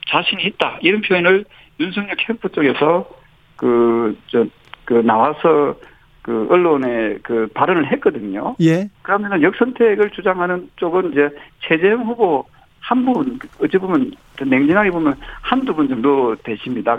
자신이 0.09 0.43
있다. 0.45 0.79
이런 0.81 1.01
표현을 1.01 1.45
윤석열 1.79 2.15
캠프 2.17 2.49
쪽에서 2.49 3.07
그 3.55 4.15
저 4.31 4.45
그 4.85 4.93
나와서 4.95 5.75
그 6.21 6.47
언론에 6.49 7.17
그 7.23 7.47
발언을 7.53 7.91
했거든요. 7.91 8.55
예. 8.61 8.89
그러면은 9.03 9.41
역선택을 9.43 10.09
주장하는 10.11 10.69
쪽은 10.77 11.11
이제 11.11 11.29
최재형 11.67 12.03
후보 12.05 12.45
한 12.86 13.03
분, 13.03 13.39
어찌 13.59 13.77
보면, 13.77 14.11
냉정하게 14.45 14.91
보면 14.91 15.15
한두 15.41 15.73
분 15.73 15.88
정도 15.89 16.36
되십니다. 16.43 16.95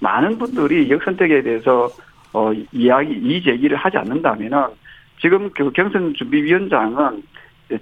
많은 0.00 0.36
분들이 0.36 0.90
역선택에 0.90 1.42
대해서, 1.42 1.88
어, 2.32 2.52
이야기, 2.72 3.12
이 3.14 3.42
제기를 3.42 3.76
하지 3.76 3.98
않는다면은, 3.98 4.64
지금 5.20 5.48
그 5.54 5.70
경선준비위원장은 5.70 7.22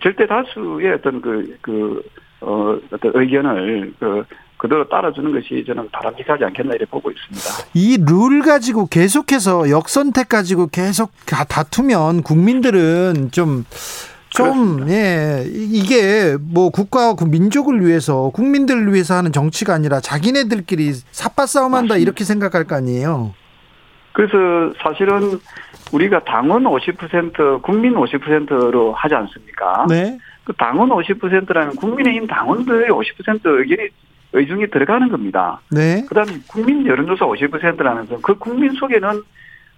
절대 0.03 0.27
다수의 0.27 0.93
어떤 0.93 1.23
그, 1.23 1.57
그, 1.63 2.03
어, 2.43 2.79
어떤 2.93 3.13
의견을 3.15 3.95
그, 3.99 4.23
그대로 4.59 4.87
따라주는 4.87 5.33
것이 5.33 5.65
저는 5.67 5.89
바람직하지 5.91 6.45
않겠나 6.45 6.75
이렇게 6.75 6.91
보고 6.91 7.11
있습니다. 7.11 7.71
이 7.73 7.97
룰 8.07 8.43
가지고 8.43 8.87
계속해서 8.87 9.71
역선택 9.71 10.29
가지고 10.29 10.67
계속 10.67 11.13
다투면 11.27 12.23
국민들은 12.23 13.31
좀, 13.33 13.65
좀, 14.31 14.89
예, 14.89 15.45
이게 15.47 16.37
뭐 16.41 16.71
국가와 16.71 17.15
민족을 17.29 17.85
위해서 17.85 18.31
국민들을 18.31 18.93
위해서 18.93 19.15
하는 19.15 19.33
정치가 19.33 19.75
아니라 19.75 20.01
자기네들끼리 20.01 20.93
삽바 21.11 21.47
싸움 21.47 21.75
한다 21.75 21.97
이렇게 21.97 22.25
생각할 22.25 22.65
거 22.65 22.77
아니에요. 22.77 23.35
그래서 24.13 24.73
사실은 24.83 25.39
우리가 25.93 26.25
당원 26.25 26.65
50% 26.65 27.63
국민 27.63 27.95
50%로 27.95 28.93
하지 28.93 29.15
않습니까? 29.15 29.87
네. 29.89 30.19
그 30.45 30.53
당원 30.55 30.89
50%라는 30.91 31.77
국민의힘 31.77 32.27
당원들의 32.27 32.89
50% 32.91 33.41
의견이 33.45 33.89
의중이 34.33 34.71
들어가는 34.71 35.09
겁니다. 35.09 35.61
네. 35.71 36.05
그다음에 36.09 36.39
국민 36.47 36.87
여론조사 36.87 37.27
50%라는 37.27 38.07
건 38.07 38.21
그 38.23 38.37
국민 38.39 38.73
속에는 38.73 39.23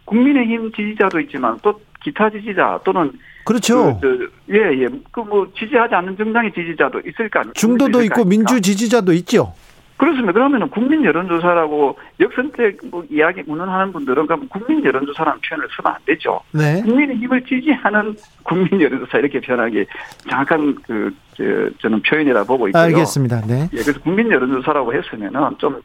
국민의힘 0.04 0.72
지지자도 0.72 1.20
있지만 1.20 1.58
또 1.62 1.80
기타 2.02 2.28
지지자 2.30 2.80
또는 2.84 3.12
그렇죠. 3.44 3.98
그, 4.00 4.30
그, 4.46 4.54
예, 4.56 4.82
예. 4.82 4.88
그 5.10 5.22
뭐 5.22 5.46
지지하지 5.58 5.94
않는 5.94 6.16
정당의 6.16 6.52
지지자도 6.52 7.00
있을 7.06 7.28
거 7.30 7.40
아니에요. 7.40 7.52
중도도 7.54 8.02
있고 8.04 8.24
민주 8.24 8.60
지지자도 8.60 9.12
있죠. 9.14 9.54
그렇습니다. 9.96 10.32
그러면은 10.32 10.68
국민 10.68 11.04
여론조사라고 11.04 11.96
역선택 12.18 12.78
뭐 12.90 13.04
이야기 13.08 13.42
운운하는 13.46 13.92
분들은 13.92 14.26
그럼 14.26 14.48
국민 14.48 14.84
여론조사라는 14.84 15.40
표현을 15.48 15.68
쓰면 15.76 15.92
안 15.94 16.00
되죠. 16.04 16.40
네. 16.50 16.82
국민의 16.82 17.16
힘을 17.18 17.44
지지하는 17.44 18.16
국민 18.42 18.80
여론조사 18.80 19.18
이렇게 19.18 19.40
표현하기 19.40 19.86
정확한 20.28 20.74
그 20.82 21.14
저, 21.36 21.44
저는 21.80 22.02
표현이라 22.02 22.42
보고 22.44 22.66
있고요. 22.68 22.82
알겠습니다. 22.82 23.42
네. 23.46 23.68
예, 23.72 23.76
그래서 23.78 24.00
국민 24.00 24.30
여론조사라고 24.30 24.92
했으면은 24.92 25.40
좀 25.58 25.80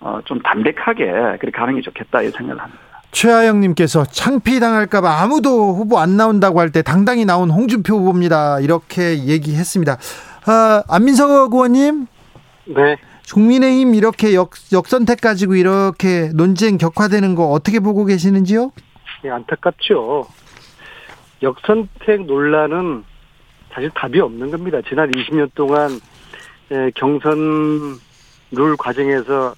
어, 0.00 0.20
좀 0.26 0.38
담백하게 0.40 1.06
그렇게 1.40 1.50
가는 1.50 1.74
게 1.74 1.80
좋겠다 1.80 2.20
이 2.22 2.30
생각을 2.30 2.60
합니다. 2.60 2.80
최하영님께서 3.12 4.04
창피 4.06 4.58
당할까봐 4.58 5.20
아무도 5.22 5.74
후보 5.74 5.98
안 5.98 6.16
나온다고 6.16 6.58
할 6.60 6.70
때 6.72 6.82
당당히 6.82 7.24
나온 7.26 7.50
홍준표 7.50 7.96
후보입니다. 7.98 8.58
이렇게 8.60 9.24
얘기했습니다. 9.26 9.98
아, 10.46 10.82
안민석 10.88 11.30
의원님. 11.30 12.06
네. 12.64 12.96
국민의힘 13.32 13.94
이렇게 13.94 14.34
역, 14.34 14.50
역선택 14.72 15.20
가지고 15.20 15.54
이렇게 15.54 16.30
논쟁 16.34 16.78
격화되는 16.78 17.34
거 17.34 17.48
어떻게 17.50 17.78
보고 17.80 18.04
계시는지요? 18.06 18.72
네, 19.22 19.30
안타깝죠. 19.30 20.26
역선택 21.42 22.22
논란은 22.26 23.04
사실 23.72 23.90
답이 23.94 24.20
없는 24.20 24.50
겁니다. 24.50 24.78
지난 24.88 25.10
20년 25.10 25.50
동안 25.54 25.90
예, 26.72 26.90
경선 26.94 27.98
룰 28.52 28.76
과정에서 28.76 29.54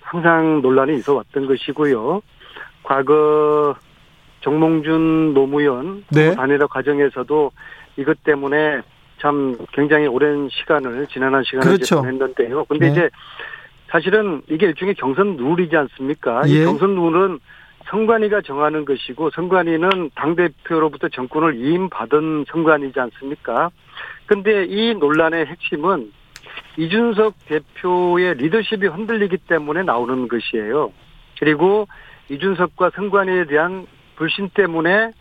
항상 0.00 0.62
논란이 0.62 0.96
있어 0.98 1.14
왔던 1.14 1.46
것이고요. 1.46 2.22
과거 2.84 3.74
정몽준 4.42 5.34
노무현 5.34 6.04
네. 6.10 6.34
단일화 6.34 6.66
과정에서도 6.68 7.50
이것 7.96 8.22
때문에 8.22 8.82
참 9.18 9.56
굉장히 9.72 10.06
오랜 10.06 10.48
시간을 10.50 11.06
지난한 11.06 11.42
시간을 11.44 11.66
그렇죠. 11.66 12.02
보냈는데요. 12.02 12.64
근데 12.66 12.86
네. 12.86 12.92
이제 12.92 13.10
사실은 13.88 14.42
이게 14.48 14.66
일종의 14.66 14.94
경선 14.96 15.36
룰이지 15.36 15.76
않습니까? 15.76 16.42
예. 16.46 16.50
이 16.50 16.64
경선 16.64 16.94
룰은 16.94 17.38
선관위가 17.86 18.42
정하는 18.42 18.84
것이고 18.84 19.30
선관위는 19.30 20.10
당 20.14 20.36
대표로부터 20.36 21.08
정권을 21.08 21.54
이임받은 21.56 22.46
선관위지 22.48 22.98
않습니까? 22.98 23.70
근데 24.26 24.64
이 24.64 24.94
논란의 24.94 25.46
핵심은 25.46 26.12
이준석 26.76 27.34
대표의 27.46 28.34
리더십이 28.34 28.86
흔들리기 28.86 29.38
때문에 29.48 29.82
나오는 29.82 30.28
것이에요. 30.28 30.92
그리고 31.38 31.86
이준석과 32.28 32.90
선관위에 32.94 33.46
대한 33.46 33.86
불신 34.16 34.50
때문에 34.50 35.12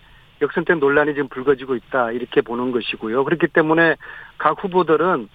역선택 0.42 0.78
논란이 0.80 1.14
지금 1.14 1.30
불거지고 1.30 1.76
있다 1.76 2.12
이렇게 2.12 2.42
보는 2.42 2.72
것이고요. 2.72 3.24
그렇기 3.24 3.48
때문에 3.48 3.96
각 4.38 4.64
후보들은 4.64 5.30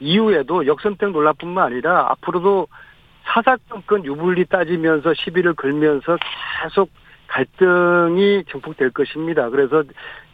이후에도 0.00 0.66
역선택 0.66 1.10
논란뿐만 1.10 1.66
아니라 1.66 2.10
앞으로도 2.10 2.68
사사건건 3.24 4.04
유불리 4.04 4.46
따지면서 4.46 5.14
시비를 5.14 5.54
걸면서 5.54 6.16
계속 6.62 6.90
갈등이 7.28 8.44
증폭될 8.50 8.90
것입니다. 8.90 9.50
그래서 9.50 9.84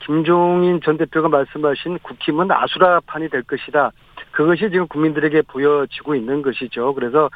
김종인 0.00 0.80
전 0.82 0.96
대표가 0.96 1.28
말씀하신 1.28 1.98
국힘은 1.98 2.50
아수라판이 2.50 3.28
될 3.28 3.42
것이다. 3.42 3.90
그것이 4.30 4.70
지금 4.70 4.86
국민들에게 4.86 5.42
보여지고 5.42 6.14
있는 6.14 6.42
것이죠. 6.42 6.94
그래서 6.94 7.28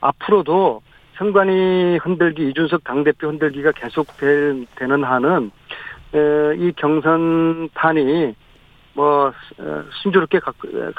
앞으로도 0.00 0.82
선관위 1.18 1.98
흔들기, 2.00 2.48
이준석 2.50 2.84
당대표 2.84 3.28
흔들기가 3.28 3.72
계속되는 3.72 5.02
한은 5.04 5.50
이 6.58 6.72
경선판이 6.76 8.34
뭐 8.94 9.32
순조롭게 10.02 10.38
갈 10.40 10.54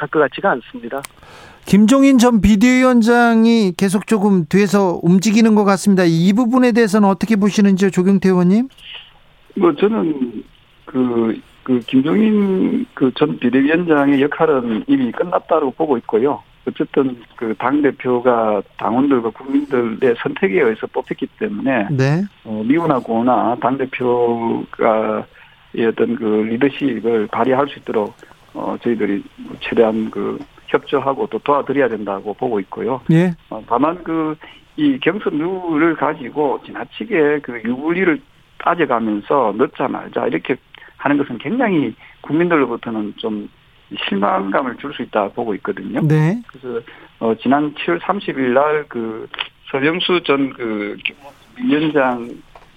것 0.10 0.20
같지가 0.20 0.52
않습니다. 0.52 1.02
김종인 1.66 2.18
전 2.18 2.42
비대위원장이 2.42 3.74
계속 3.78 4.08
조금 4.08 4.46
뒤에서 4.46 5.00
움직이는 5.04 5.56
것 5.56 5.64
같습니다. 5.66 6.04
이 6.06 6.34
부분에 6.34 6.72
대해서는 6.72 7.08
어떻게 7.08 7.36
보시는지요, 7.36 7.90
조경태 7.92 8.30
의원님? 8.30 8.68
뭐 9.56 9.74
저는 9.76 10.44
그, 10.86 11.40
그 11.64 11.80
김종인 11.82 12.86
그 12.94 13.12
전 13.18 13.38
비대위원장의 13.40 14.22
역할은 14.22 14.84
이미 14.88 15.12
끝났다고 15.12 15.72
보고 15.72 15.98
있고요. 15.98 16.42
어쨌든 16.68 17.22
그 17.36 17.54
당 17.58 17.82
대표가 17.82 18.62
당원들과 18.78 19.30
국민들의 19.32 20.16
선택에 20.22 20.62
의해서 20.62 20.88
뽑혔기 20.88 21.28
때문에 21.40 21.88
네. 21.92 22.24
어, 22.44 22.64
미운하거나 22.66 23.58
당 23.62 23.78
대표가 23.78 25.26
어떤 25.88 26.16
그 26.16 26.24
리더십을 26.50 27.28
발휘할 27.28 27.68
수 27.68 27.80
있도록 27.80 28.16
어, 28.54 28.76
저희들이 28.82 29.24
최대한 29.62 30.10
그 30.12 30.40
협조하고 30.68 31.28
또 31.28 31.40
도와드려야 31.40 31.90
된다고 31.90 32.34
보고 32.34 32.60
있고요. 32.60 33.02
예. 33.12 33.34
어, 33.50 33.62
다만 33.68 34.04
그 34.04 34.36
이 34.80 34.98
경선 35.02 35.38
룰을 35.38 35.94
가지고 35.96 36.62
지나치게 36.66 37.40
그 37.42 37.62
유불리를 37.66 38.22
따져가면서 38.60 39.54
넣자 39.58 39.90
말자 39.90 40.28
이렇게 40.28 40.56
하는 40.96 41.18
것은 41.18 41.38
굉장히 41.38 41.94
국민들로부터는 42.22 43.14
좀 43.18 43.50
실망감을 44.08 44.78
줄 44.78 44.94
수 44.94 45.02
있다 45.02 45.30
보고 45.30 45.54
있거든요. 45.56 46.02
네. 46.02 46.42
그래서 46.48 46.82
어 47.20 47.34
지난 47.42 47.74
7월 47.76 48.00
30일 48.00 48.54
날그 48.54 49.28
서영수 49.72 50.24
전그 50.24 50.98
위원장 51.58 52.30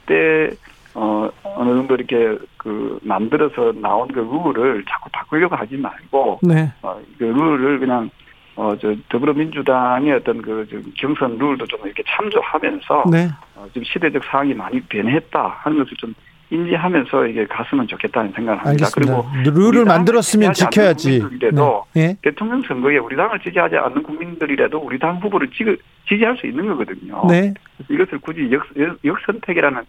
때 0.06 0.50
어, 0.94 1.30
어느 1.42 1.70
정도 1.70 1.94
이렇게 1.94 2.38
그 2.56 2.98
만들어서 3.02 3.72
나온 3.80 4.08
그 4.08 4.20
룰을 4.20 4.84
자꾸 4.88 5.08
바꾸려고 5.10 5.56
하지 5.56 5.76
말고, 5.76 6.40
네. 6.42 6.70
어, 6.82 7.00
그 7.18 7.24
룰을 7.24 7.78
그냥, 7.78 8.10
어, 8.56 8.76
저, 8.78 8.94
더불어민주당의 9.08 10.12
어떤 10.12 10.42
그, 10.42 10.66
경선 10.98 11.38
룰도 11.38 11.66
좀 11.66 11.80
이렇게 11.84 12.02
참조하면서, 12.06 13.04
네. 13.10 13.28
어, 13.56 13.66
지금 13.72 13.84
시대적 13.84 14.22
상황이 14.24 14.52
많이 14.52 14.80
변했다 14.82 15.56
하는 15.60 15.78
것을 15.78 15.96
좀 15.96 16.14
인지하면서 16.52 17.26
이게 17.28 17.46
갔으면 17.46 17.86
좋겠다는 17.88 18.32
생각을 18.34 18.60
합니다. 18.60 18.86
알겠습니다. 18.86 19.22
그리고 19.42 19.58
룰을 19.58 19.84
만들었으면 19.86 20.52
지켜야지. 20.52 21.20
국민들이라도 21.20 21.84
네. 21.94 22.06
네. 22.08 22.16
대통령 22.22 22.62
선거에 22.62 22.98
우리 22.98 23.16
당을 23.16 23.40
지지하지 23.40 23.76
않는 23.76 24.02
국민들이라도 24.02 24.78
우리 24.78 24.98
당 24.98 25.16
후보를 25.16 25.48
지지할 25.50 26.36
수 26.36 26.46
있는 26.46 26.68
거거든요. 26.68 27.24
네. 27.28 27.54
이것을 27.88 28.18
굳이 28.18 28.50
역, 28.52 28.66
역선택이라는 29.04 29.82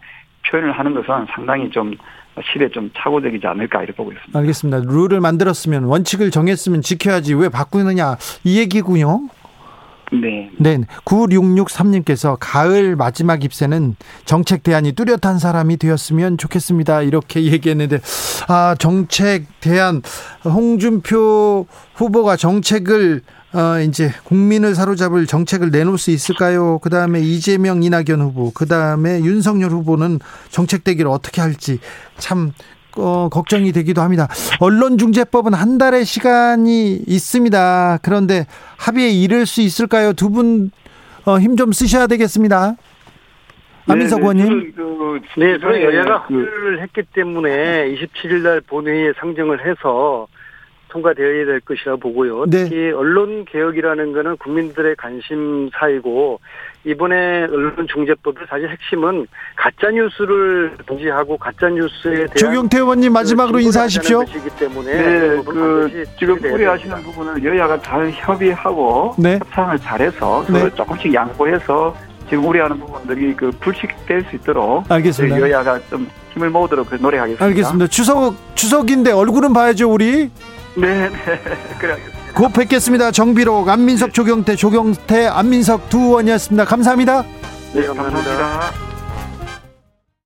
표현을 0.50 0.72
하는 0.72 0.94
것은 0.94 1.26
상당히 1.34 1.70
좀 1.70 1.94
실에 2.52 2.68
좀 2.70 2.90
착오적이지 2.96 3.46
않을까 3.46 3.82
이렇게 3.82 3.96
보고 3.96 4.12
있습니다. 4.12 4.38
알겠습니다. 4.38 4.90
룰을 4.90 5.20
만들었으면 5.20 5.84
원칙을 5.84 6.30
정했으면 6.30 6.80
지켜야지 6.80 7.34
왜 7.34 7.48
바꾸느냐 7.48 8.16
이 8.42 8.58
얘기군요. 8.58 9.28
네. 10.12 10.50
네. 10.58 10.80
9663님께서 11.04 12.36
가을 12.38 12.96
마지막 12.96 13.44
입세는 13.44 13.96
정책 14.24 14.62
대안이 14.62 14.92
뚜렷한 14.92 15.38
사람이 15.38 15.76
되었으면 15.76 16.38
좋겠습니다. 16.38 17.02
이렇게 17.02 17.42
얘기했는데, 17.52 18.00
아, 18.48 18.74
정책 18.78 19.46
대안, 19.60 20.02
홍준표 20.44 21.66
후보가 21.94 22.36
정책을 22.36 23.22
어, 23.54 23.78
이제 23.78 24.10
국민을 24.24 24.74
사로잡을 24.74 25.26
정책을 25.26 25.70
내놓을 25.70 25.96
수 25.96 26.10
있을까요? 26.10 26.80
그 26.80 26.90
다음에 26.90 27.20
이재명, 27.20 27.84
이낙연 27.84 28.20
후보, 28.20 28.50
그 28.50 28.66
다음에 28.66 29.20
윤석열 29.20 29.70
후보는 29.70 30.18
정책 30.50 30.82
대기를 30.82 31.08
어떻게 31.08 31.40
할지 31.40 31.78
참 32.18 32.52
어, 32.96 33.28
걱정이 33.28 33.72
되기도 33.72 34.00
합니다. 34.02 34.28
언론중재법은 34.60 35.54
한 35.54 35.78
달의 35.78 36.04
시간이 36.04 37.00
있습니다. 37.06 37.98
그런데 38.02 38.46
합의에 38.76 39.10
이를 39.10 39.46
수 39.46 39.60
있을까요? 39.60 40.12
두 40.12 40.28
분 40.34 40.70
힘좀 41.40 41.70
어, 41.70 41.72
쓰셔야 41.72 42.06
되겠습니다. 42.06 42.76
안민석 43.86 44.20
네, 44.20 44.26
네 44.34 44.42
의원님. 44.42 44.72
그, 44.74 45.20
네, 45.38 45.58
저희 45.58 45.82
여야가 45.84 46.18
합의를 46.24 46.82
했기 46.82 47.02
때문에 47.14 47.94
27일 47.94 48.42
날 48.42 48.60
본회의에 48.62 49.12
상정을 49.18 49.66
해서 49.66 50.26
통과되어야 50.88 51.44
될 51.46 51.60
것이라 51.60 51.96
보고요. 51.96 52.44
네. 52.46 52.64
특히 52.64 52.90
언론 52.92 53.44
개혁이라는 53.44 54.12
것은 54.12 54.36
국민들의 54.36 54.96
관심사이고 54.96 56.40
이번에 56.84 57.44
언론중재법의 57.44 58.46
사실 58.48 58.68
핵심은 58.68 59.26
가짜 59.56 59.90
뉴스를 59.90 60.76
금지하고 60.86 61.38
가짜 61.38 61.68
뉴스에 61.68 62.14
대한 62.14 62.36
조경태 62.36 62.78
의원님 62.78 63.12
마지막으로 63.12 63.58
인사하십시오. 63.60 64.24
때문에 64.58 64.92
네, 64.92 65.42
그 65.44 66.04
지금 66.18 66.38
우려하시는 66.42 67.02
부분을 67.02 67.42
여야가 67.42 67.80
잘 67.80 68.10
협의하고 68.12 69.14
네. 69.18 69.36
협상을 69.36 69.78
잘해서 69.78 70.44
네. 70.48 70.70
조금씩 70.74 71.12
양보해서 71.14 71.96
지금 72.28 72.46
우려하는 72.46 72.78
부분들이 72.78 73.34
그 73.34 73.50
불식될 73.60 74.26
수 74.28 74.36
있도록 74.36 74.90
알겠습니다. 74.90 75.40
여야가 75.40 75.80
좀 75.88 76.08
힘을 76.32 76.50
모으도록 76.50 76.88
노력하겠습니다. 76.90 77.44
알겠습니다. 77.44 77.86
추석 77.88 78.34
추석인데 78.54 79.12
얼굴은 79.12 79.52
봐야죠 79.52 79.90
우리. 79.90 80.30
네, 80.76 81.08
네. 81.08 81.10
그래. 81.78 81.96
곧 82.34 82.52
뵙겠습니다. 82.52 83.12
정비록, 83.12 83.68
안민석, 83.68 84.12
조경태, 84.12 84.56
조경태, 84.56 85.26
안민석 85.26 85.88
두 85.88 85.98
의원이었습니다. 85.98 86.64
감사합니다. 86.64 87.24
네, 87.72 87.86
감사합니다. 87.86 88.36
감사합니다. 88.36 88.93